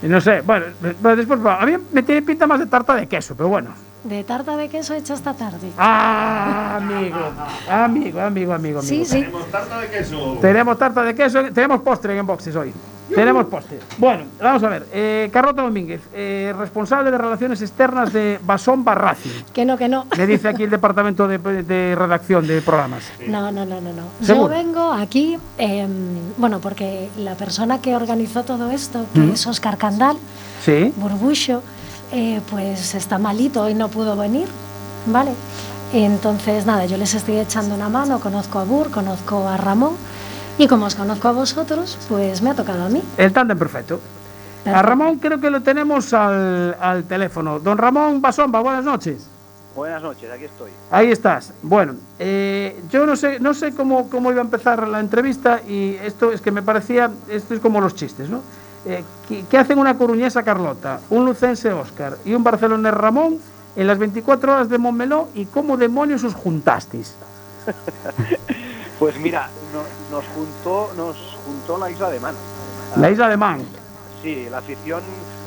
No 0.01 0.21
sé, 0.21 0.41
bueno, 0.41 0.67
pero 1.01 1.15
después, 1.17 1.39
a 1.45 1.65
mí 1.65 1.73
me 1.91 2.03
tiene 2.03 2.21
pinta 2.21 2.47
más 2.47 2.59
de 2.59 2.67
tarta 2.67 2.95
de 2.95 3.07
queso, 3.07 3.35
pero 3.35 3.49
bueno. 3.49 3.71
De 4.03 4.23
tarta 4.23 4.55
de 4.55 4.69
queso 4.69 4.93
hecha 4.93 5.13
esta 5.13 5.33
tarde. 5.33 5.71
Ah, 5.77 6.77
amigo, 6.77 7.17
amigo, 7.69 8.21
amigo, 8.21 8.53
amigo, 8.53 8.53
amigo. 8.53 8.81
Sí, 8.81 9.03
sí. 9.03 9.19
Tenemos 9.21 9.47
tarta 9.51 9.79
de 9.81 9.87
queso. 9.89 10.37
Tenemos 10.39 10.77
tarta 10.77 11.03
de 11.03 11.15
queso, 11.15 11.43
tenemos 11.53 11.81
postre 11.81 12.17
en 12.17 12.25
boxes 12.25 12.55
hoy. 12.55 12.73
Tenemos 13.13 13.47
postre. 13.47 13.79
Bueno, 13.97 14.23
vamos 14.39 14.63
a 14.63 14.69
ver. 14.69 14.85
Eh, 14.93 15.29
Carlota 15.33 15.63
Domínguez, 15.63 15.99
eh, 16.13 16.53
responsable 16.57 17.09
de 17.11 17.17
relaciones 17.17 17.59
externas 17.61 18.13
de 18.13 18.39
Basón 18.43 18.83
Barraci. 18.85 19.31
Que 19.51 19.65
no, 19.65 19.77
que 19.77 19.89
no. 19.89 20.05
Me 20.15 20.27
dice 20.27 20.47
aquí 20.47 20.63
el 20.63 20.69
departamento 20.69 21.27
de, 21.27 21.39
de 21.63 21.95
redacción 21.95 22.45
de 22.47 22.61
programas. 22.61 23.03
No, 23.27 23.51
no, 23.51 23.65
no, 23.65 23.81
no, 23.81 23.91
no. 23.93 24.03
Yo 24.21 24.47
vengo 24.47 24.93
aquí, 24.93 25.37
em, 25.57 25.89
bueno, 26.37 26.59
porque 26.59 27.09
la 27.17 27.33
persona 27.33 27.81
que 27.81 27.95
organizó 27.95 28.43
todo 28.43 28.69
esto, 28.69 29.03
que 29.13 29.21
Ujú. 29.21 29.33
es 29.33 29.45
Oscar 29.47 29.77
Candal, 29.77 30.15
Sí. 30.63 30.93
Burbucho, 30.97 31.63
eh, 32.11 32.41
pues 32.49 32.95
está 32.95 33.17
malito 33.17 33.69
y 33.69 33.73
no 33.73 33.89
pudo 33.89 34.15
venir, 34.15 34.47
¿vale? 35.05 35.31
Entonces, 35.93 36.65
nada, 36.65 36.85
yo 36.85 36.97
les 36.97 37.13
estoy 37.13 37.37
echando 37.37 37.75
una 37.75 37.89
mano, 37.89 38.19
conozco 38.19 38.59
a 38.59 38.63
Bur, 38.63 38.91
conozco 38.91 39.47
a 39.47 39.57
Ramón, 39.57 39.95
y 40.57 40.67
como 40.67 40.85
os 40.85 40.95
conozco 40.95 41.27
a 41.27 41.31
vosotros, 41.31 41.97
pues 42.07 42.41
me 42.41 42.51
ha 42.51 42.53
tocado 42.53 42.83
a 42.85 42.89
mí. 42.89 43.01
El 43.17 43.33
tándem 43.33 43.57
perfecto. 43.57 43.99
A 44.65 44.81
Ramón 44.81 45.17
creo 45.19 45.39
que 45.39 45.49
lo 45.49 45.61
tenemos 45.61 46.13
al, 46.13 46.75
al 46.79 47.05
teléfono. 47.05 47.59
Don 47.59 47.77
Ramón 47.77 48.21
Basomba, 48.21 48.59
buenas 48.59 48.83
noches. 48.83 49.25
Buenas 49.75 50.01
noches, 50.01 50.29
aquí 50.29 50.43
estoy. 50.43 50.71
Ahí 50.91 51.11
estás. 51.11 51.53
Bueno, 51.61 51.95
eh, 52.19 52.81
yo 52.91 53.05
no 53.05 53.15
sé, 53.15 53.39
no 53.39 53.53
sé 53.53 53.73
cómo, 53.73 54.09
cómo 54.09 54.31
iba 54.31 54.41
a 54.41 54.43
empezar 54.43 54.85
la 54.87 54.99
entrevista 54.99 55.61
y 55.65 55.95
esto 56.03 56.31
es 56.33 56.41
que 56.41 56.51
me 56.51 56.61
parecía, 56.61 57.09
esto 57.29 57.53
es 57.53 57.61
como 57.61 57.79
los 57.79 57.95
chistes, 57.95 58.29
¿no? 58.29 58.41
Eh, 58.85 59.03
¿qué, 59.27 59.43
qué 59.49 59.57
hacen 59.57 59.77
una 59.77 59.97
coruñesa 59.97 60.43
Carlota, 60.43 60.99
un 61.09 61.25
lucense 61.25 61.71
Óscar 61.73 62.17
y 62.25 62.33
un 62.33 62.43
barcelonés 62.43 62.93
Ramón 62.93 63.39
en 63.75 63.87
las 63.87 63.97
24 63.99 64.53
horas 64.53 64.69
de 64.69 64.77
Montmeló 64.77 65.27
y 65.35 65.45
cómo 65.45 65.75
demonios 65.77 66.23
os 66.23 66.33
juntasteis? 66.33 67.15
Pues 68.99 69.17
mira, 69.17 69.47
no- 69.73 70.17
nos 70.17 70.25
juntó, 70.35 70.91
nos 70.97 71.15
juntó 71.45 71.77
la 71.77 71.89
isla 71.89 72.09
de 72.09 72.19
Man. 72.19 72.35
La 72.97 73.09
isla 73.09 73.29
de 73.29 73.37
Man. 73.37 73.61
Sí, 74.21 74.45
la 74.51 74.57
afición 74.57 74.99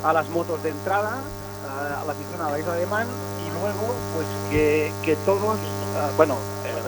a 0.03 0.13
las 0.15 0.27
motos 0.31 0.63
de 0.63 0.71
entrada, 0.71 1.19
a 1.69 2.03
la 2.07 2.13
afición 2.13 2.41
a 2.41 2.51
la 2.51 2.59
isla 2.59 2.73
de 2.73 2.87
Man 2.87 3.07
y 3.47 3.51
luego 3.61 3.95
pues 4.15 4.27
que, 4.51 4.91
que 5.05 5.17
todos, 5.27 5.59
ah, 5.99 6.09
bueno, 6.17 6.37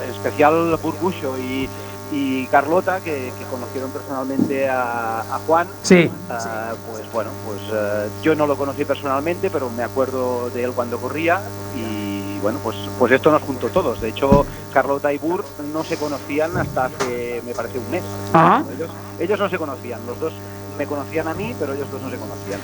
en 0.03 0.09
especial 0.09 0.75
Burgucho 0.81 1.37
y, 1.37 1.69
y 2.11 2.45
Carlota, 2.47 2.99
que, 2.99 3.33
que 3.37 3.45
conocieron 3.49 3.91
personalmente 3.91 4.69
a, 4.69 5.21
a 5.21 5.39
Juan. 5.47 5.67
Sí. 5.81 6.09
Ah, 6.29 6.73
pues 6.91 7.11
bueno, 7.11 7.31
pues 7.45 7.59
eh, 7.73 8.09
yo 8.21 8.35
no 8.35 8.47
lo 8.47 8.55
conocí 8.55 8.85
personalmente, 8.85 9.49
pero 9.49 9.69
me 9.69 9.83
acuerdo 9.83 10.49
de 10.51 10.63
él 10.63 10.71
cuando 10.71 10.99
corría 10.99 11.41
y 11.75 12.37
bueno, 12.39 12.59
pues, 12.63 12.75
pues 12.99 13.11
esto 13.11 13.31
nos 13.31 13.41
juntó 13.41 13.69
todos. 13.69 13.99
De 14.01 14.09
hecho, 14.09 14.45
Carlota 14.71 15.11
y 15.11 15.17
Bur 15.17 15.43
no 15.73 15.83
se 15.83 15.97
conocían 15.97 16.55
hasta 16.57 16.85
hace, 16.85 17.41
me 17.43 17.53
parece, 17.53 17.79
un 17.79 17.89
mes. 17.89 18.03
Ajá. 18.33 18.63
Ellos, 18.75 18.89
ellos 19.19 19.39
no 19.39 19.49
se 19.49 19.57
conocían, 19.57 19.99
los 20.05 20.19
dos 20.19 20.33
me 20.77 20.85
conocían 20.85 21.27
a 21.27 21.33
mí, 21.33 21.55
pero 21.59 21.73
ellos 21.73 21.89
dos 21.91 22.01
no 22.01 22.09
se 22.09 22.17
conocían. 22.17 22.59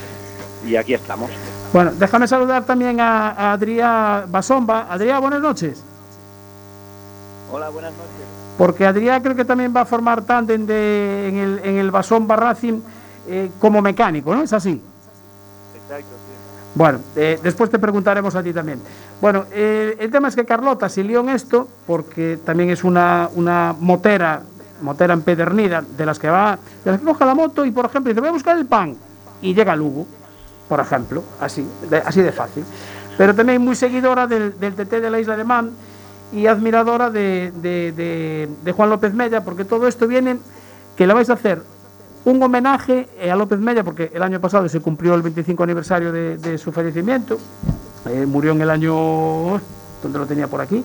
Y 0.64 0.76
aquí 0.76 0.94
estamos. 0.94 1.32
Bueno, 1.74 1.92
déjame 1.96 2.28
saludar 2.28 2.64
también 2.66 3.00
a, 3.00 3.30
a 3.32 3.54
Adrià 3.58 4.26
Basomba. 4.28 4.88
Adrià, 4.92 5.20
buenas 5.20 5.42
noches. 5.42 5.84
Hola, 7.52 7.70
buenas 7.70 7.92
noches. 7.92 8.26
Porque 8.58 8.86
Adrià 8.86 9.22
creo 9.22 9.36
que 9.36 9.44
también 9.44 9.74
va 9.76 9.82
a 9.82 9.86
formar 9.86 10.22
tándem 10.22 10.66
de, 10.66 11.28
en, 11.28 11.36
el, 11.36 11.60
en 11.64 11.78
el 11.78 11.92
Basomba 11.92 12.36
Racing 12.36 12.80
eh, 13.28 13.50
como 13.60 13.82
mecánico, 13.82 14.34
¿no? 14.34 14.44
Es 14.44 14.54
así. 14.54 14.82
Exacto, 15.76 16.16
sí. 16.16 16.32
Bueno, 16.76 17.00
eh, 17.16 17.40
después 17.44 17.70
te 17.70 17.80
preguntaremos 17.80 18.36
a 18.36 18.44
ti 18.44 18.54
también. 18.54 18.80
Bueno, 19.20 19.46
eh, 19.52 19.98
el 20.00 20.10
tema 20.10 20.30
es 20.30 20.36
que 20.36 20.46
Carlota 20.46 20.88
se 20.88 21.04
lió 21.04 21.20
en 21.20 21.30
esto 21.30 21.68
porque 21.86 22.40
también 22.46 22.70
es 22.70 22.84
una, 22.84 23.30
una 23.36 23.76
motera, 23.78 24.42
motera 24.82 25.14
empedernida, 25.14 25.84
de 25.98 26.06
las 26.06 26.20
que 26.20 26.30
va, 26.30 26.58
de 26.86 26.92
las 26.92 27.00
que 27.02 27.06
coge 27.06 27.26
la 27.26 27.36
moto 27.36 27.66
y, 27.66 27.72
por 27.72 27.86
ejemplo, 27.86 28.10
dice, 28.10 28.22
voy 28.22 28.30
a 28.30 28.34
buscar 28.34 28.58
el 28.58 28.66
pan 28.66 28.96
y 29.42 29.54
llega 29.54 29.74
a 29.74 29.76
Lugo, 29.76 30.06
por 30.70 30.80
ejemplo, 30.80 31.24
así, 31.42 31.68
de, 31.90 31.98
así 31.98 32.22
de 32.22 32.32
fácil. 32.32 32.64
Pero 33.18 33.36
también 33.36 33.62
muy 33.62 33.76
seguidora 33.76 34.26
del, 34.26 34.58
del 34.58 34.74
TT 34.74 35.02
de 35.02 35.10
la 35.10 35.20
Isla 35.20 35.36
de 35.36 35.44
Man 35.44 35.72
y 36.32 36.48
admiradora 36.48 37.10
de, 37.10 37.52
de- 37.62 37.92
de- 37.92 38.50
de 38.64 38.72
Juan 38.72 38.90
López 38.90 39.14
Mella, 39.14 39.44
porque 39.44 39.66
todo 39.66 39.88
esto 39.88 40.08
viene 40.08 40.38
que 40.96 41.06
le 41.08 41.14
vais 41.14 41.30
a 41.30 41.34
hacer 41.34 41.62
un 42.24 42.42
homenaje 42.44 43.10
eh, 43.20 43.32
a 43.32 43.36
López 43.36 43.60
Mella, 43.60 43.84
porque 43.84 44.12
el 44.14 44.22
año 44.24 44.40
pasado 44.40 44.68
se 44.70 44.80
cumplió 44.80 45.16
el 45.16 45.22
25 45.24 45.64
aniversario 45.64 46.12
de, 46.12 46.58
su 46.58 46.72
fallecimiento. 46.72 47.38
Eh, 48.10 48.26
murió 48.26 48.52
en 48.52 48.62
el 48.62 48.70
año. 48.70 49.60
¿Dónde 50.04 50.20
lo 50.20 50.26
tenía 50.26 50.48
por 50.48 50.62
aquí? 50.62 50.84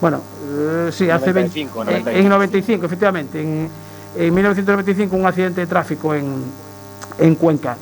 Bueno, 0.00 0.20
eh, 0.50 0.90
sí, 0.92 1.08
hace 1.10 1.32
20 1.32 1.64
95, 1.64 1.82
en- 1.82 1.86
95. 1.86 2.18
En, 2.18 2.28
95, 2.28 2.86
efectivamente. 2.86 3.40
En, 3.40 3.68
en 4.16 4.34
1995, 4.34 5.16
un 5.16 5.26
accidente 5.26 5.60
de 5.62 5.66
tráfico 5.66 6.14
en, 6.14 6.42
en 7.18 7.34
Cuenca. 7.36 7.76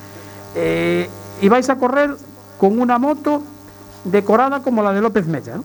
Eh, 0.54 1.08
y 1.40 1.48
vais 1.48 1.68
a 1.70 1.76
correr 1.76 2.14
con 2.58 2.78
una 2.78 2.98
moto 2.98 3.42
decorada 4.04 4.62
como 4.62 4.82
la 4.82 4.92
de 4.92 5.00
López 5.00 5.26
Mella, 5.26 5.56
¿no? 5.56 5.64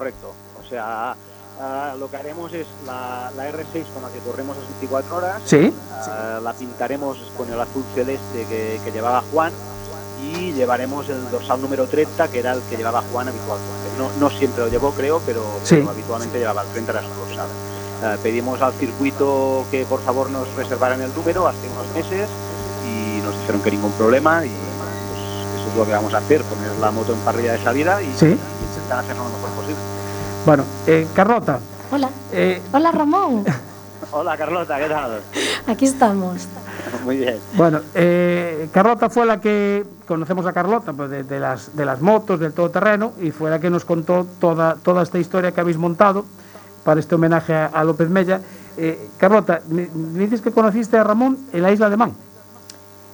Correcto. 0.00 0.32
O 0.64 0.66
sea, 0.66 1.14
ah, 1.60 1.94
lo 1.98 2.10
que 2.10 2.16
haremos 2.16 2.50
es 2.54 2.66
la, 2.86 3.30
la 3.36 3.50
R6 3.52 3.84
con 3.92 4.00
la 4.02 4.08
que 4.08 4.18
corremos 4.20 4.56
las 4.56 4.66
24 4.66 5.14
horas. 5.16 5.42
Sí. 5.44 5.74
ah, 5.92 6.40
la 6.42 6.54
pintaremos 6.54 7.18
con 7.36 7.52
el 7.52 7.60
azul 7.60 7.84
celeste 7.94 8.46
que, 8.48 8.80
que 8.82 8.90
llevaba 8.92 9.22
Juan 9.30 9.52
y 10.22 10.52
llevaremos 10.54 11.06
el 11.10 11.30
dorsal 11.30 11.60
número 11.60 11.86
30, 11.86 12.28
que 12.28 12.38
era 12.38 12.52
el 12.54 12.62
que 12.62 12.78
llevaba 12.78 13.02
Juan 13.12 13.28
habitualmente. 13.28 13.88
No, 13.98 14.08
no 14.18 14.30
siempre 14.30 14.64
lo 14.64 14.70
llevó, 14.70 14.92
creo, 14.92 15.20
pero, 15.26 15.42
Sí. 15.62 15.76
pero 15.76 15.90
habitualmente 15.90 16.38
llevaba 16.38 16.62
el 16.62 16.68
30 16.68 16.92
era 16.92 17.02
su 17.02 17.08
dorsal. 17.20 17.48
Ah, 18.02 18.16
pedimos 18.22 18.62
al 18.62 18.72
circuito 18.72 19.66
que 19.70 19.84
por 19.84 20.00
favor 20.02 20.30
nos 20.30 20.48
reservaran 20.54 21.02
el 21.02 21.14
número 21.14 21.46
hace 21.46 21.68
unos 21.68 21.86
meses 21.94 22.26
y 22.88 23.20
nos 23.20 23.38
dijeron 23.40 23.60
que 23.60 23.70
ningún 23.70 23.92
problema 23.92 24.46
y 24.46 24.48
pues 24.48 25.60
eso 25.60 25.68
es 25.70 25.76
lo 25.76 25.84
que 25.84 25.92
vamos 25.92 26.14
a 26.14 26.18
hacer, 26.18 26.42
poner 26.44 26.70
la 26.80 26.90
moto 26.90 27.12
en 27.12 27.18
parrilla 27.18 27.52
de 27.52 27.62
salida 27.62 28.00
y, 28.00 28.06
Sí. 28.16 28.24
y 28.28 28.30
intentar 28.64 29.00
hacerlo 29.04 29.24
lo 29.24 29.30
mejor 29.36 29.50
posible. 29.50 29.76
Bueno, 30.46 30.64
eh, 30.86 31.06
Carlota, 31.14 31.58
Hola. 31.90 32.08
eh, 32.32 32.60
Hola 32.72 32.92
Ramón. 32.92 33.44
Hola 34.12 34.36
Carlota, 34.36 34.78
¿qué 34.78 34.88
tal? 34.88 35.20
Aquí 35.66 35.84
estamos. 35.84 36.48
Muy 37.04 37.18
bien. 37.18 37.38
Bueno, 37.54 37.80
eh, 37.94 38.68
Carlota 38.72 39.08
fue 39.10 39.26
la 39.26 39.40
que, 39.40 39.84
conocemos 40.08 40.46
a 40.46 40.52
Carlota 40.52 40.92
pues, 40.92 41.10
de, 41.10 41.22
de 41.22 41.38
las, 41.38 41.76
de 41.76 41.84
las 41.84 42.00
motos, 42.00 42.40
del 42.40 42.52
todoterreno, 42.52 43.12
y 43.20 43.30
fue 43.30 43.50
la 43.50 43.60
que 43.60 43.70
nos 43.70 43.84
contó 43.84 44.26
toda, 44.40 44.74
toda 44.76 45.02
esta 45.02 45.18
historia 45.18 45.52
que 45.52 45.60
habéis 45.60 45.76
montado 45.76 46.24
para 46.84 46.98
este 46.98 47.14
homenaje 47.14 47.54
a, 47.54 47.66
a 47.66 47.84
López 47.84 48.08
Mella. 48.08 48.40
Eh, 48.76 49.08
Carlota, 49.18 49.60
me, 49.68 49.88
me 49.94 50.20
dices 50.20 50.40
que 50.40 50.50
conociste 50.50 50.96
a 50.96 51.04
Ramón 51.04 51.38
en 51.52 51.62
la 51.62 51.70
isla 51.70 51.90
de 51.90 51.96
Man. 51.96 52.12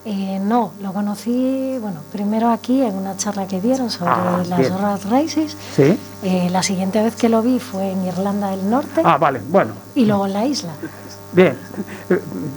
Eh, 0.09 0.39
no, 0.41 0.71
lo 0.81 0.93
conocí, 0.93 1.77
bueno, 1.81 1.99
primero 2.13 2.49
aquí 2.49 2.81
en 2.81 2.95
una 2.95 3.17
charla 3.17 3.45
que 3.45 3.59
dieron 3.59 3.89
sobre 3.89 4.11
Ah, 4.11 4.41
las 4.47 4.69
road 4.71 4.99
races. 5.11 5.57
Sí. 5.75 5.97
Eh, 6.23 6.47
la 6.49 6.63
siguiente 6.63 7.03
vez 7.03 7.17
que 7.17 7.27
lo 7.27 7.41
vi 7.41 7.59
fue 7.59 7.91
en 7.91 8.05
Irlanda 8.05 8.51
del 8.51 8.69
Norte 8.69 9.01
Ah, 9.03 9.17
vale, 9.17 9.41
bueno, 9.49 9.73
y 9.95 10.05
luego 10.05 10.25
en 10.27 10.31
la 10.33 10.45
isla. 10.45 10.69
bien. 11.33 11.57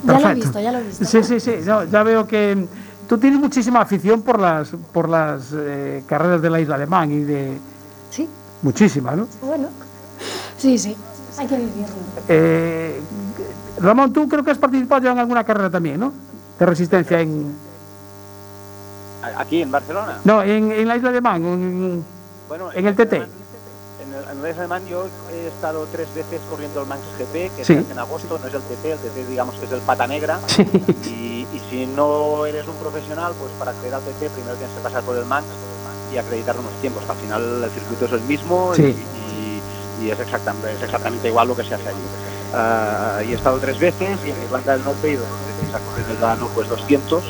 Ya 0.05 0.21
lo 0.21 0.29
he 0.31 0.35
visto, 0.35 0.61
ya 0.61 0.71
lo 0.71 0.79
he 0.79 0.83
visto. 0.85 1.05
Sí, 1.05 1.25
sí, 1.25 1.41
sí, 1.41 1.55
no, 1.67 1.83
ya 1.85 2.05
veo 2.05 2.25
que 2.25 2.69
tú 3.09 3.19
tienes 3.19 3.41
muchísima 3.41 3.81
afición 3.81 4.23
por 4.23 4.39
las, 4.39 4.69
por 4.93 5.09
las 5.09 5.49
eh, 5.53 6.05
carreras 6.07 6.41
de 6.43 6.51
la 6.51 6.61
isla 6.61 6.79
de 6.79 6.87
Man 6.87 7.11
y 7.11 7.21
de... 7.25 7.59
Sí, 8.11 8.29
Muchísima, 8.63 9.17
¿no? 9.17 9.27
bueno. 9.43 9.67
Sí, 10.57 10.79
sí, 10.79 10.95
hay 11.37 11.47
que 11.49 11.57
vivirlo. 11.57 11.85
Eh, 12.29 13.01
Ramón, 13.81 14.13
tú 14.13 14.29
creo 14.29 14.45
que 14.45 14.53
has 14.53 14.59
participado 14.59 15.03
ya 15.03 15.11
en 15.11 15.19
alguna 15.19 15.43
carrera 15.43 15.69
también, 15.69 15.99
¿no? 15.99 16.13
De 16.61 16.67
resistencia 16.67 17.19
en... 17.23 17.57
Aquí 19.39 19.63
en 19.63 19.71
Barcelona. 19.71 20.19
No, 20.25 20.43
en, 20.43 20.71
en 20.71 20.87
la 20.89 20.97
isla 20.97 21.11
de 21.11 21.21
Man, 21.23 21.43
en, 21.45 22.05
Bueno, 22.49 22.71
en 22.73 22.87
el 22.87 22.95
TT. 22.95 23.13
En 23.15 23.23
el, 23.23 24.25
en 24.39 24.45
el 24.45 24.59
Alemán 24.59 24.87
yo 24.87 25.07
he 25.33 25.47
estado 25.49 25.87
tres 25.91 26.09
veces 26.15 26.39
corriendo 26.51 26.83
el 26.83 26.87
Manx 26.87 27.03
GP, 27.19 27.57
que 27.57 27.65
Sí. 27.65 27.77
hace 27.79 27.91
en 27.93 27.99
agosto, 27.99 28.39
no 28.39 28.47
es 28.47 28.53
el 28.53 28.61
TT, 28.61 28.85
el 28.85 28.99
TT 28.99 29.29
digamos 29.31 29.55
que 29.55 29.65
es 29.65 29.73
el 29.73 29.81
pata 29.81 30.07
negra. 30.07 30.39
Sí. 30.49 30.63
Y, 31.07 31.47
y 31.57 31.63
si 31.71 31.87
no 31.87 32.45
eres 32.45 32.69
un 32.69 32.77
profesional, 32.77 33.33
pues 33.41 33.51
para 33.59 33.71
acceder 33.71 33.95
al 33.95 34.03
TT 34.03 34.29
primero 34.31 34.55
tienes 34.57 34.77
que 34.77 34.83
pasar 34.83 35.03
por 35.03 35.17
el 35.17 35.25
Manx 35.25 35.47
y 36.13 36.19
acreditar 36.19 36.59
unos 36.59 36.73
tiempos, 36.83 37.03
que 37.05 37.13
al 37.13 37.19
final 37.19 37.65
el 37.65 37.71
circuito 37.71 38.05
es 38.05 38.13
el 38.13 38.21
mismo 38.23 38.75
Sí. 38.75 38.83
y, 38.83 38.87
y- 38.87 40.07
y 40.07 40.11
es, 40.11 40.19
exactamente, 40.21 40.73
es 40.75 40.83
exactamente 40.83 41.29
igual 41.29 41.49
lo 41.49 41.57
que 41.57 41.65
se 41.65 41.75
hace 41.75 41.89
allí. 41.89 41.99
Ah, 42.53 43.21
y 43.27 43.33
he 43.33 43.35
estado 43.35 43.59
tres 43.59 43.79
veces 43.79 44.19
y 44.27 44.31
en 44.31 44.43
Irlanda 44.43 44.73
del 44.73 44.85
Norte 44.85 45.09
he 45.09 45.13
ido 45.13 45.25
el 46.09 46.17
verano 46.17 46.49
pues 46.55 46.69
200 46.69 47.23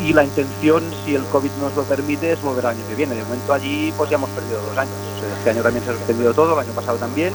y 0.00 0.12
la 0.12 0.24
intención, 0.24 0.84
si 1.04 1.14
el 1.14 1.24
COVID 1.24 1.50
nos 1.60 1.74
lo 1.76 1.82
permite, 1.82 2.32
es 2.32 2.40
volver 2.40 2.66
al 2.66 2.76
año 2.76 2.86
que 2.88 2.94
viene. 2.94 3.14
De 3.14 3.24
momento 3.24 3.52
allí 3.52 3.92
pues 3.96 4.08
ya 4.10 4.16
hemos 4.16 4.30
perdido 4.30 4.60
dos 4.62 4.78
años. 4.78 4.94
Este 5.38 5.50
año 5.50 5.62
también 5.62 5.84
se 5.84 5.90
ha 5.90 5.94
suspendido 5.94 6.32
todo, 6.32 6.54
el 6.54 6.66
año 6.66 6.74
pasado 6.74 6.98
también 6.98 7.32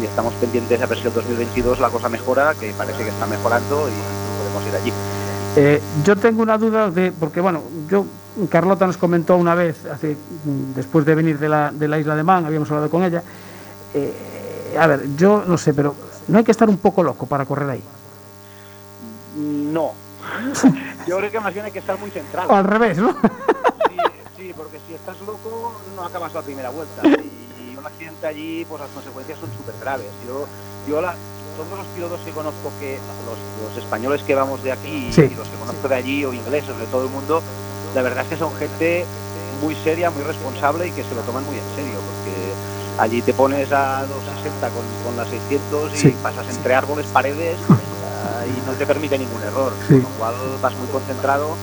y 0.00 0.04
estamos 0.04 0.32
pendientes 0.34 0.80
a 0.80 0.86
ver 0.86 0.98
si 0.98 1.06
el 1.06 1.12
2022 1.12 1.80
la 1.80 1.90
cosa 1.90 2.08
mejora, 2.08 2.54
que 2.58 2.72
parece 2.72 3.02
que 3.02 3.10
está 3.10 3.26
mejorando 3.26 3.88
y 3.88 3.92
podemos 4.38 4.68
ir 4.68 4.76
allí. 4.76 4.92
Eh, 5.56 5.80
yo 6.04 6.16
tengo 6.16 6.42
una 6.42 6.56
duda 6.56 6.90
de, 6.90 7.12
porque 7.12 7.40
bueno, 7.40 7.62
yo, 7.88 8.06
Carlota 8.48 8.86
nos 8.86 8.96
comentó 8.96 9.36
una 9.36 9.54
vez, 9.54 9.84
hace, 9.86 10.16
mm, 10.44 10.74
después 10.74 11.04
de 11.04 11.14
venir 11.14 11.38
de 11.38 11.48
la, 11.48 11.70
de 11.72 11.88
la 11.88 11.98
isla 11.98 12.14
de 12.14 12.22
Man, 12.22 12.46
habíamos 12.46 12.70
hablado 12.70 12.88
con 12.88 13.02
ella. 13.02 13.22
eh, 13.94 14.76
a 14.78 14.86
ver, 14.86 15.02
yo 15.16 15.42
no 15.46 15.58
sé, 15.58 15.74
pero 15.74 15.94
no 16.28 16.38
hay 16.38 16.44
que 16.44 16.50
estar 16.52 16.68
un 16.68 16.78
poco 16.78 17.02
loco 17.02 17.26
para 17.26 17.44
correr 17.44 17.70
ahí. 17.70 17.82
No. 19.36 19.92
Yo 21.06 21.18
creo 21.18 21.30
que 21.30 21.40
más 21.40 21.52
bien 21.52 21.64
hay 21.66 21.72
que 21.72 21.78
estar 21.78 21.98
muy 21.98 22.10
centrado. 22.10 22.48
O 22.50 22.54
al 22.54 22.64
revés, 22.64 22.98
¿no? 22.98 23.12
Sí, 23.12 23.96
sí, 24.36 24.52
porque 24.56 24.78
si 24.86 24.94
estás 24.94 25.18
loco 25.20 25.72
no 25.96 26.04
acabas 26.04 26.32
la 26.34 26.42
primera 26.42 26.70
vuelta. 26.70 27.02
Y 27.06 27.76
un 27.76 27.86
accidente 27.86 28.26
allí, 28.26 28.64
pues 28.68 28.80
las 28.80 28.90
consecuencias 28.90 29.38
son 29.38 29.48
súper 29.56 29.74
graves. 29.80 30.08
Yo, 30.26 30.46
yo 30.88 31.00
la, 31.00 31.14
todos 31.56 31.78
los 31.78 31.86
pilotos 31.88 32.20
que 32.20 32.30
conozco, 32.32 32.70
que 32.80 32.98
los, 33.26 33.68
los 33.74 33.82
españoles 33.82 34.22
que 34.22 34.34
vamos 34.34 34.62
de 34.62 34.72
aquí 34.72 35.10
Sí. 35.12 35.22
y 35.30 35.34
los 35.34 35.48
que 35.48 35.56
conozco 35.56 35.88
de 35.88 35.94
allí 35.94 36.24
o 36.24 36.32
ingleses 36.32 36.76
de 36.78 36.86
todo 36.86 37.04
el 37.04 37.10
mundo, 37.10 37.42
la 37.94 38.02
verdad 38.02 38.24
es 38.24 38.30
que 38.30 38.36
son 38.36 38.54
gente 38.56 39.04
muy 39.62 39.74
seria, 39.76 40.10
muy 40.10 40.22
responsable 40.22 40.86
y 40.88 40.90
que 40.92 41.02
se 41.04 41.14
lo 41.14 41.20
toman 41.22 41.44
muy 41.46 41.56
en 41.56 41.64
serio. 41.76 41.98
Allí 43.00 43.22
te 43.22 43.32
pones 43.32 43.72
a 43.72 44.04
260 44.06 44.68
con, 44.68 44.84
con 45.04 45.16
las 45.16 45.28
600 45.30 45.94
y 45.94 45.96
Sí. 45.96 46.08
pasas 46.22 46.46
entre 46.48 46.74
árboles, 46.74 47.06
paredes 47.06 47.58
y 48.46 48.66
no 48.66 48.72
te 48.76 48.86
permite 48.86 49.16
ningún 49.18 49.42
error. 49.42 49.72
Sí. 49.88 49.94
Con 49.94 50.02
lo 50.12 50.18
cual 50.18 50.34
vas 50.60 50.74
muy 50.76 50.86
concentrado 50.88 51.56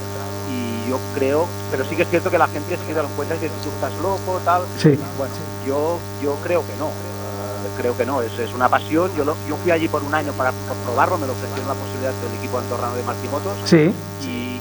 y 0.50 0.90
yo 0.90 0.98
creo, 1.14 1.46
pero 1.70 1.86
sí 1.86 1.96
que 1.96 2.04
es 2.04 2.10
cierto 2.10 2.32
que 2.32 2.38
la 2.40 2.48
gente 2.48 2.76
se 2.78 2.90
en 2.92 3.08
cuenta 3.16 3.36
y 3.36 3.40
dice, 3.40 3.54
tú 3.64 3.70
estás 3.70 3.94
loco, 4.02 4.40
tal. 4.44 4.64
Sí. 4.82 4.98
Bueno, 5.18 5.34
yo, 5.66 6.00
yo 6.24 6.36
creo 6.44 6.66
que 6.66 6.76
no. 6.78 6.88
eh, 6.88 7.70
creo 7.78 7.96
que 7.96 8.06
no, 8.06 8.22
es, 8.24 8.34
es 8.40 8.52
una 8.54 8.68
pasión. 8.70 9.12
Yo, 9.16 9.24
lo- 9.24 9.38
yo 9.48 9.56
fui 9.58 9.70
allí 9.72 9.88
por 9.88 10.02
un 10.04 10.16
año 10.16 10.32
para 10.34 10.52
por 10.52 10.76
probarlo, 10.78 11.18
me 11.20 11.28
lo 11.28 11.34
ofrecieron 11.34 11.68
la 11.68 11.76
posibilidad 11.76 12.14
del 12.14 12.34
equipo 12.40 12.58
andorrano 12.58 12.96
de 12.96 13.04
Martimotos 13.04 13.54
Sí. 13.66 13.94
y 14.24 14.57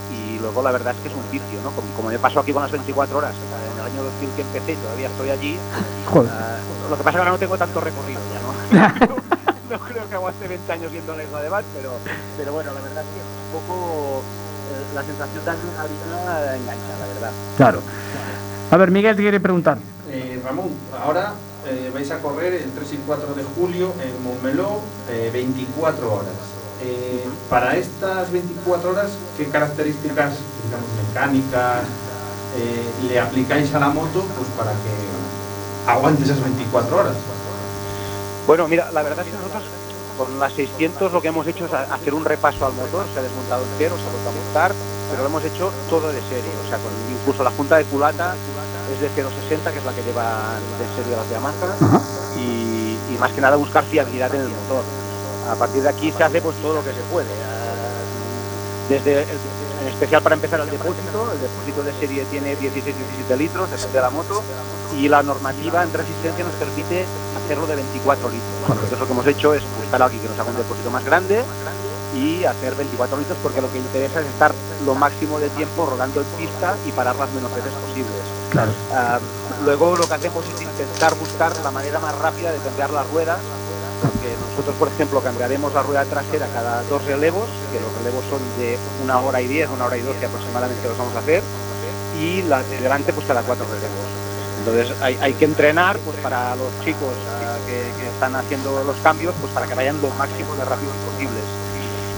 luego 0.47 0.63
la 0.63 0.71
verdad 0.71 0.95
es 0.95 1.01
que 1.03 1.09
es 1.09 1.15
un 1.15 1.27
vicio, 1.31 1.59
¿no? 1.65 1.71
Como, 1.75 1.89
como 1.97 2.09
me 2.09 2.19
pasó 2.19 2.39
aquí 2.41 2.53
con 2.53 2.63
las 2.63 2.71
24 2.71 3.19
horas, 3.19 3.35
eh, 3.35 3.73
en 3.75 3.81
el 3.83 3.87
año 3.91 4.03
2000 4.03 4.31
que 4.37 4.43
empecé 4.43 4.73
y 4.73 4.77
todavía 4.77 5.09
estoy 5.09 5.31
allí, 5.31 5.59
Joder. 6.07 6.31
eh, 6.31 6.91
lo 6.91 6.97
que 6.97 7.03
pasa 7.03 7.11
es 7.11 7.15
que 7.15 7.19
ahora 7.19 7.33
no 7.33 7.39
tengo 7.39 7.59
tanto 7.59 7.81
recorrido 7.81 8.21
ya, 8.31 8.39
¿no? 8.47 9.17
no 9.71 9.79
creo 9.81 10.09
que 10.09 10.15
aguante 10.15 10.47
20 10.47 10.73
años 10.73 10.93
viendo 10.93 11.17
la 11.17 11.25
isla 11.25 11.43
de 11.43 11.49
Bath, 11.49 11.65
pero, 11.75 11.91
pero 12.39 12.53
bueno, 12.53 12.71
la 12.73 12.81
verdad 12.81 13.03
es 13.03 13.11
que 13.11 13.21
un 13.27 13.51
poco 13.59 14.23
eh, 14.23 14.95
la 14.95 15.03
sensación 15.03 15.45
de 15.45 15.51
adrenalina 15.51 16.55
engancha, 16.55 16.93
la 17.01 17.07
verdad. 17.11 17.33
Claro. 17.57 17.81
A 18.71 18.77
ver, 18.77 18.91
Miguel 18.91 19.17
te 19.17 19.23
quiere 19.23 19.41
preguntar. 19.41 19.79
Eh, 20.11 20.41
Ramón, 20.45 20.71
ahora 21.03 21.35
eh, 21.67 21.91
vais 21.93 22.11
a 22.11 22.19
correr 22.21 22.55
el 22.55 22.71
3 22.71 22.93
y 22.93 22.97
4 23.07 23.35
de 23.35 23.43
julio 23.43 23.93
en 24.01 24.23
Montmeló, 24.23 24.81
eh, 25.11 25.31
24 25.33 26.13
horas. 26.13 26.33
Eh, 26.89 27.25
para 27.51 27.77
estas 27.77 28.31
24 28.31 28.91
horas, 28.91 29.11
¿qué 29.37 29.47
características, 29.47 30.35
digamos, 30.65 30.87
mecánicas 31.09 31.83
eh, 32.57 33.09
le 33.09 33.19
aplicáis 33.19 33.75
a 33.75 33.81
la 33.81 33.89
moto 33.89 34.25
pues, 34.37 34.49
para 34.57 34.71
que 34.71 35.91
aguante 35.91 36.23
esas 36.23 36.41
24 36.43 36.97
horas? 36.97 37.15
Bueno, 38.47 38.69
mira, 38.69 38.91
la 38.93 39.03
verdad 39.03 39.27
es 39.27 39.33
que 39.33 39.37
nosotros 39.39 39.65
con 40.17 40.39
las 40.39 40.53
600 40.53 41.13
lo 41.13 41.21
que 41.21 41.29
hemos 41.29 41.47
hecho 41.49 41.67
es 41.67 41.73
a- 41.73 41.93
hacer 41.93 42.15
un 42.15 42.25
repaso 42.25 42.65
al 42.65 42.73
motor, 42.75 43.05
se 43.13 43.19
ha 43.19 43.23
desmontado 43.23 43.65
entero, 43.73 43.97
se 43.99 44.07
ha 44.07 44.11
vuelto 44.13 44.31
a 44.31 44.45
montar, 44.45 44.73
pero 45.11 45.23
lo 45.23 45.29
hemos 45.29 45.45
hecho 45.45 45.73
todo 45.91 46.09
de 46.13 46.21
serie, 46.23 46.51
o 46.65 46.69
sea, 46.69 46.79
con 46.79 46.93
incluso 47.21 47.43
la 47.43 47.51
junta 47.51 47.77
de 47.77 47.85
culata 47.85 48.35
es 48.95 49.01
de 49.01 49.09
060, 49.11 49.73
que 49.73 49.79
es 49.79 49.85
la 49.85 49.93
que 49.93 50.03
llevan 50.05 50.63
de 50.79 50.87
serie 51.03 51.17
las 51.17 51.29
Yamaha, 51.29 52.05
y, 52.39 52.97
y 53.13 53.19
más 53.19 53.33
que 53.33 53.41
nada 53.41 53.57
buscar 53.57 53.83
fiabilidad 53.85 54.33
en 54.35 54.43
el 54.43 54.49
motor. 54.49 54.85
A 55.51 55.55
partir 55.55 55.83
de 55.83 55.89
aquí 55.89 56.13
se 56.13 56.25
hace 56.25 56.41
pues 56.41 56.57
todo 56.63 56.75
lo 56.75 56.85
que 56.85 56.91
se 56.93 57.01
puede. 57.13 57.29
ah, 57.29 58.89
Desde 58.89 59.23
el- 59.23 59.29
en 59.83 59.89
especial 59.89 60.23
para 60.23 60.35
empezar 60.37 60.61
el 60.61 60.71
depósito, 60.71 61.31
el 61.33 61.41
depósito 61.41 61.83
de 61.83 61.93
serie 61.99 62.25
tiene 62.31 62.57
16-17 62.57 63.37
litros, 63.37 63.69
depende 63.71 63.93
de 63.99 64.01
la 64.03 64.11
moto, 64.11 64.43
y 64.97 65.09
la 65.09 65.23
normativa 65.23 65.83
en 65.83 65.93
resistencia 65.93 66.45
nos 66.45 66.55
permite 66.55 67.05
hacerlo 67.37 67.67
de 67.67 67.75
24 67.77 68.29
litros. 68.31 68.51
Entonces 68.69 68.99
lo 68.99 69.07
que 69.07 69.13
hemos 69.13 69.27
hecho 69.27 69.55
es 69.55 69.63
buscar 69.83 70.03
a 70.03 70.05
alguien 70.07 70.23
que 70.23 70.29
nos 70.29 70.39
haga 70.39 70.51
un 70.51 70.57
depósito 70.57 70.91
más 70.91 71.05
grande 71.05 71.43
y 72.15 72.45
hacer 72.45 72.75
24 72.77 73.19
litros 73.19 73.37
porque 73.43 73.61
lo 73.61 73.71
que 73.71 73.79
interesa 73.79 74.21
es 74.21 74.27
estar 74.27 74.53
lo 74.87 74.95
máximo 74.95 75.39
de 75.41 75.51
tiempo 75.51 75.85
rodando 75.87 76.21
en 76.21 76.27
pista 76.39 76.75
y 76.87 76.93
parar 76.93 77.17
las 77.17 77.31
menos 77.33 77.53
veces 77.55 77.73
posibles. 77.75 78.23
Claro. 78.51 78.71
Ah, 78.95 79.19
luego 79.65 79.97
lo 79.97 80.07
que 80.09 80.15
hacemos 80.15 80.45
es 80.47 80.63
intentar 80.63 81.15
buscar 81.17 81.53
la 81.63 81.71
manera 81.73 81.99
más 81.99 82.17
rápida 82.19 82.53
de 82.53 82.59
cambiar 82.59 82.91
las 82.91 83.07
ruedas, 83.11 83.39
porque 84.01 84.35
nosotros, 84.51 84.77
por 84.77 84.89
ejemplo, 84.89 85.21
cambiaremos 85.21 85.73
la 85.75 85.83
rueda 85.83 86.05
trasera 86.05 86.47
cada 86.53 86.83
dos 86.85 87.05
relevos, 87.05 87.49
que 87.73 87.81
los 87.81 87.93
relevos 87.99 88.25
son 88.31 88.41
de 88.59 88.79
una 89.03 89.21
hora 89.21 89.41
y 89.41 89.47
diez, 89.49 89.69
una 89.71 89.87
hora 89.87 89.97
y 89.97 90.03
doce 90.03 90.27
aproximadamente 90.27 90.89
los 90.89 90.99
vamos 90.99 91.15
a 91.17 91.21
hacer, 91.21 91.43
y 92.21 92.43
la 92.43 92.63
de 92.63 92.81
delante 92.81 93.13
pues 93.13 93.27
cada 93.27 93.43
cuatro 93.43 93.65
relevos. 93.67 94.09
Entonces 94.59 94.97
hay, 95.01 95.19
hay 95.21 95.33
que 95.35 95.45
entrenar 95.45 95.99
pues 95.99 96.17
para 96.19 96.57
los 96.57 96.73
chicos 96.85 97.15
ah, 97.31 97.57
que, 97.67 98.01
que 98.01 98.09
están 98.09 98.35
haciendo 98.35 98.83
los 98.85 98.97
cambios, 98.97 99.35
pues 99.41 99.53
para 99.53 99.67
que 99.67 99.75
vayan 99.75 100.01
lo 100.03 100.09
máximo 100.11 100.55
de 100.57 100.65
rápidos 100.65 100.95
posibles. 101.13 101.45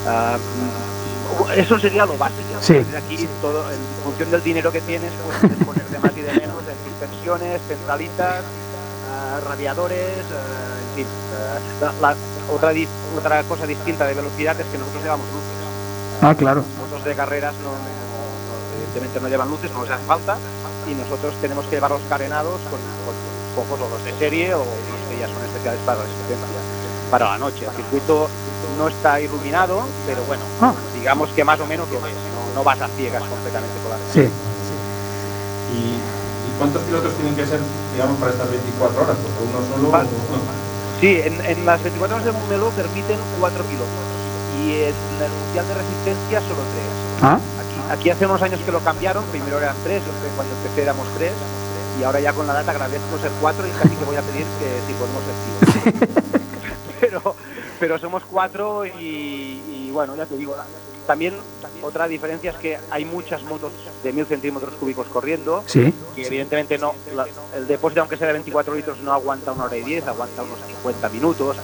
Mm, 0.07 1.61
eso 1.61 1.79
sería 1.79 2.07
lo 2.07 2.17
básico. 2.17 2.57
Sí. 2.61 2.77
Aquí, 2.97 3.29
todo, 3.43 3.71
en 3.71 3.79
función 4.03 4.31
del 4.31 4.43
dinero 4.43 4.73
que 4.73 4.81
tienes, 4.81 5.13
pues 5.25 5.39
puedes 5.41 5.65
poner 5.65 5.85
de 5.89 5.99
más 5.99 6.17
y 6.17 6.23
de 6.23 6.33
menos 6.33 6.63
en 6.67 6.91
suspensiones, 6.91 7.61
centralitas, 7.69 8.45
ah, 9.11 9.41
radiadores, 9.47 10.25
ah, 10.33 10.79
en 10.91 10.97
fin. 10.97 11.07
ah, 11.35 11.59
la- 11.81 11.93
la- 12.09 12.17
otra, 12.53 12.73
otra 13.17 13.43
cosa 13.45 13.67
distinta 13.67 14.07
de 14.07 14.15
velocidad 14.15 14.59
es 14.61 14.67
que 14.67 14.79
nosotros 14.79 15.03
llevamos 15.03 15.27
luces. 15.27 15.59
Ah, 16.23 16.35
claro. 16.35 16.65
Los 16.81 16.89
motos 16.91 17.05
de 17.05 17.15
carreras 17.15 17.55
no, 17.63 17.71
evidentemente 18.77 19.21
no 19.21 19.29
llevan 19.29 19.49
luces, 19.51 19.71
no 19.73 19.83
les 19.83 19.91
hace 19.93 20.05
falta, 20.05 20.37
y 20.91 20.95
nosotros 20.95 21.35
tenemos 21.41 21.65
que 21.67 21.77
llevarlos 21.77 22.01
carenados 22.09 22.61
con, 22.71 22.81
con 23.05 23.15
focos 23.55 23.81
o 23.87 23.89
los 23.91 24.05
de 24.05 24.13
serie 24.19 24.55
o 24.55 24.59
los 24.65 25.01
que 25.11 25.19
ya 25.21 25.27
son 25.29 25.45
especiales 25.45 25.81
para 25.85 25.99
la 25.99 26.05
para 27.11 27.25
la 27.31 27.39
noche. 27.39 27.65
El 27.65 27.73
circuito 27.73 28.29
no 28.79 28.89
está 28.89 29.19
iluminado, 29.21 29.83
pero 30.07 30.23
bueno, 30.25 30.43
Ah. 30.61 30.73
digamos 30.95 31.31
que 31.31 31.43
más 31.45 31.59
o 31.61 31.67
menos 31.67 31.89
lo 31.91 32.01
ves, 32.03 32.13
no, 32.13 32.55
no 32.61 32.65
vas 32.65 32.81
a 32.81 32.89
ciegas 32.89 33.23
completamente 33.25 33.75
por 33.83 33.93
la 33.93 33.99
Sí. 34.13 34.29
¿Y, 35.73 35.77
y 35.77 36.01
cuántos 36.59 36.83
pilotos 36.83 37.13
tienen 37.15 37.35
que 37.37 37.47
ser, 37.47 37.61
digamos, 37.93 38.19
para 38.19 38.33
estas 38.33 38.51
24 38.51 39.03
horas? 39.03 39.17
Porque 39.17 39.41
uno 39.49 39.59
solo... 39.75 39.91
Vale. 39.91 40.09
Sí, 41.01 41.21
en, 41.25 41.41
en 41.45 41.65
las 41.65 41.83
24 41.83 42.17
horas 42.17 42.27
de 42.27 42.33
Montmeló 42.33 42.71
permiten 42.71 43.19
cuatro 43.39 43.63
pilotos 43.65 43.87
y 44.59 44.73
en 44.83 44.95
el 45.23 45.31
Mundial 45.31 45.65
de 45.69 45.75
Resistencia 45.75 46.41
solo 46.43 46.63
tres. 46.75 46.91
Ah, 47.23 47.39
Aquí, 47.63 47.79
aquí 48.01 48.11
hace 48.11 48.27
unos 48.27 48.43
años 48.43 48.61
que 48.65 48.73
lo 48.73 48.81
cambiaron, 48.81 49.25
primero 49.31 49.59
eran 49.59 49.77
tres, 49.85 50.03
cuando 50.37 50.55
empecé 50.57 50.83
éramos 50.83 51.07
tres, 51.17 51.33
y 52.01 52.03
ahora 52.05 52.21
ya 52.21 52.33
con 52.33 52.47
la 52.47 52.55
data 52.55 52.71
agradezco 52.73 53.19
ser 53.21 53.31
cuatro 53.41 53.67
y 53.67 53.71
casi 53.71 53.95
que 53.95 54.05
voy 54.05 54.17
a 54.17 54.23
pedir 54.23 54.45
que 54.59 54.69
si 54.87 54.93
podemos 54.95 55.23
ser 55.23 55.35
cinco. 56.03 56.39
pero, 57.01 57.37
pero 57.79 57.99
somos 57.99 58.23
cuatro 58.25 58.85
y, 58.87 58.91
y 59.71 59.91
bueno, 59.93 60.17
ya 60.17 60.27
te 60.27 60.37
digo, 60.37 60.57
la- 60.57 60.67
también 61.09 61.35
otra 61.83 62.07
diferencia 62.07 62.51
es 62.51 62.57
que 62.59 62.79
hay 62.91 63.05
muchas 63.05 63.43
motos 63.45 63.73
de 64.05 64.13
mil 64.13 64.27
centímetros 64.27 64.75
cúbicos 64.75 65.07
corriendo, 65.09 65.65
sí. 65.67 65.93
que 66.15 66.27
evidentemente 66.27 66.77
no, 66.79 66.95
la- 67.17 67.27
el 67.57 67.67
depósito 67.67 68.03
aunque 68.03 68.17
sea 68.19 68.27
de 68.27 68.35
24 68.35 68.75
litros 68.75 69.01
no 69.01 69.13
aguanta 69.13 69.53
una 69.53 69.65
hora 69.65 69.77
y 69.77 69.83
10, 69.83 70.07
aguanta 70.07 70.43
unos 70.43 70.59
50 70.67 71.09
minutos, 71.09 71.57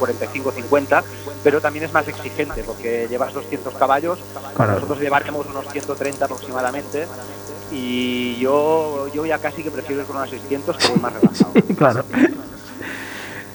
45-50, 0.00 1.02
pero 1.42 1.60
también 1.60 1.84
es 1.84 1.92
más 1.92 2.06
exigente 2.08 2.62
porque 2.64 3.06
llevas 3.10 3.32
200 3.34 3.74
caballos, 3.74 4.18
Claro. 4.54 4.74
nosotros 4.74 5.00
llevaremos 5.00 5.46
unos 5.46 5.66
130 5.70 6.24
aproximadamente 6.24 7.06
y 7.72 8.36
yo, 8.38 9.08
yo 9.12 9.24
ya 9.26 9.38
casi 9.38 9.62
que 9.62 9.70
prefiero 9.70 10.02
ir 10.02 10.06
con 10.06 10.16
unas 10.16 10.30
600 10.30 10.76
que 10.76 10.88
voy 10.88 11.00
más 11.00 11.12
relajado. 11.14 11.52
claro. 11.76 12.04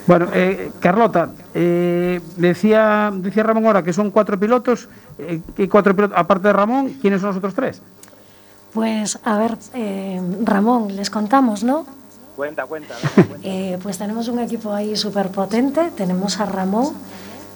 Bueno, 0.08 0.28
eh, 0.34 0.72
Carlota, 0.80 1.30
eh, 1.54 2.22
decía, 2.38 3.12
decía 3.14 3.44
Ramón 3.44 3.66
ahora 3.66 3.84
que 3.84 3.92
son 3.94 4.10
cuatro 4.10 4.40
pilotos. 4.40 4.88
eh, 5.20 5.42
¿qué 5.56 5.68
cuatro 5.68 5.94
pilotos? 5.96 6.18
Aparte 6.18 6.48
de 6.48 6.54
Ramón, 6.54 6.94
¿quiénes 7.02 7.20
son 7.20 7.30
los 7.30 7.38
otros 7.38 7.54
tres? 7.54 7.82
Pues 8.74 9.20
a 9.24 9.38
ver, 9.38 9.58
eh, 9.74 10.22
Ramón, 10.44 10.96
les 10.96 11.10
contamos, 11.10 11.64
¿no? 11.64 11.86
Cuenta, 12.36 12.66
cuenta. 12.66 12.94
Eh, 13.44 13.78
pues 13.82 13.98
tenemos 13.98 14.28
un 14.28 14.40
equipo 14.40 14.72
ahí 14.74 14.96
súper 14.96 15.30
potente. 15.30 15.92
Tenemos 15.96 16.40
a 16.40 16.46
Ramón. 16.46 16.94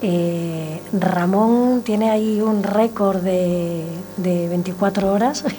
Eh, 0.02 0.82
Ramón 0.94 1.82
tiene 1.84 2.10
ahí 2.10 2.42
un 2.42 2.64
récord 2.64 3.18
de, 3.22 3.86
de 4.18 4.50
24 4.50 5.12
horas. 5.14 5.44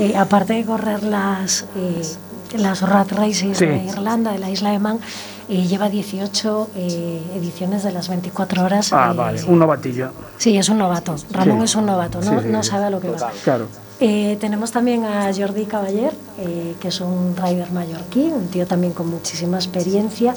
Eh, 0.00 0.16
aparte 0.16 0.52
de 0.52 0.64
correr 0.64 1.02
las, 1.02 1.66
eh, 1.74 2.02
las 2.56 2.82
Rat 2.82 3.12
Races 3.12 3.58
Sí. 3.58 3.66
de 3.66 3.84
Irlanda, 3.84 4.32
de 4.32 4.38
la 4.38 4.50
isla 4.50 4.70
de 4.70 4.78
Man, 4.78 4.98
eh, 5.48 5.66
lleva 5.66 5.88
18 5.88 6.70
eh, 6.76 7.22
ediciones 7.34 7.82
de 7.82 7.92
las 7.92 8.08
24 8.08 8.64
horas. 8.64 8.92
Ah, 8.92 9.10
eh, 9.12 9.16
vale, 9.16 9.44
un 9.44 9.58
novatillo. 9.58 10.10
Sí, 10.36 10.56
es 10.56 10.68
un 10.68 10.78
novato. 10.78 11.16
Ramón 11.30 11.58
Sí. 11.60 11.64
es 11.64 11.74
un 11.76 11.86
novato, 11.86 12.20
no, 12.20 12.62
sabe 12.62 12.84
a 12.86 12.90
lo 12.90 13.00
que 13.00 13.10
va. 13.10 13.30
Claro. 13.44 13.66
Eh, 14.00 14.36
tenemos 14.40 14.70
también 14.70 15.04
a 15.04 15.28
Jordi 15.34 15.64
Caballer, 15.64 16.12
eh, 16.38 16.74
que 16.80 16.88
es 16.88 17.00
un 17.00 17.34
rider 17.36 17.72
mallorquí, 17.72 18.20
un 18.32 18.46
tío 18.48 18.66
también 18.66 18.92
con 18.92 19.08
muchísima 19.08 19.56
experiencia. 19.56 20.34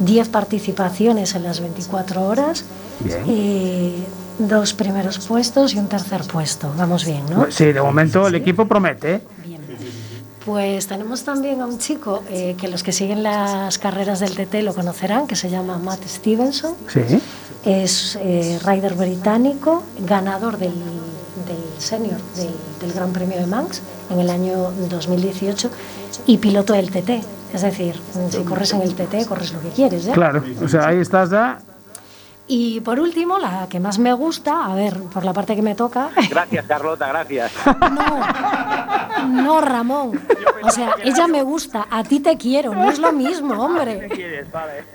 10 0.00 0.28
participaciones 0.30 1.34
en 1.34 1.42
las 1.44 1.60
24 1.60 2.22
horas, 2.26 2.64
Bien. 3.00 3.18
eh, 3.28 3.94
dos 4.38 4.72
primeros 4.72 5.18
puestos 5.20 5.74
y 5.74 5.78
un 5.78 5.86
tercer 5.88 6.22
puesto. 6.22 6.72
Vamos 6.76 7.04
bien, 7.04 7.22
¿no? 7.30 7.46
Sí, 7.50 7.66
de 7.66 7.80
momento 7.82 8.26
el 8.26 8.34
equipo 8.34 8.66
promete. 8.66 9.20
Pues 10.44 10.86
tenemos 10.86 11.24
también 11.24 11.60
a 11.60 11.66
un 11.66 11.78
chico 11.78 12.22
eh, 12.30 12.56
que 12.58 12.68
los 12.68 12.82
que 12.82 12.92
siguen 12.92 13.22
las 13.22 13.78
carreras 13.78 14.20
del 14.20 14.34
TT 14.34 14.62
lo 14.62 14.74
conocerán, 14.74 15.26
que 15.26 15.36
se 15.36 15.50
llama 15.50 15.78
Matt 15.78 16.04
Stevenson. 16.06 16.74
Sí. 16.88 17.20
Es 17.64 18.18
eh, 18.20 18.58
rider 18.64 18.94
británico, 18.94 19.82
ganador 19.98 20.56
del, 20.56 20.72
del 20.72 21.80
senior 21.80 22.18
del, 22.36 22.54
del 22.80 22.92
Gran 22.92 23.12
Premio 23.12 23.36
de 23.36 23.46
Manx 23.46 23.82
en 24.10 24.18
el 24.18 24.30
año 24.30 24.70
2018 24.88 25.70
y 26.26 26.38
piloto 26.38 26.72
del 26.72 26.90
TT. 26.90 27.22
Es 27.52 27.62
decir, 27.62 28.00
si 28.30 28.42
corres 28.44 28.72
en 28.72 28.82
el 28.82 28.94
TT, 28.94 29.26
corres 29.26 29.52
lo 29.52 29.60
que 29.60 29.68
quieres. 29.68 30.06
¿eh? 30.06 30.12
Claro, 30.12 30.42
o 30.62 30.68
sea, 30.68 30.88
ahí 30.88 30.98
estás 30.98 31.30
ya. 31.30 31.58
Y 32.52 32.80
por 32.80 32.98
último, 32.98 33.38
la 33.38 33.68
que 33.70 33.78
más 33.78 34.00
me 34.00 34.12
gusta, 34.12 34.64
a 34.64 34.74
ver, 34.74 35.00
por 35.04 35.24
la 35.24 35.32
parte 35.32 35.54
que 35.54 35.62
me 35.62 35.76
toca, 35.76 36.10
Gracias, 36.28 36.66
Carlota, 36.66 37.06
gracias. 37.06 37.52
no, 37.92 39.28
no 39.28 39.60
Ramón. 39.60 40.20
O 40.64 40.70
sea, 40.70 40.96
ella 41.04 41.28
me 41.28 41.42
gusta, 41.42 41.86
a 41.88 42.02
ti 42.02 42.18
te 42.18 42.36
quiero, 42.36 42.74
no 42.74 42.90
es 42.90 42.98
lo 42.98 43.12
mismo, 43.12 43.54
hombre. 43.54 44.08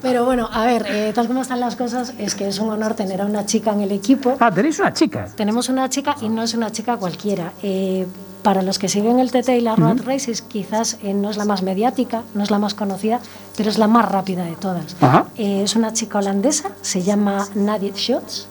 Pero 0.00 0.24
bueno, 0.24 0.48
a 0.50 0.64
ver, 0.64 0.86
eh, 0.88 1.12
tal 1.14 1.26
como 1.26 1.42
están 1.42 1.60
las 1.60 1.76
cosas, 1.76 2.14
es 2.16 2.34
que 2.34 2.48
es 2.48 2.58
un 2.58 2.70
honor 2.70 2.94
tener 2.94 3.20
a 3.20 3.26
una 3.26 3.44
chica 3.44 3.72
en 3.72 3.82
el 3.82 3.92
equipo. 3.92 4.38
Ah, 4.40 4.50
tenéis 4.50 4.78
una 4.78 4.94
chica. 4.94 5.26
Tenemos 5.36 5.68
una 5.68 5.90
chica 5.90 6.16
y 6.22 6.30
no 6.30 6.42
es 6.42 6.54
una 6.54 6.72
chica 6.72 6.96
cualquiera. 6.96 7.52
Eh, 7.62 8.06
para 8.42 8.62
los 8.62 8.78
que 8.78 8.88
siguen 8.88 9.18
el 9.18 9.30
TT 9.30 9.48
y 9.50 9.60
la 9.60 9.76
Road 9.76 10.02
Races, 10.04 10.42
quizás 10.42 10.98
eh, 11.02 11.14
no 11.14 11.30
es 11.30 11.36
la 11.36 11.44
más 11.44 11.62
mediática, 11.62 12.22
no 12.34 12.42
es 12.42 12.50
la 12.50 12.58
más 12.58 12.74
conocida, 12.74 13.20
pero 13.56 13.70
es 13.70 13.78
la 13.78 13.86
más 13.86 14.10
rápida 14.10 14.44
de 14.44 14.56
todas. 14.56 14.96
Eh, 15.36 15.62
es 15.62 15.76
una 15.76 15.92
chica 15.92 16.18
holandesa, 16.18 16.70
se 16.80 17.02
llama 17.02 17.48
Nadie 17.54 17.92
Shots. 17.94 18.48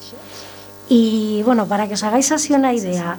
Y 0.90 1.42
bueno, 1.44 1.66
para 1.68 1.88
que 1.88 1.94
os 1.94 2.04
hagáis 2.04 2.32
así 2.32 2.54
una 2.54 2.74
idea, 2.74 3.18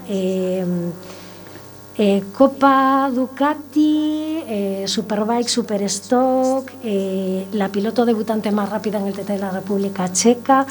eh, 1.99 2.23
Copa 2.37 3.11
Ducati, 3.13 4.43
eh, 4.49 4.85
Superbike, 4.87 5.49
Superstock, 5.49 6.71
eh, 6.83 7.47
la 7.53 7.69
piloto 7.69 8.05
debutante 8.07 8.51
más 8.51 8.71
rápida 8.71 8.99
en 8.99 9.09
el 9.09 9.13
TT 9.13 9.29
de 9.29 9.39
la 9.39 9.51
República 9.51 10.11
Checa, 10.13 10.67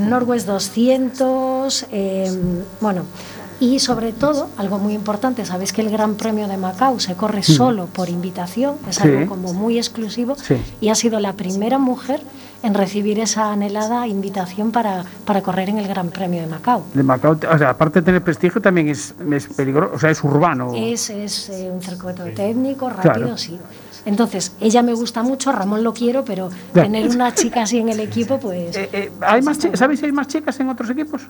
Norwest 0.00 0.46
200, 0.46 1.86
eh, 1.90 2.30
bueno, 2.80 3.02
Y 3.58 3.78
sobre 3.78 4.12
todo, 4.12 4.48
algo 4.58 4.78
muy 4.78 4.92
importante, 4.92 5.46
sabéis 5.46 5.72
que 5.72 5.80
el 5.80 5.88
Gran 5.90 6.14
Premio 6.16 6.46
de 6.46 6.58
Macao 6.58 7.00
se 7.00 7.14
corre 7.14 7.42
solo 7.42 7.86
por 7.86 8.10
invitación, 8.10 8.74
es 8.86 8.96
Sí. 8.96 9.08
algo 9.08 9.26
como 9.30 9.54
muy 9.54 9.78
exclusivo, 9.78 10.36
Sí. 10.36 10.56
y 10.80 10.90
ha 10.90 10.94
sido 10.94 11.20
la 11.20 11.32
primera 11.32 11.78
mujer 11.78 12.20
en 12.62 12.74
recibir 12.74 13.18
esa 13.18 13.52
anhelada 13.52 14.06
invitación 14.08 14.72
para, 14.72 15.04
para 15.24 15.40
correr 15.40 15.70
en 15.70 15.78
el 15.78 15.88
Gran 15.88 16.08
Premio 16.10 16.42
de 16.42 16.48
Macao. 16.48 16.84
De 16.92 17.02
Macao, 17.02 17.38
o 17.50 17.58
sea, 17.58 17.70
aparte 17.70 18.00
de 18.00 18.04
tener 18.04 18.22
prestigio, 18.22 18.60
también 18.60 18.88
es, 18.88 19.14
es 19.32 19.46
peligroso, 19.46 19.94
o 19.94 19.98
sea, 19.98 20.10
es 20.10 20.22
urbano. 20.22 20.72
Es, 20.74 21.08
es 21.08 21.48
eh, 21.48 21.70
un 21.72 21.80
circuito 21.80 22.24
técnico, 22.34 22.88
Claro. 22.90 23.02
rápido, 23.20 23.38
sí. 23.38 23.58
Entonces, 24.04 24.52
ella 24.60 24.82
me 24.82 24.92
gusta 24.92 25.22
mucho, 25.22 25.50
Ramón 25.50 25.82
lo 25.82 25.94
quiero, 25.94 26.24
pero 26.26 26.50
Ya. 26.74 26.82
tener 26.82 27.08
una 27.10 27.32
chica 27.34 27.62
así 27.62 27.78
en 27.78 27.88
el 27.88 28.00
equipo, 28.00 28.38
pues... 28.38 28.76
Eh, 28.76 28.88
eh, 28.92 29.12
¿hay 29.22 29.40
más 29.42 29.58
¿Sabéis 29.74 30.00
si 30.00 30.06
hay 30.06 30.12
más 30.12 30.28
chicas 30.28 30.60
en 30.60 30.68
otros 30.68 30.90
equipos? 30.90 31.22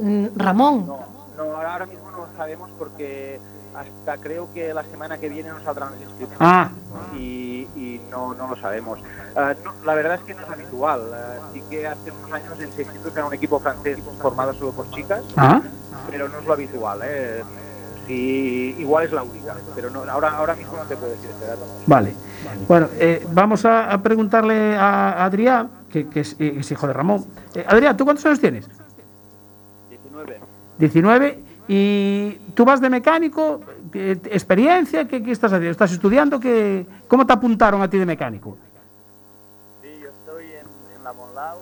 mm, 0.00 0.26
Ramón, 0.36 0.86
No, 0.86 1.15
ahora 1.42 1.72
ahora 1.72 1.86
mismo 1.86 2.10
no 2.10 2.18
lo 2.26 2.28
sabemos 2.36 2.70
porque 2.78 3.40
hasta 3.74 4.16
creo 4.22 4.48
que 4.54 4.72
la 4.72 4.82
semana 4.84 5.18
que 5.18 5.28
viene 5.28 5.50
nos 5.50 5.62
saldrán 5.62 5.90
las 5.92 6.00
inscripciones. 6.00 6.38
Ah. 6.40 6.70
Y, 7.14 7.68
y 7.76 8.00
no, 8.10 8.32
no 8.34 8.48
lo 8.48 8.56
sabemos. 8.56 8.98
Ah, 9.36 9.54
no, 9.64 9.72
la 9.84 9.94
verdad 9.94 10.14
es 10.14 10.20
que 10.22 10.34
no 10.34 10.42
es 10.42 10.48
habitual. 10.50 11.02
Ah, 11.12 11.48
sí 11.52 11.62
que 11.68 11.86
hace 11.86 12.10
unos 12.10 12.32
años 12.32 12.58
en 12.60 12.72
600 12.72 13.12
era 13.14 13.26
un 13.26 13.34
equipo 13.34 13.60
francés 13.60 13.98
formado 14.20 14.54
solo 14.54 14.72
por 14.72 14.90
chicas, 14.90 15.22
Ah. 15.36 15.60
pero 16.10 16.28
no 16.28 16.38
es 16.38 16.44
lo 16.46 16.52
habitual. 16.54 17.00
¿eh? 17.04 17.44
Sí, 18.06 18.76
igual 18.78 19.04
es 19.04 19.12
la 19.12 19.24
única, 19.24 19.56
pero 19.74 19.90
no, 19.90 20.04
ahora, 20.10 20.30
ahora 20.36 20.54
mismo 20.54 20.76
no 20.76 20.84
te 20.84 20.96
puedo 20.96 21.10
decir 21.10 21.28
este 21.28 21.44
dato. 21.46 21.66
Vale. 21.86 22.14
Bueno, 22.68 22.88
eh, 22.94 23.26
vamos 23.32 23.64
a, 23.64 23.92
a 23.92 24.00
preguntarle 24.00 24.76
a 24.76 25.24
Adrián, 25.24 25.68
que, 25.90 26.08
que 26.08 26.20
es, 26.20 26.36
eh, 26.38 26.54
es 26.60 26.70
hijo 26.70 26.86
de 26.86 26.92
Ramón. 26.92 27.26
Eh, 27.54 27.64
Adrián, 27.68 27.96
¿tú 27.96 28.04
cuántos 28.04 28.24
años 28.26 28.38
tienes? 28.40 28.68
19. 29.90 30.40
19. 30.78 31.44
¿Y 31.68 32.32
tú 32.54 32.64
vas 32.64 32.80
de 32.80 32.88
mecánico? 32.90 33.60
¿Experiencia? 33.92 35.06
¿Qué, 35.08 35.22
qué 35.22 35.32
estás 35.32 35.52
haciendo? 35.52 35.70
¿Estás 35.72 35.92
estudiando? 35.92 36.38
¿Qué, 36.38 36.86
¿Cómo 37.08 37.26
te 37.26 37.32
apuntaron 37.32 37.82
a 37.82 37.90
ti 37.90 37.98
de 37.98 38.06
mecánico? 38.06 38.56
Sí, 39.82 39.88
yo 40.00 40.08
estoy 40.08 40.44
en, 40.44 40.96
en 40.96 41.04
la 41.04 41.12
Monlau, 41.12 41.58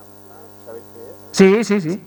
¿sabéis 0.66 0.84
qué 0.92 1.00
es? 1.00 1.64
Sí, 1.64 1.64
sí, 1.64 1.80
sí. 1.80 2.02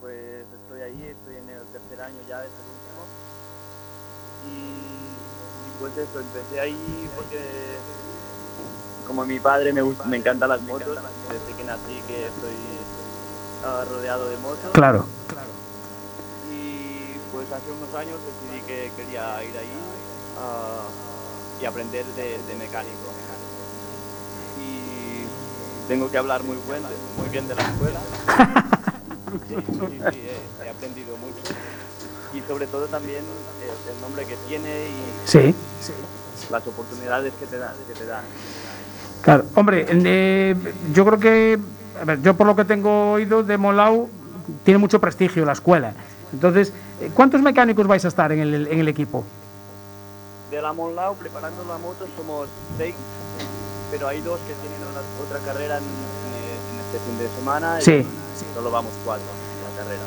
Pues 0.00 0.44
estoy 0.62 0.82
ahí, 0.82 1.02
estoy 1.10 1.36
en 1.36 1.48
el 1.48 1.64
tercer 1.72 2.00
año 2.00 2.18
ya, 2.28 2.44
es 2.44 2.50
el 2.50 2.68
último. 2.70 3.02
Y, 4.46 4.58
y 5.66 5.80
pues 5.80 5.96
eso, 5.96 6.20
empecé 6.20 6.60
ahí 6.60 7.10
porque 7.16 7.38
como 9.10 9.26
mi 9.26 9.40
padre 9.40 9.72
me, 9.72 9.82
gusta, 9.82 10.04
me 10.04 10.18
encantan 10.18 10.48
las 10.48 10.62
motos, 10.62 10.96
desde 11.28 11.56
que 11.56 11.64
nací 11.64 12.00
que 12.06 12.26
estoy 12.26 12.54
rodeado 13.90 14.28
de 14.28 14.36
motos. 14.36 14.70
Claro. 14.72 15.06
Hace 17.52 17.70
unos 17.72 17.94
años 17.94 18.18
decidí 18.26 18.60
que 18.66 18.90
quería 18.96 19.42
ir 19.44 19.56
ahí 19.56 19.76
ah, 20.38 20.86
y 21.60 21.64
aprender 21.64 22.04
de, 22.16 22.38
de 22.38 22.54
mecánico. 22.56 23.10
Y 24.60 25.88
tengo 25.88 26.10
que 26.10 26.18
hablar 26.18 26.42
muy, 26.42 26.56
buen, 26.66 26.82
muy 27.16 27.28
bien 27.30 27.48
de 27.48 27.54
la 27.54 27.62
escuela. 27.62 28.00
Sí, 29.46 29.54
sí, 29.54 30.00
sí, 30.10 30.20
he, 30.26 30.66
he 30.66 30.70
aprendido 30.70 31.16
mucho. 31.18 31.54
Y 32.34 32.40
sobre 32.48 32.66
todo 32.66 32.86
también 32.86 33.22
el, 33.62 33.94
el 33.94 34.00
nombre 34.00 34.24
que 34.24 34.34
tiene 34.48 34.88
y 34.88 35.54
las 36.50 36.66
oportunidades 36.66 37.32
que 37.34 37.46
te 37.46 37.58
dan. 37.58 37.74
Que 37.86 37.94
te 37.94 38.06
dan. 38.06 38.24
Claro, 39.22 39.44
hombre, 39.54 39.86
eh, 39.88 40.56
yo 40.92 41.04
creo 41.04 41.18
que, 41.20 41.58
a 42.00 42.04
ver, 42.04 42.22
yo 42.22 42.34
por 42.34 42.46
lo 42.46 42.56
que 42.56 42.64
tengo 42.64 43.12
oído 43.12 43.42
de 43.42 43.56
Molau, 43.56 44.08
tiene 44.64 44.78
mucho 44.78 45.00
prestigio 45.00 45.44
la 45.44 45.52
escuela. 45.52 45.92
Entonces, 46.32 46.72
¿cuántos 47.14 47.40
mecánicos 47.42 47.86
vais 47.86 48.04
a 48.04 48.08
estar 48.08 48.30
en 48.32 48.40
el, 48.40 48.66
en 48.66 48.78
el 48.80 48.88
equipo? 48.88 49.24
De 50.50 50.60
la 50.60 50.72
Monlau, 50.72 51.14
preparando 51.16 51.62
la 51.64 51.78
moto, 51.78 52.06
somos 52.16 52.48
seis, 52.76 52.94
pero 53.90 54.08
hay 54.08 54.20
dos 54.20 54.38
que 54.40 54.54
tienen 54.54 54.80
una- 54.90 55.00
otra 55.24 55.38
carrera 55.46 55.78
en, 55.78 55.84
en- 55.84 56.74
en 56.74 56.80
este 56.86 56.98
fin 57.06 57.18
de 57.18 57.28
semana 57.38 57.78
y 57.80 57.82
Sí. 57.84 58.06
solo 58.54 58.70
vamos 58.70 58.92
cuatro 59.04 59.24
en 59.24 59.70
la 59.76 59.82
carrera. 59.82 60.02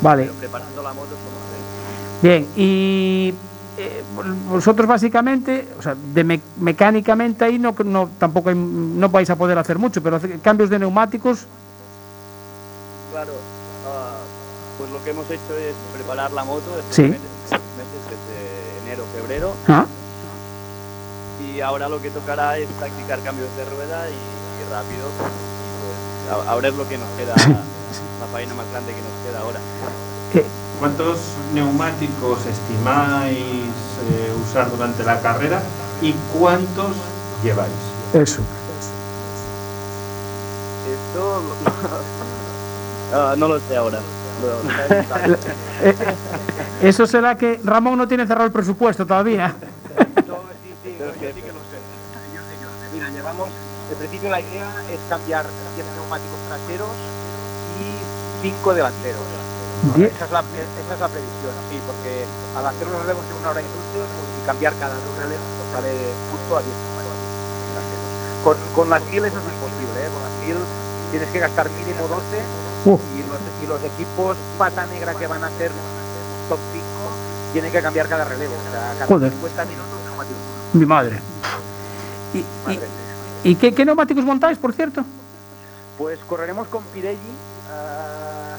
Vale. 0.00 0.22
Pero 0.24 0.34
preparando 0.34 0.82
la 0.82 0.92
moto 0.92 1.08
somos 1.08 1.42
seis. 1.50 2.22
Bien, 2.22 2.46
y 2.56 3.34
eh, 3.76 4.02
vosotros 4.48 4.86
básicamente, 4.88 5.68
o 5.78 5.82
sea, 5.82 5.94
de 5.94 6.24
me- 6.24 6.40
mecánicamente 6.60 7.44
ahí 7.44 7.58
no, 7.58 7.74
no 7.84 8.08
tampoco 8.18 8.48
hay- 8.48 8.54
no 8.56 9.08
vais 9.08 9.30
a 9.30 9.36
poder 9.36 9.56
hacer 9.58 9.78
mucho, 9.78 10.02
pero 10.02 10.20
cambios 10.42 10.70
de 10.70 10.78
neumáticos, 10.80 11.46
Claro, 13.12 13.32
ah, 13.86 14.17
pues 14.88 15.00
lo 15.00 15.04
que 15.04 15.10
hemos 15.10 15.26
hecho 15.30 15.54
es 15.56 15.74
preparar 15.94 16.32
la 16.32 16.44
moto 16.44 16.64
estos 16.78 16.94
Sí. 16.94 17.02
meses, 17.02 17.20
meses 17.50 18.00
desde 18.08 18.86
enero, 18.86 19.04
febrero. 19.14 19.52
Ah. 19.68 19.86
Y 21.44 21.60
ahora 21.60 21.88
lo 21.88 22.00
que 22.00 22.10
tocará 22.10 22.58
es 22.58 22.68
practicar 22.78 23.20
cambios 23.20 23.48
de 23.56 23.64
rueda 23.64 24.08
y, 24.08 24.12
y 24.12 24.64
rápido. 24.72 25.06
Y 25.08 26.32
pues 26.32 26.46
a- 26.46 26.50
ahora 26.52 26.68
es 26.68 26.74
lo 26.74 26.88
que 26.88 26.98
nos 26.98 27.08
queda, 27.16 27.34
la 27.36 28.26
faena 28.32 28.54
más 28.54 28.66
grande 28.70 28.92
que 28.92 29.00
nos 29.00 29.12
queda 29.26 29.40
ahora. 29.40 29.60
¿Cuántos 30.78 31.18
neumáticos 31.54 32.38
estimáis 32.46 33.38
eh, 33.40 34.32
usar 34.48 34.70
durante 34.70 35.02
la 35.02 35.20
carrera 35.20 35.60
y 36.00 36.12
cuántos 36.38 36.92
lleváis? 37.42 37.72
eso. 38.14 38.40
Esto 40.88 41.42
ah, 43.14 43.34
no 43.36 43.48
lo 43.48 43.58
sé 43.60 43.76
ahora. 43.76 43.98
Lo- 44.42 44.62
lo 45.28 45.38
eso 46.82 47.06
será 47.06 47.36
que 47.36 47.60
Ramón 47.64 47.98
no 47.98 48.06
tiene 48.06 48.26
cerrado 48.26 48.46
el 48.46 48.52
presupuesto 48.52 49.04
todavía. 49.06 49.54
Pero 50.16 51.10
es 51.10 51.16
que- 51.18 51.34
Mira, 52.94 53.08
llevamos, 53.10 53.48
en 53.92 53.98
principio 53.98 54.30
la 54.30 54.40
idea 54.40 54.66
es 54.90 54.98
cambiar 55.08 55.44
10 55.74 55.86
neumáticos 55.98 56.38
traseros 56.48 56.90
y 57.82 58.46
5 58.46 58.74
delanteros. 58.74 59.22
Esa 59.94 60.24
es, 60.26 60.32
la, 60.34 60.42
esa 60.42 60.94
es 60.94 61.00
la 61.00 61.06
previsión, 61.06 61.54
sí, 61.70 61.78
porque 61.86 62.26
al 62.58 62.66
hacer 62.66 62.86
los 62.90 62.98
relevos 62.98 63.22
en 63.30 63.36
una 63.38 63.50
hora 63.54 63.60
y 63.62 63.68
doce 63.70 64.02
pues, 64.02 64.30
y 64.34 64.46
cambiar 64.46 64.74
cada 64.82 64.94
dos 64.98 65.14
relevos 65.22 65.46
pues, 65.54 65.68
sale 65.70 65.90
justo 66.34 66.50
a 66.58 66.60
10 66.66 66.74
neumáticos 66.74 67.22
traseros. 67.78 68.10
Con, 68.42 68.56
con 68.74 68.86
las 68.90 69.02
1000 69.06 69.22
eso 69.30 69.38
es 69.38 69.46
imposible, 69.54 69.98
¿eh? 70.02 70.10
con 70.10 70.22
las 70.26 70.34
1000 70.42 70.58
tienes 71.14 71.28
que 71.30 71.38
gastar 71.38 71.70
mínimo 71.70 72.10
12 72.10 72.18
Y, 72.84 72.88
los, 72.88 73.38
y 73.62 73.66
los 73.66 73.82
equipos 73.84 74.36
pata 74.56 74.86
negra 74.86 75.14
que 75.14 75.26
van 75.26 75.42
a 75.44 75.48
hacer 75.48 75.70
top 76.48 76.58
5 76.72 76.84
tienen 77.52 77.72
que 77.72 77.82
cambiar 77.82 78.08
cada 78.08 78.24
relevo, 78.24 78.54
o 78.54 78.70
sea, 78.70 78.94
cada 78.94 79.06
Joder. 79.06 79.32
50 79.32 79.64
minutos 79.64 79.98
neumáticos. 80.06 80.42
Mi 80.72 80.86
madre. 80.86 81.20
¿Y, 82.34 82.38
y, 82.38 82.80
y 83.50 83.54
qué, 83.56 83.74
qué 83.74 83.84
neumáticos 83.84 84.24
montáis, 84.24 84.58
por 84.58 84.72
cierto? 84.72 85.04
Pues 85.98 86.18
correremos 86.28 86.68
con 86.68 86.82
Pirelli, 86.84 87.18
ah, 87.72 88.56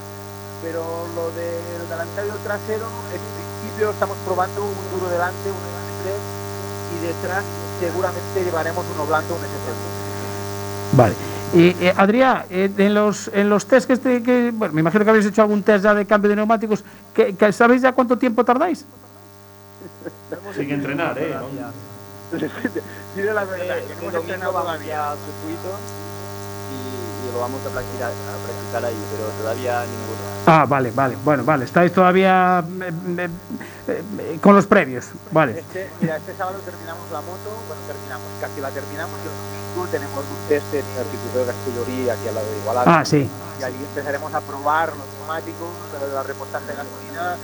pero 0.62 0.84
lo 1.14 1.30
del 1.30 1.88
delantero 1.88 2.26
y 2.26 2.30
el 2.30 2.38
trasero, 2.44 2.86
en 3.14 3.20
principio 3.20 3.90
estamos 3.90 4.16
probando 4.26 4.62
un 4.62 4.98
duro 4.98 5.10
delante, 5.10 5.48
un 5.48 5.56
S3, 5.56 6.12
y 6.92 7.06
detrás 7.06 7.44
seguramente 7.80 8.44
llevaremos 8.44 8.84
uno 8.94 9.06
blando, 9.06 9.34
un 9.34 9.40
S3. 9.40 10.96
Vale. 10.96 11.14
Y, 11.52 11.70
eh, 11.84 11.92
Adrián, 11.96 12.44
eh, 12.50 12.70
en 12.78 12.94
los 12.94 13.28
en 13.34 13.48
los 13.50 13.66
test 13.66 13.86
que, 13.88 13.94
este, 13.94 14.22
que 14.22 14.52
bueno, 14.54 14.72
me 14.74 14.80
imagino 14.82 15.04
que 15.04 15.10
habéis 15.10 15.26
hecho 15.26 15.42
algún 15.42 15.62
test 15.64 15.82
ya 15.84 15.94
de 15.94 16.06
cambio 16.06 16.30
de 16.30 16.36
neumáticos, 16.36 16.84
que, 17.12 17.34
que 17.34 17.52
¿sabéis 17.52 17.82
ya 17.82 17.92
cuánto 17.92 18.16
tiempo 18.18 18.44
tardáis? 18.44 18.86
Sin 20.54 20.70
entrenar, 20.70 21.18
¿eh? 21.18 21.34
Dile 23.16 23.34
la 23.34 23.44
verdad, 23.44 23.78
Eh, 23.78 23.84
que 23.88 23.92
hemos 23.94 24.12
domingo 24.12 24.20
entrenado 24.20 24.52
todavía. 24.52 25.16
circuito 25.26 25.70
y, 26.70 27.28
y 27.28 27.32
lo 27.32 27.40
vamos 27.40 27.66
a 27.66 27.70
practicar, 27.70 28.12
a 28.12 28.36
practicar 28.46 28.84
ahí, 28.84 29.06
pero 29.10 29.32
todavía 29.32 29.86
ninguno. 29.86 30.29
Ah, 30.52 30.66
vale, 30.66 30.90
vale. 30.90 31.16
Bueno, 31.24 31.44
vale. 31.44 31.64
Estáis 31.64 31.92
todavía 31.92 32.58
eh, 32.82 32.90
eh, 33.18 33.28
eh, 34.18 34.38
con 34.42 34.56
los 34.56 34.66
previos. 34.66 35.06
Vale. 35.30 35.60
Este, 35.60 35.88
mira, 36.00 36.16
este 36.16 36.34
sábado 36.34 36.58
terminamos 36.64 37.06
la 37.12 37.20
moto, 37.20 37.54
bueno, 37.68 37.80
terminamos, 37.86 38.26
casi 38.40 38.60
la 38.60 38.70
terminamos 38.70 39.14
y 39.22 39.26
el 39.30 39.34
domingo 39.38 39.86
tenemos 39.92 40.24
un 40.26 40.48
test 40.48 40.66
en 40.74 40.82
el 40.98 41.06
circuito 41.06 41.38
de 41.38 41.46
Castellorí, 41.54 42.10
aquí 42.10 42.26
al 42.28 42.34
lado 42.34 42.50
de 42.50 42.58
Igualada. 42.58 42.98
Ah, 42.98 43.04
sí. 43.04 43.30
Y 43.60 43.62
ahí 43.62 43.76
empezaremos 43.78 44.34
a 44.34 44.40
probar 44.40 44.88
los 44.88 45.06
neumáticos, 45.22 45.70
la- 46.14 46.22
repostaje 46.24 46.66
de 46.66 46.74
gasolina 46.82 47.36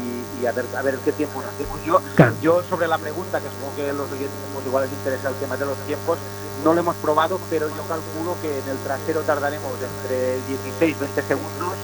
y, 0.00 0.42
y 0.42 0.46
a, 0.46 0.52
ver, 0.52 0.64
a 0.74 0.80
ver 0.80 0.96
qué 1.04 1.12
tiempo 1.12 1.42
nos 1.42 1.52
hacemos. 1.52 1.84
Yo, 1.84 2.00
Claro. 2.16 2.32
yo 2.40 2.62
sobre 2.64 2.88
la 2.88 2.96
pregunta, 2.96 3.40
que 3.40 3.48
supongo 3.52 3.76
que 3.76 3.92
los 3.92 4.08
oyentes 4.10 4.40
pues, 4.54 4.64
igual 4.64 4.84
les 4.88 4.92
interesa 5.04 5.28
el 5.28 5.34
tema 5.36 5.58
de 5.58 5.66
los 5.66 5.76
tiempos, 5.84 6.16
no 6.64 6.72
lo 6.72 6.80
hemos 6.80 6.96
probado, 6.96 7.38
pero 7.50 7.68
yo 7.68 7.82
calculo 7.92 8.36
que 8.40 8.48
en 8.58 8.68
el 8.72 8.78
trasero 8.78 9.20
tardaremos 9.20 9.72
entre 9.76 10.40
16 10.48 10.98
20 10.98 11.22
segundos 11.28 11.76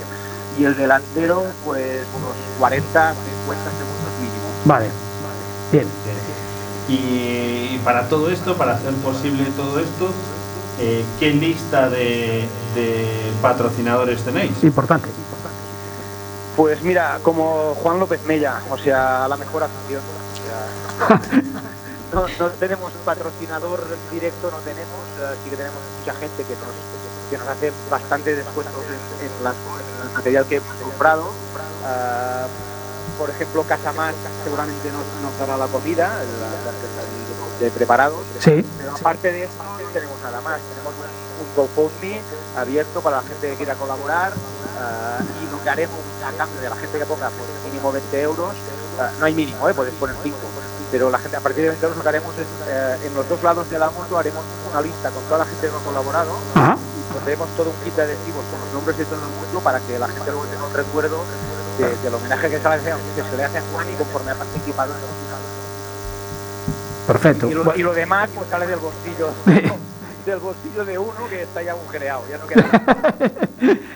y 0.58 0.64
el 0.64 0.76
delantero 0.76 1.44
pues 1.64 2.02
unos 2.16 2.34
40 2.58 3.14
50 3.14 3.64
segundos 3.70 4.12
mínimo. 4.20 4.48
Vale. 4.64 4.90
Bien. 5.72 5.86
Y 6.88 7.78
para 7.84 8.08
todo 8.08 8.30
esto, 8.30 8.56
para 8.56 8.74
hacer 8.74 8.92
posible 8.94 9.44
todo 9.56 9.78
esto, 9.78 10.10
eh, 10.80 11.04
¿qué 11.20 11.30
lista 11.30 11.88
de, 11.88 12.48
de 12.74 13.32
patrocinadores 13.40 14.22
tenéis? 14.24 14.52
Importante. 14.62 15.08
Pues 16.56 16.82
mira, 16.82 17.20
como 17.22 17.74
Juan 17.76 18.00
López 18.00 18.20
Mella, 18.24 18.60
o 18.70 18.76
sea, 18.76 19.28
la 19.28 19.36
mejor 19.36 19.62
afición. 19.62 20.02
O 20.02 21.06
sea, 21.06 21.20
no, 22.12 22.26
no 22.38 22.50
tenemos 22.52 22.92
patrocinador 23.04 23.86
directo, 24.10 24.50
no 24.50 24.58
tenemos, 24.58 25.00
eh, 25.20 25.36
sí 25.44 25.50
que 25.50 25.56
tenemos 25.56 25.78
mucha 26.00 26.12
gente 26.18 26.42
que 26.42 26.54
nos, 26.54 26.74
que 27.30 27.38
nos 27.38 27.48
hace 27.48 27.72
bastante 27.90 28.34
descuentos 28.34 28.74
en, 28.84 29.26
en 29.26 29.44
las- 29.44 29.54
en 29.54 30.08
el 30.08 30.14
material 30.14 30.44
que 30.46 30.56
hemos 30.56 30.74
comprado. 30.82 31.30
Ah, 31.84 32.46
por 33.18 33.30
ejemplo, 33.30 33.62
Casamar 33.64 34.14
seguramente 34.44 34.88
nos, 34.90 35.04
nos 35.22 35.38
dará 35.38 35.56
la 35.56 35.66
comida, 35.66 36.08
la, 36.08 36.48
la 36.72 37.60
de, 37.60 37.70
preparados. 37.70 38.20
Sí. 38.40 38.64
Pero 38.78 38.92
aparte 38.96 39.30
de 39.32 39.44
esto, 39.44 39.62
no 39.62 39.88
tenemos 39.90 40.18
nada 40.22 40.40
más. 40.40 40.58
Tenemos 40.60 40.94
un, 40.94 41.46
un 41.46 41.54
GoFundMe 41.56 42.20
abierto 42.56 43.00
para 43.02 43.16
la 43.18 43.22
gente 43.22 43.50
que 43.50 43.56
quiera 43.56 43.74
colaborar 43.74 44.32
ah, 44.80 45.18
y 45.42 45.50
lo 45.50 45.62
que 45.62 45.70
haremos 45.70 45.98
a 46.26 46.32
cambio 46.36 46.60
de 46.60 46.68
la 46.70 46.76
gente 46.76 46.98
que 46.98 47.04
ponga 47.06 47.28
pues, 47.30 47.48
mínimo 47.70 47.92
20 47.92 48.20
euros, 48.22 48.54
ah, 48.98 49.10
no 49.18 49.26
hay 49.26 49.34
mínimo, 49.34 49.68
¿eh? 49.68 49.74
puedes 49.74 49.94
poner 49.94 50.16
5, 50.22 50.36
pero 50.90 51.10
la 51.10 51.18
gente 51.18 51.36
a 51.36 51.40
partir 51.40 51.62
de 51.62 51.68
20 51.70 51.84
euros 51.86 51.96
lo 51.98 52.02
que 52.02 52.08
haremos 52.08 52.34
es, 52.38 52.46
eh, 52.68 52.96
en 53.06 53.14
los 53.14 53.28
dos 53.28 53.42
lados 53.42 53.70
de 53.70 53.78
la 53.78 53.90
moto 53.90 54.18
haremos 54.18 54.42
una 54.70 54.80
lista 54.80 55.10
con 55.10 55.22
toda 55.24 55.38
la 55.38 55.44
gente 55.46 55.68
que 55.68 55.74
ha 55.74 55.84
colaborado 55.84 56.32
Ajá. 56.54 56.76
y 56.76 57.12
pondremos 57.12 57.48
todo 57.56 57.70
un 57.70 57.76
kit 57.84 57.94
de 57.94 58.02
adhesivos 58.02 58.44
con 58.50 58.60
los 58.60 58.72
nombres 58.74 58.98
de 58.98 59.04
todo 59.04 59.16
el 59.22 59.30
mundo 59.40 59.60
para 59.60 59.78
que 59.80 59.98
la 59.98 60.08
gente 60.08 60.30
luego 60.30 60.46
tenga 60.46 60.64
un 60.66 60.74
recuerdo 60.74 61.18
de- 61.78 61.96
del 62.02 62.14
homenaje 62.14 62.50
que 62.50 62.58
se, 62.58 62.68
le 62.68 62.74
hace, 62.74 62.92
que 63.16 63.22
se 63.22 63.36
le 63.36 63.44
hace 63.44 63.58
a 63.58 63.62
Juan 63.72 63.86
y 63.90 63.94
conforme 63.96 64.30
ha 64.32 64.34
participado 64.34 64.92
en 64.94 65.00
los 65.00 65.10
Perfecto. 67.06 67.48
y 67.48 67.54
lo, 67.54 67.64
Bu- 67.64 67.76
y 67.76 67.82
lo 67.82 67.92
demás 67.92 68.28
pues 68.34 68.48
sale 68.50 68.66
del 68.66 68.78
bolsillo 68.78 69.30
del 70.26 70.38
bolsillo 70.38 70.84
de 70.84 70.98
uno 70.98 71.28
que 71.28 71.42
está 71.42 71.62
ya 71.62 71.72
agujereado, 71.72 72.22
ya 72.30 72.38
no 72.38 72.46
queda 72.46 72.64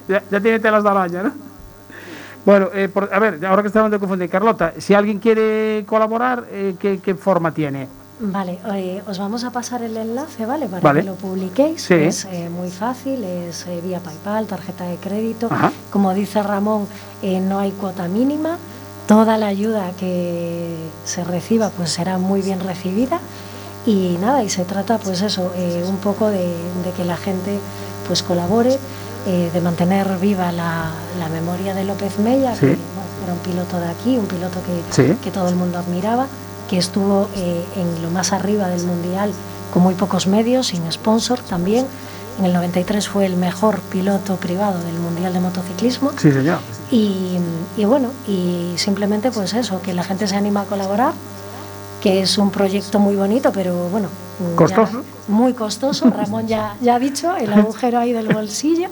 ya, 0.08 0.22
ya 0.30 0.40
tiene 0.40 0.58
telas 0.58 0.82
de 0.82 0.90
araña, 0.90 1.22
¿no? 1.24 1.32
Bueno, 2.44 2.68
eh, 2.74 2.88
por- 2.92 3.08
a 3.12 3.18
ver, 3.18 3.44
ahora 3.46 3.62
que 3.62 3.68
estamos 3.68 3.90
de 3.90 3.98
confundir, 3.98 4.28
Carlota, 4.28 4.74
si 4.78 4.92
alguien 4.94 5.18
quiere 5.18 5.84
colaborar, 5.86 6.44
eh, 6.50 6.74
¿qué, 6.78 6.98
qué 7.02 7.14
forma 7.14 7.52
tiene? 7.52 7.88
Vale, 8.20 8.58
eh, 8.74 9.02
os 9.08 9.18
vamos 9.18 9.44
a 9.44 9.50
pasar 9.50 9.82
el 9.82 9.96
enlace, 9.96 10.46
¿vale? 10.46 10.66
Para 10.66 10.80
Vale. 10.82 11.00
que 11.00 11.06
lo 11.06 11.14
publiquéis. 11.14 11.82
Sí. 11.82 11.94
Es 11.94 12.26
eh, 12.26 12.48
muy 12.50 12.70
fácil, 12.70 13.24
es 13.24 13.66
eh, 13.66 13.80
vía 13.82 13.98
PayPal, 14.00 14.46
tarjeta 14.46 14.84
de 14.84 14.96
crédito. 14.96 15.48
Ajá. 15.50 15.72
Como 15.90 16.12
dice 16.14 16.42
Ramón, 16.42 16.86
eh, 17.22 17.40
no 17.40 17.58
hay 17.58 17.70
cuota 17.72 18.06
mínima. 18.08 18.58
Toda 19.08 19.36
la 19.36 19.46
ayuda 19.48 19.90
que 19.98 20.74
se 21.04 21.24
reciba 21.24 21.70
pues 21.70 21.90
será 21.90 22.18
muy 22.18 22.40
bien 22.42 22.60
recibida. 22.60 23.20
Y 23.86 24.16
nada, 24.20 24.42
y 24.44 24.48
se 24.48 24.64
trata 24.64 24.98
pues 24.98 25.20
eso, 25.20 25.52
eh, 25.56 25.84
un 25.86 25.96
poco 25.96 26.28
de, 26.28 26.38
de 26.84 26.90
que 26.96 27.04
la 27.04 27.16
gente 27.16 27.58
pues 28.06 28.22
colabore, 28.22 28.78
eh, 29.26 29.50
de 29.52 29.60
mantener 29.60 30.18
viva 30.18 30.52
la, 30.52 30.90
la 31.18 31.28
memoria 31.28 31.74
de 31.74 31.84
López 31.84 32.18
Mella, 32.18 32.54
Sí. 32.54 32.60
que 32.60 32.66
bueno, 32.66 33.10
era 33.24 33.32
un 33.32 33.38
piloto 33.40 33.78
de 33.80 33.88
aquí, 33.88 34.16
un 34.18 34.26
piloto 34.26 34.58
que, 34.62 34.94
Sí. 34.94 35.16
que 35.22 35.30
todo 35.30 35.48
el 35.48 35.54
mundo 35.56 35.78
admiraba, 35.78 36.26
que 36.68 36.78
estuvo 36.78 37.28
eh, 37.36 37.64
en 37.76 38.02
lo 38.02 38.10
más 38.10 38.32
arriba 38.32 38.68
del 38.68 38.84
mundial 38.84 39.32
con 39.72 39.82
muy 39.82 39.94
pocos 39.94 40.26
medios, 40.26 40.68
sin 40.68 40.90
sponsor 40.92 41.40
también. 41.40 41.86
En 42.38 42.44
el 42.46 42.52
93 42.52 43.08
fue 43.08 43.26
el 43.26 43.36
mejor 43.36 43.80
piloto 43.80 44.36
privado 44.36 44.78
del 44.80 44.94
mundial 44.98 45.32
de 45.32 45.40
motociclismo. 45.40 46.10
Sí, 46.20 46.32
señor. 46.32 46.58
Y, 46.90 47.38
y 47.76 47.84
bueno, 47.84 48.08
y 48.26 48.72
simplemente 48.76 49.30
pues 49.30 49.54
eso, 49.54 49.80
que 49.82 49.94
la 49.94 50.02
gente 50.04 50.26
se 50.26 50.34
anima 50.36 50.62
a 50.62 50.64
colaborar, 50.64 51.12
que 52.00 52.22
es 52.22 52.36
un 52.38 52.50
proyecto 52.50 52.98
muy 52.98 53.14
bonito, 53.16 53.52
pero 53.52 53.88
bueno. 53.88 54.08
Ya 54.50 54.56
¿Costoso? 54.56 55.02
muy 55.28 55.52
costoso, 55.54 56.10
Ramón 56.16 56.46
ya, 56.46 56.76
ya 56.80 56.96
ha 56.96 56.98
dicho, 56.98 57.34
el 57.36 57.52
agujero 57.52 57.98
ahí 57.98 58.12
del 58.12 58.28
bolsillo. 58.28 58.88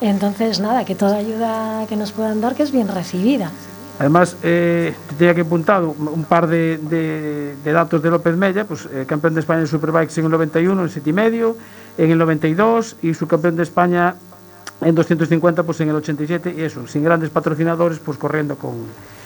Entonces, 0.00 0.60
nada, 0.60 0.84
que 0.84 0.94
toda 0.94 1.16
ayuda 1.16 1.86
que 1.88 1.96
nos 1.96 2.12
puedan 2.12 2.40
dar, 2.40 2.54
que 2.54 2.62
es 2.62 2.72
bien 2.72 2.88
recibida. 2.88 3.50
Además, 3.98 4.36
eh, 4.42 4.92
te 5.08 5.14
tenía 5.14 5.34
que 5.36 5.42
apuntado 5.42 5.94
un 5.98 6.24
par 6.24 6.48
de, 6.48 6.78
de- 6.78 7.54
de 7.62 7.72
datos 7.72 8.02
de 8.02 8.10
López 8.10 8.36
Mella, 8.36 8.64
pues 8.64 8.86
eh, 8.92 9.04
campeón 9.06 9.34
de 9.34 9.40
España 9.40 9.60
en 9.60 9.68
Superbikes 9.68 10.18
en 10.18 10.24
el 10.26 10.32
91, 10.32 10.82
en 10.82 10.90
7 10.90 11.10
y 11.10 11.12
medio, 11.12 11.56
en 11.96 12.10
el 12.10 12.18
92 12.18 12.96
y 13.02 13.14
subcampeón 13.14 13.54
de 13.56 13.62
España 13.62 14.16
en 14.80 14.94
250 14.96 15.62
pues 15.62 15.80
en 15.80 15.88
el 15.90 15.94
87 15.94 16.54
y 16.58 16.62
eso, 16.62 16.86
sin 16.88 17.04
grandes 17.04 17.30
patrocinadores, 17.30 18.00
pues 18.00 18.18
corriendo 18.18 18.56
con, 18.56 18.72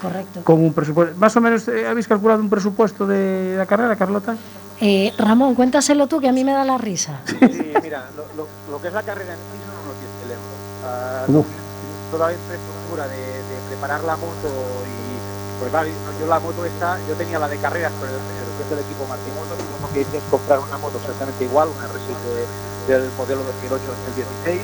Correcto. 0.02 0.42
con 0.44 0.60
un 0.62 0.72
presupuesto. 0.74 1.16
Más 1.18 1.34
o 1.36 1.40
menos, 1.40 1.66
eh, 1.68 1.86
¿habéis 1.88 2.06
calculado 2.06 2.40
un 2.40 2.50
presupuesto 2.50 3.06
de 3.06 3.54
la 3.56 3.64
carrera, 3.64 3.96
Carlota? 3.96 4.36
Eh, 4.80 5.12
Ramón, 5.18 5.54
cuéntaselo 5.54 6.06
tú, 6.06 6.20
que 6.20 6.28
a 6.28 6.32
mí 6.32 6.44
me 6.44 6.52
da 6.52 6.64
la 6.64 6.78
risa. 6.78 7.20
Sí, 7.26 7.72
mira, 7.82 8.06
lo, 8.16 8.22
lo- 8.36 8.48
lo 8.70 8.80
que 8.80 8.88
es 8.88 8.94
la 8.94 9.02
carrera 9.02 9.32
en 9.32 9.38
sí 9.38 9.58
son 9.66 9.74
unos 9.82 9.96
10.000 9.98 10.30
euros. 10.30 10.58
Ah, 10.86 11.24
Uf. 11.26 11.46
toda 12.12 12.26
la 12.28 12.32
infraestructura 12.34 13.08
de, 13.08 13.16
de 13.18 13.56
preparar 13.68 14.04
la 14.04 14.16
moto 14.16 14.48
y 14.86 15.58
pues 15.58 15.70
claro, 15.70 15.88
yo 16.20 16.26
la 16.30 16.38
moto 16.38 16.64
esta, 16.64 16.96
yo 17.08 17.14
tenía 17.18 17.38
la 17.40 17.48
de 17.48 17.58
carreras, 17.58 17.90
pero 17.98 18.12
el, 18.14 18.22
es 18.62 18.70
del 18.70 18.78
equipo 18.78 19.02
Martimoto, 19.10 19.58
y 19.58 19.82
lo 19.82 19.88
que 19.90 20.00
hice 20.02 20.18
es 20.18 20.22
comprar 20.30 20.60
una 20.60 20.78
moto 20.78 20.98
exactamente 21.02 21.42
igual, 21.44 21.68
una 21.74 21.86
R6 21.90 22.14
de- 22.86 22.94
del 22.94 23.10
modelo 23.18 23.42
2008-2016. 24.46 24.62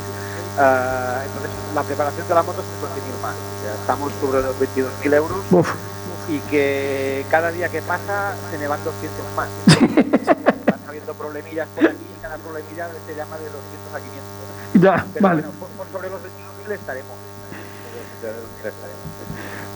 Ah, 0.57 1.23
entonces 1.27 1.51
la 1.75 1.83
preparación 1.83 2.29
de 2.29 2.35
la 2.35 2.43
moto 2.47 2.63
son 2.63 2.79
12.000 2.79 3.19
más, 3.23 3.35
o 3.35 3.57
sea, 3.67 3.75
estamos 3.75 4.13
sobre 4.23 4.43
los 4.43 4.55
22.000 4.63 5.15
euros 5.15 5.39
Uf. 5.51 5.75
Y 6.29 6.39
que 6.51 7.25
cada 7.31 7.51
día 7.53 7.69
que 7.69 7.83
pasa 7.83 8.35
se 8.51 8.59
me 8.59 8.67
van 8.69 8.83
200 8.85 9.33
más. 9.37 9.49
Van 10.67 10.81
habiendo 10.89 11.13
problemillas 11.15 11.69
por 11.75 11.85
aquí 11.87 11.97
y 12.17 12.21
cada 12.23 12.37
problemilla 12.39 12.89
se 13.07 13.15
llama 13.15 13.37
de 13.37 13.45
200 13.45 13.95
a 13.95 13.99
500. 14.01 14.83
Ya, 14.83 15.07
Pero 15.13 15.23
vale. 15.29 15.43
bueno, 15.43 15.59
por, 15.61 15.69
por 15.71 15.87
sobre 15.93 16.11
los 16.11 16.21
22.000 16.21 16.73
estaremos. 16.73 17.13
estaremos. 18.59 19.05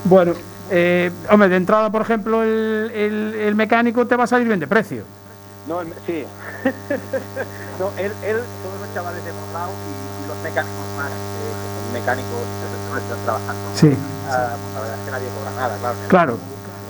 Bueno, 0.04 0.32
eh, 0.70 1.10
hombre, 1.30 1.48
de 1.48 1.56
entrada, 1.56 1.90
por 1.90 2.02
ejemplo, 2.02 2.42
el, 2.42 2.90
el- 2.94 3.34
el 3.34 3.54
mecánico 3.54 4.06
te 4.06 4.16
va 4.16 4.24
a 4.24 4.26
salir 4.26 4.46
bien 4.48 4.60
de 4.60 4.66
precio. 4.66 5.04
No, 5.66 5.82
el- 5.82 5.92
sí. 6.06 6.24
no, 7.78 7.90
él, 7.98 8.12
él, 8.24 8.36
todos 8.62 8.80
los 8.80 8.94
chavales 8.94 9.22
de 9.24 9.32
Monlau 9.32 9.70
y, 9.70 10.24
y 10.24 10.28
los 10.28 10.36
mecánicos 10.42 10.86
más, 10.96 11.10
eh, 11.10 11.92
mecánicos 11.92 12.40
no 12.88 12.98
están 12.98 13.18
trabajando, 13.24 13.62
Sí. 13.74 13.96
ah, 14.30 14.56
pues 14.60 14.74
la 14.74 14.80
verdad 14.80 14.98
es 14.98 15.04
que 15.04 15.10
nadie 15.10 15.28
cobra 15.36 15.50
nada, 15.56 15.76
claro. 15.78 15.94
En 15.96 16.02
el- 16.02 16.08
Claro. 16.08 16.38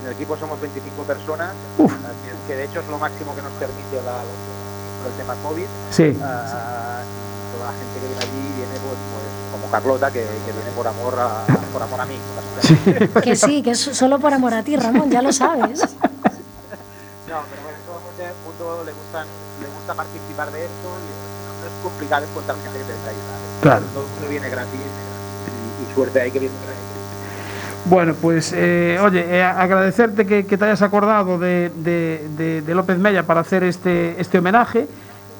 En 0.00 0.06
el 0.06 0.12
equipo 0.12 0.36
somos 0.36 0.60
25 0.60 1.02
personas, 1.02 1.52
Uf. 1.78 1.92
que, 2.46 2.54
de 2.56 2.64
hecho 2.64 2.80
es 2.80 2.88
lo 2.88 2.98
máximo 2.98 3.34
que 3.34 3.42
nos 3.42 3.52
permite 3.60 3.96
la, 4.06 4.22
el 4.22 5.12
tema 5.18 5.34
COVID. 5.42 5.66
Sí. 5.90 6.16
Ah, 6.22 7.02
toda 7.52 7.72
la 7.72 7.74
gente 7.76 8.00
que 8.00 8.06
viene 8.06 8.22
allí 8.22 8.42
viene 8.56 8.72
pues, 8.80 8.96
pues, 8.96 9.26
como 9.52 9.70
Carlota, 9.70 10.10
que, 10.10 10.20
que 10.46 10.52
viene 10.52 10.70
por 10.76 10.86
amor 10.88 11.14
a, 11.18 11.44
por 11.72 11.82
amor 11.82 12.00
a 12.00 12.06
mí. 12.06 12.16
básicamente. 12.56 13.20
Que 13.22 13.36
sí, 13.36 13.62
que 13.62 13.72
es 13.72 13.80
solo 13.80 14.18
por 14.18 14.32
amor 14.32 14.54
a 14.54 14.62
ti, 14.62 14.76
Ramón, 14.76 15.10
ya 15.10 15.20
lo 15.22 15.32
sabes. 15.32 15.80
No, 17.28 17.44
pero 17.50 17.60
bueno, 17.60 17.76
todo 17.84 18.00
el 18.24 18.34
mundo 18.40 18.84
le, 18.88 18.92
gustan, 18.92 19.26
le 19.60 19.68
gusta 19.68 19.92
participar 19.92 20.50
de 20.50 20.64
esto 20.64 20.88
y 20.96 21.08
no 21.60 21.66
es 21.68 21.74
complicado 21.82 22.24
encontrar 22.24 22.56
gente 22.62 22.78
que 22.78 22.84
te 22.84 22.92
ayudar. 22.92 23.38
Claro. 23.60 23.84
Todo 23.92 24.04
el 24.04 24.10
mundo 24.16 24.28
viene 24.28 24.48
gratis 24.48 24.80
hay 26.20 26.30
que 26.30 26.38
viene. 26.38 26.54
Bueno, 27.84 28.14
pues 28.20 28.52
eh, 28.54 28.98
oye, 29.02 29.24
eh, 29.38 29.42
agradecerte 29.42 30.26
que, 30.26 30.44
que 30.44 30.58
te 30.58 30.64
hayas 30.66 30.82
acordado 30.82 31.38
de, 31.38 31.70
de- 31.76 32.26
de- 32.36 32.62
de 32.62 32.74
López 32.74 32.98
Mella 32.98 33.22
para 33.22 33.40
hacer 33.40 33.62
este, 33.64 34.20
este 34.20 34.38
homenaje, 34.38 34.86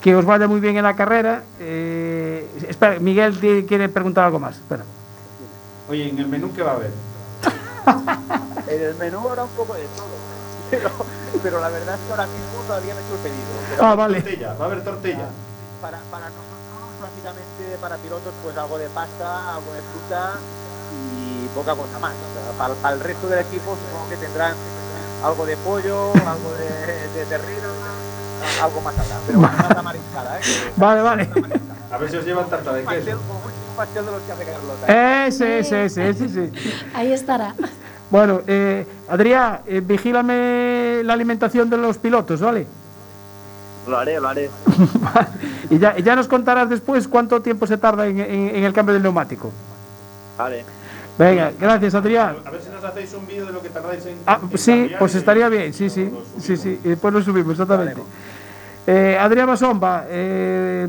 que 0.01 0.15
os 0.15 0.25
vaya 0.25 0.47
muy 0.47 0.59
bien 0.59 0.75
en 0.77 0.83
la 0.83 0.95
carrera. 0.95 1.43
Eh, 1.59 2.47
espera, 2.67 2.99
Miguel 2.99 3.39
te- 3.39 3.65
quiere 3.65 3.87
preguntar 3.89 4.23
algo 4.25 4.39
más. 4.39 4.55
Espera. 4.55 4.83
Oye, 5.89 6.09
¿en 6.09 6.17
el 6.19 6.27
menú 6.27 6.51
qué 6.55 6.63
va 6.63 6.71
a 6.71 6.75
haber? 6.75 6.91
En 8.67 8.81
el 8.83 8.95
menú 8.95 9.27
habrá 9.27 9.43
un 9.43 9.49
poco 9.51 9.73
de 9.73 9.81
todo, 9.97 10.07
pero, 10.69 10.89
pero 11.41 11.59
la 11.59 11.69
verdad 11.69 11.95
es 11.95 12.01
que 12.01 12.11
ahora 12.11 12.27
mismo 12.27 12.61
todavía 12.67 12.93
no 12.93 12.99
he 12.99 13.03
hecho 13.03 13.15
el 13.15 13.19
pedido. 13.19 13.45
Pero 13.71 13.83
Ah, 13.83 13.95
vale. 13.95 14.21
Tortilla, 14.21 14.53
va 14.53 14.63
a 14.63 14.67
haber 14.67 14.83
tortilla. 14.83 15.27
para, 15.81 15.97
para 16.11 16.25
nosotros, 16.29 16.58
básicamente, 17.01 17.77
para 17.81 17.97
pilotos, 17.97 18.33
pues 18.43 18.57
algo 18.57 18.77
de 18.77 18.87
pasta, 18.89 19.55
algo 19.55 19.71
de 19.73 19.81
fruta 19.81 20.33
y 21.17 21.47
poca 21.55 21.75
cosa 21.75 21.99
más. 21.99 22.13
O 22.13 22.29
sea, 22.33 22.57
para, 22.57 22.73
para 22.75 22.95
el 22.95 23.01
resto 23.01 23.27
del 23.27 23.39
equipo 23.39 23.75
supongo 23.75 24.09
que 24.09 24.17
tendrán 24.17 24.53
algo 25.23 25.45
de 25.45 25.57
pollo, 25.57 26.11
algo 26.13 26.51
de, 26.59 27.19
de 27.19 27.25
terreno, 27.25 27.69
algo 28.61 28.81
más 28.81 28.97
allá. 28.97 29.17
Pero 29.27 29.39
bueno, 29.39 29.57
nada 29.57 29.81
mariscada, 29.81 30.39
¿eh? 30.39 30.41
Vale, 30.75 31.01
vale. 31.01 31.29
A 31.91 31.97
ver 31.97 32.11
si 32.11 32.17
os 32.17 32.25
llevan 32.25 32.49
tarta 32.49 32.73
de 32.73 32.83
queso. 32.85 33.17
un 33.17 33.75
pastel 33.75 34.05
de 34.05 34.11
los 34.11 34.21
que 34.21 34.31
hace 34.31 34.45
Carlota. 34.45 35.25
Ese, 35.27 35.59
ese, 35.59 35.85
ese, 35.85 36.09
ese, 36.09 36.29
sí. 36.29 36.51
Ahí 36.93 37.11
estará. 37.11 37.55
Bueno, 38.09 38.41
eh, 38.47 38.85
Adrián, 39.07 39.61
eh, 39.67 39.81
vigílame 39.81 41.01
la 41.03 41.13
alimentación 41.13 41.69
de 41.69 41.77
los 41.77 41.97
pilotos, 41.97 42.41
¿vale? 42.41 42.65
Lo 43.87 43.97
haré, 43.97 44.19
lo 44.19 44.27
haré. 44.27 44.49
y, 45.69 45.79
ya, 45.79 45.97
y 45.97 46.03
ya 46.03 46.15
nos 46.15 46.27
contarás 46.27 46.69
después 46.69 47.07
cuánto 47.07 47.41
tiempo 47.41 47.65
se 47.67 47.77
tarda 47.77 48.05
en, 48.07 48.19
en- 48.19 48.55
en 48.55 48.63
el 48.63 48.73
cambio 48.73 48.93
del 48.93 49.03
neumático. 49.03 49.51
Vale. 50.37 50.63
Venga, 51.17 51.51
gracias, 51.59 51.95
Adrián. 51.95 52.37
A 52.45 52.49
ver 52.49 52.61
si 52.61 52.69
nos 52.69 52.83
hacéis 52.83 53.13
un 53.13 53.27
vídeo 53.27 53.45
de 53.45 53.51
lo 53.51 53.61
que 53.61 53.69
tardáis 53.69 54.05
en. 54.05 54.15
Ah, 54.25 54.39
en 54.49 54.57
sí, 54.57 54.91
pues 54.97 55.15
y- 55.15 55.17
estaría 55.17 55.49
bien, 55.49 55.73
sí, 55.73 55.89
sí, 55.89 56.09
sí, 56.39 56.55
sí, 56.55 56.79
y 56.83 56.87
después 56.89 57.13
lo 57.13 57.21
subimos, 57.21 57.51
exactamente. 57.51 58.01
Eh, 58.87 59.17
Adrián 59.19 59.47
Basomba, 59.47 60.05
eh, 60.07 60.87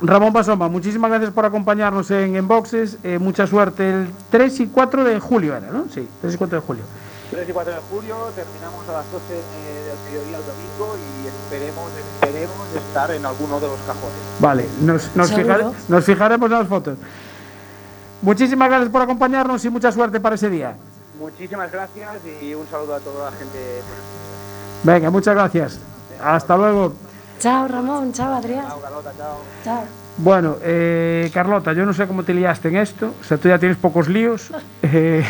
Ramón 0.00 0.32
Pasoma, 0.32 0.68
muchísimas 0.68 1.10
gracias 1.10 1.32
por 1.32 1.44
acompañarnos 1.44 2.08
en, 2.12 2.36
en 2.36 2.46
Boxes. 2.46 2.98
eh, 3.02 3.18
mucha 3.18 3.46
suerte 3.48 3.88
el 3.90 4.10
3 4.30 4.60
y 4.60 4.66
4 4.68 5.02
de 5.02 5.18
julio, 5.18 5.56
era, 5.56 5.70
¿no? 5.72 5.86
Sí, 5.92 6.06
3 6.20 6.34
y 6.34 6.38
4 6.38 6.60
de 6.60 6.66
julio. 6.66 6.84
3 7.32 7.48
y 7.48 7.52
4 7.52 7.72
de 7.74 7.80
julio, 7.90 8.16
terminamos 8.36 8.88
a 8.88 8.92
las 8.92 9.12
12 9.12 9.34
del 9.34 9.98
mediodía 10.06 10.38
el 10.38 10.44
domingo 10.46 10.96
y 10.96 11.27
esperemos, 11.48 11.90
esperemos 11.96 12.66
estar 12.76 13.10
en 13.10 13.24
alguno 13.24 13.58
de 13.60 13.68
los 13.68 13.78
cajones. 13.80 14.18
Vale, 14.38 14.68
nos, 14.82 15.16
nos, 15.16 15.30
nos 15.88 16.04
fijaremos 16.04 16.50
en 16.50 16.58
las 16.58 16.68
fotos. 16.68 16.98
Muchísimas 18.20 18.68
gracias 18.68 18.90
por 18.90 19.02
acompañarnos 19.02 19.64
y 19.64 19.70
mucha 19.70 19.90
suerte 19.90 20.20
para 20.20 20.34
ese 20.34 20.50
día. 20.50 20.76
Muchísimas 21.18 21.72
gracias 21.72 22.10
y 22.42 22.54
un 22.54 22.66
saludo 22.68 22.96
a 22.96 23.00
toda 23.00 23.30
la 23.30 23.36
gente. 23.36 23.58
Venga, 24.82 25.10
muchas 25.10 25.34
gracias. 25.34 25.78
Hasta 26.22 26.56
luego. 26.56 26.92
Chao, 27.38 27.66
Ramón. 27.68 28.12
Chao, 28.12 28.34
Adrián. 28.34 28.66
Chao. 29.64 29.97
Bueno, 30.20 30.56
eh, 30.64 31.30
Carlota, 31.32 31.72
yo 31.72 31.86
no 31.86 31.92
sé 31.92 32.06
cómo 32.08 32.24
te 32.24 32.34
liaste 32.34 32.68
en 32.68 32.76
esto. 32.76 33.14
O 33.20 33.24
sea, 33.24 33.38
tú 33.38 33.48
ya 33.48 33.58
tienes 33.58 33.78
pocos 33.78 34.08
líos 34.08 34.50
eh, 34.82 35.24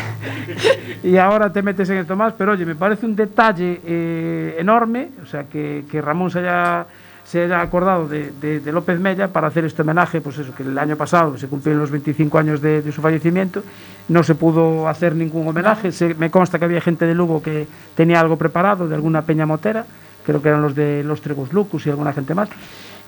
y 1.03 1.15
ahora 1.17 1.51
te 1.53 1.61
metes 1.61 1.89
en 1.91 1.97
esto 1.99 2.15
más. 2.15 2.33
Pero 2.33 2.53
oye, 2.53 2.65
me 2.65 2.75
parece 2.75 3.05
un 3.05 3.15
detalle 3.15 3.81
eh, 3.85 4.55
enorme. 4.57 5.09
O 5.21 5.27
sea, 5.27 5.43
que, 5.43 5.85
que 5.91 6.01
Ramón 6.01 6.31
se 6.31 6.39
haya, 6.39 6.87
se 7.23 7.43
haya 7.43 7.61
acordado 7.61 8.07
de, 8.07 8.31
de- 8.41 8.59
de 8.61 8.71
López 8.71 8.99
Mella 8.99 9.27
para 9.27 9.47
hacer 9.47 9.63
este 9.65 9.83
homenaje. 9.83 10.21
Pues 10.21 10.39
eso, 10.39 10.55
que 10.55 10.63
el 10.63 10.75
año 10.79 10.95
pasado 10.95 11.37
se 11.37 11.47
cumplieron 11.47 11.81
los 11.81 11.91
25 11.91 12.39
años 12.39 12.59
de, 12.59 12.81
de 12.81 12.91
su 12.91 12.99
fallecimiento. 13.01 13.61
No 14.07 14.23
se 14.23 14.33
pudo 14.33 14.87
hacer 14.89 15.13
ningún 15.13 15.47
homenaje. 15.47 15.91
Se- 15.91 16.15
me 16.15 16.31
consta 16.31 16.57
que 16.57 16.65
había 16.65 16.81
gente 16.81 17.05
de 17.05 17.13
Lugo 17.13 17.43
que 17.43 17.67
tenía 17.95 18.19
algo 18.19 18.37
preparado, 18.37 18.87
de 18.87 18.95
alguna 18.95 19.21
peña 19.21 19.45
motera. 19.45 19.85
Creo 20.25 20.41
que 20.41 20.49
eran 20.49 20.63
los 20.63 20.73
de 20.73 21.03
los 21.03 21.21
Tregos 21.21 21.53
Lucus 21.53 21.85
y 21.85 21.91
alguna 21.91 22.11
gente 22.11 22.33
más. 22.33 22.49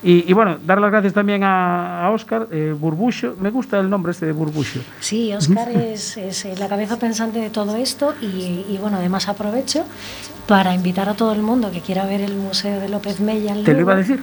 Y, 0.03 0.29
y 0.29 0.33
bueno, 0.33 0.57
dar 0.65 0.81
las 0.81 0.89
gracias 0.89 1.13
también 1.13 1.43
a, 1.43 2.05
a 2.05 2.09
Óscar 2.09 2.47
eh, 2.51 2.75
Burbucho. 2.77 3.35
Me 3.39 3.51
gusta 3.51 3.79
el 3.79 3.89
nombre 3.89 4.11
este 4.11 4.25
de 4.25 4.31
Burbucho. 4.31 4.81
Sí, 4.99 5.31
Oscar 5.33 5.69
es, 5.69 6.17
es, 6.17 6.45
eh, 6.45 6.55
la 6.57 6.67
cabeza 6.67 6.97
pensante 6.97 7.39
de 7.39 7.51
todo 7.51 7.75
esto 7.75 8.15
y, 8.19 8.65
y, 8.67 8.77
bueno, 8.81 8.97
además 8.97 9.27
aprovecho 9.29 9.85
para 10.47 10.73
invitar 10.73 11.07
a 11.07 11.13
todo 11.13 11.33
el 11.33 11.43
mundo 11.43 11.71
que 11.71 11.81
quiera 11.81 12.05
ver 12.05 12.19
el 12.21 12.35
Museo 12.35 12.79
de 12.79 12.89
López 12.89 13.19
Mella 13.19 13.53
en 13.53 13.63
Te 13.63 13.73
lo 13.73 13.81
iba 13.81 13.93
a 13.93 13.97
decir. 13.97 14.19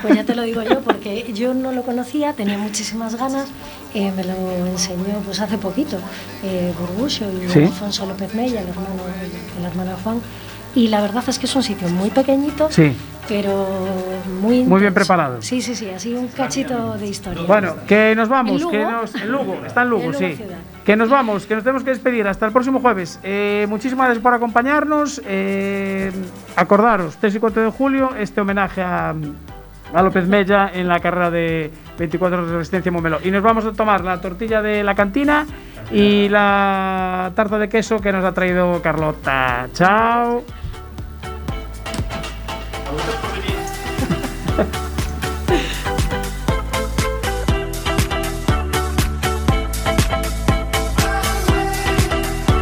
Pues 0.00 0.14
ya 0.14 0.24
te 0.24 0.34
lo 0.34 0.42
digo 0.42 0.62
yo, 0.62 0.80
porque 0.80 1.30
yo 1.34 1.52
no 1.52 1.70
lo 1.72 1.82
conocía, 1.82 2.32
tenía 2.32 2.56
muchísimas 2.56 3.14
ganas, 3.14 3.46
eh, 3.94 4.10
me 4.16 4.24
lo 4.24 4.66
enseñó 4.66 5.20
pues 5.24 5.38
hace 5.40 5.58
poquito 5.58 5.98
eh, 6.42 6.72
Burbucho 6.80 7.26
y 7.30 7.48
Sí. 7.50 7.58
Alfonso 7.64 8.06
López 8.06 8.34
Mella, 8.34 8.62
el 8.62 8.68
hermano, 8.68 8.88
el 9.58 9.64
hermano 9.66 9.92
Juan, 10.02 10.20
y 10.74 10.88
la 10.88 11.00
verdad 11.00 11.24
es 11.28 11.38
que 11.38 11.46
es 11.46 11.56
un 11.56 11.62
sitio 11.62 11.88
muy 11.88 12.10
pequeñito, 12.10 12.68
Sí. 12.70 12.96
pero 13.28 13.66
muy, 14.40 14.62
Muy 14.64 14.80
bien 14.80 14.94
preparado. 14.94 15.40
Sí, 15.42 15.60
sí, 15.62 15.74
sí, 15.74 15.88
así 15.90 16.14
un 16.14 16.28
cachito 16.28 16.96
de 16.98 17.06
historia. 17.06 17.42
Bueno, 17.46 17.74
que 17.86 18.14
nos 18.16 18.28
vamos, 18.28 18.64
que 18.66 18.84
nos, 18.84 19.14
en 19.14 19.30
Lugo, 19.32 19.58
está 19.66 19.82
en 19.82 19.90
Lugo, 19.90 20.02
En 20.04 20.12
Lugo 20.12 20.18
sí. 20.18 20.34
ciudad. 20.36 20.56
Que 20.84 20.96
nos 20.96 21.08
vamos, 21.10 21.46
que 21.46 21.54
nos 21.54 21.62
tenemos 21.62 21.84
que 21.84 21.90
despedir. 21.90 22.26
Hasta 22.26 22.46
el 22.46 22.52
próximo 22.52 22.80
jueves. 22.80 23.20
Eh, 23.22 23.66
muchísimas 23.68 24.06
gracias 24.06 24.22
por 24.22 24.34
acompañarnos. 24.34 25.20
Eh, 25.26 26.10
acordaros, 26.56 27.16
3 27.18 27.34
y 27.34 27.38
4 27.38 27.62
de 27.64 27.70
julio, 27.70 28.10
este 28.18 28.40
homenaje 28.40 28.82
a, 28.82 29.14
a 29.92 30.02
López 30.02 30.26
Mella 30.26 30.70
en 30.72 30.88
la 30.88 30.98
carrera 30.98 31.30
de 31.30 31.70
24 31.98 32.38
horas 32.38 32.50
de 32.50 32.56
resistencia 32.56 32.88
en 32.88 32.94
Montmeló. 32.94 33.18
Y 33.22 33.30
nos 33.30 33.42
vamos 33.42 33.64
a 33.66 33.72
tomar 33.72 34.02
la 34.02 34.20
tortilla 34.20 34.62
de 34.62 34.82
la 34.82 34.94
cantina 34.94 35.46
y 35.92 36.28
la 36.28 37.30
tarta 37.36 37.58
de 37.58 37.68
queso 37.68 38.00
que 38.00 38.10
nos 38.10 38.24
ha 38.24 38.32
traído 38.32 38.80
Carlota. 38.82 39.68
Chao. 39.74 40.42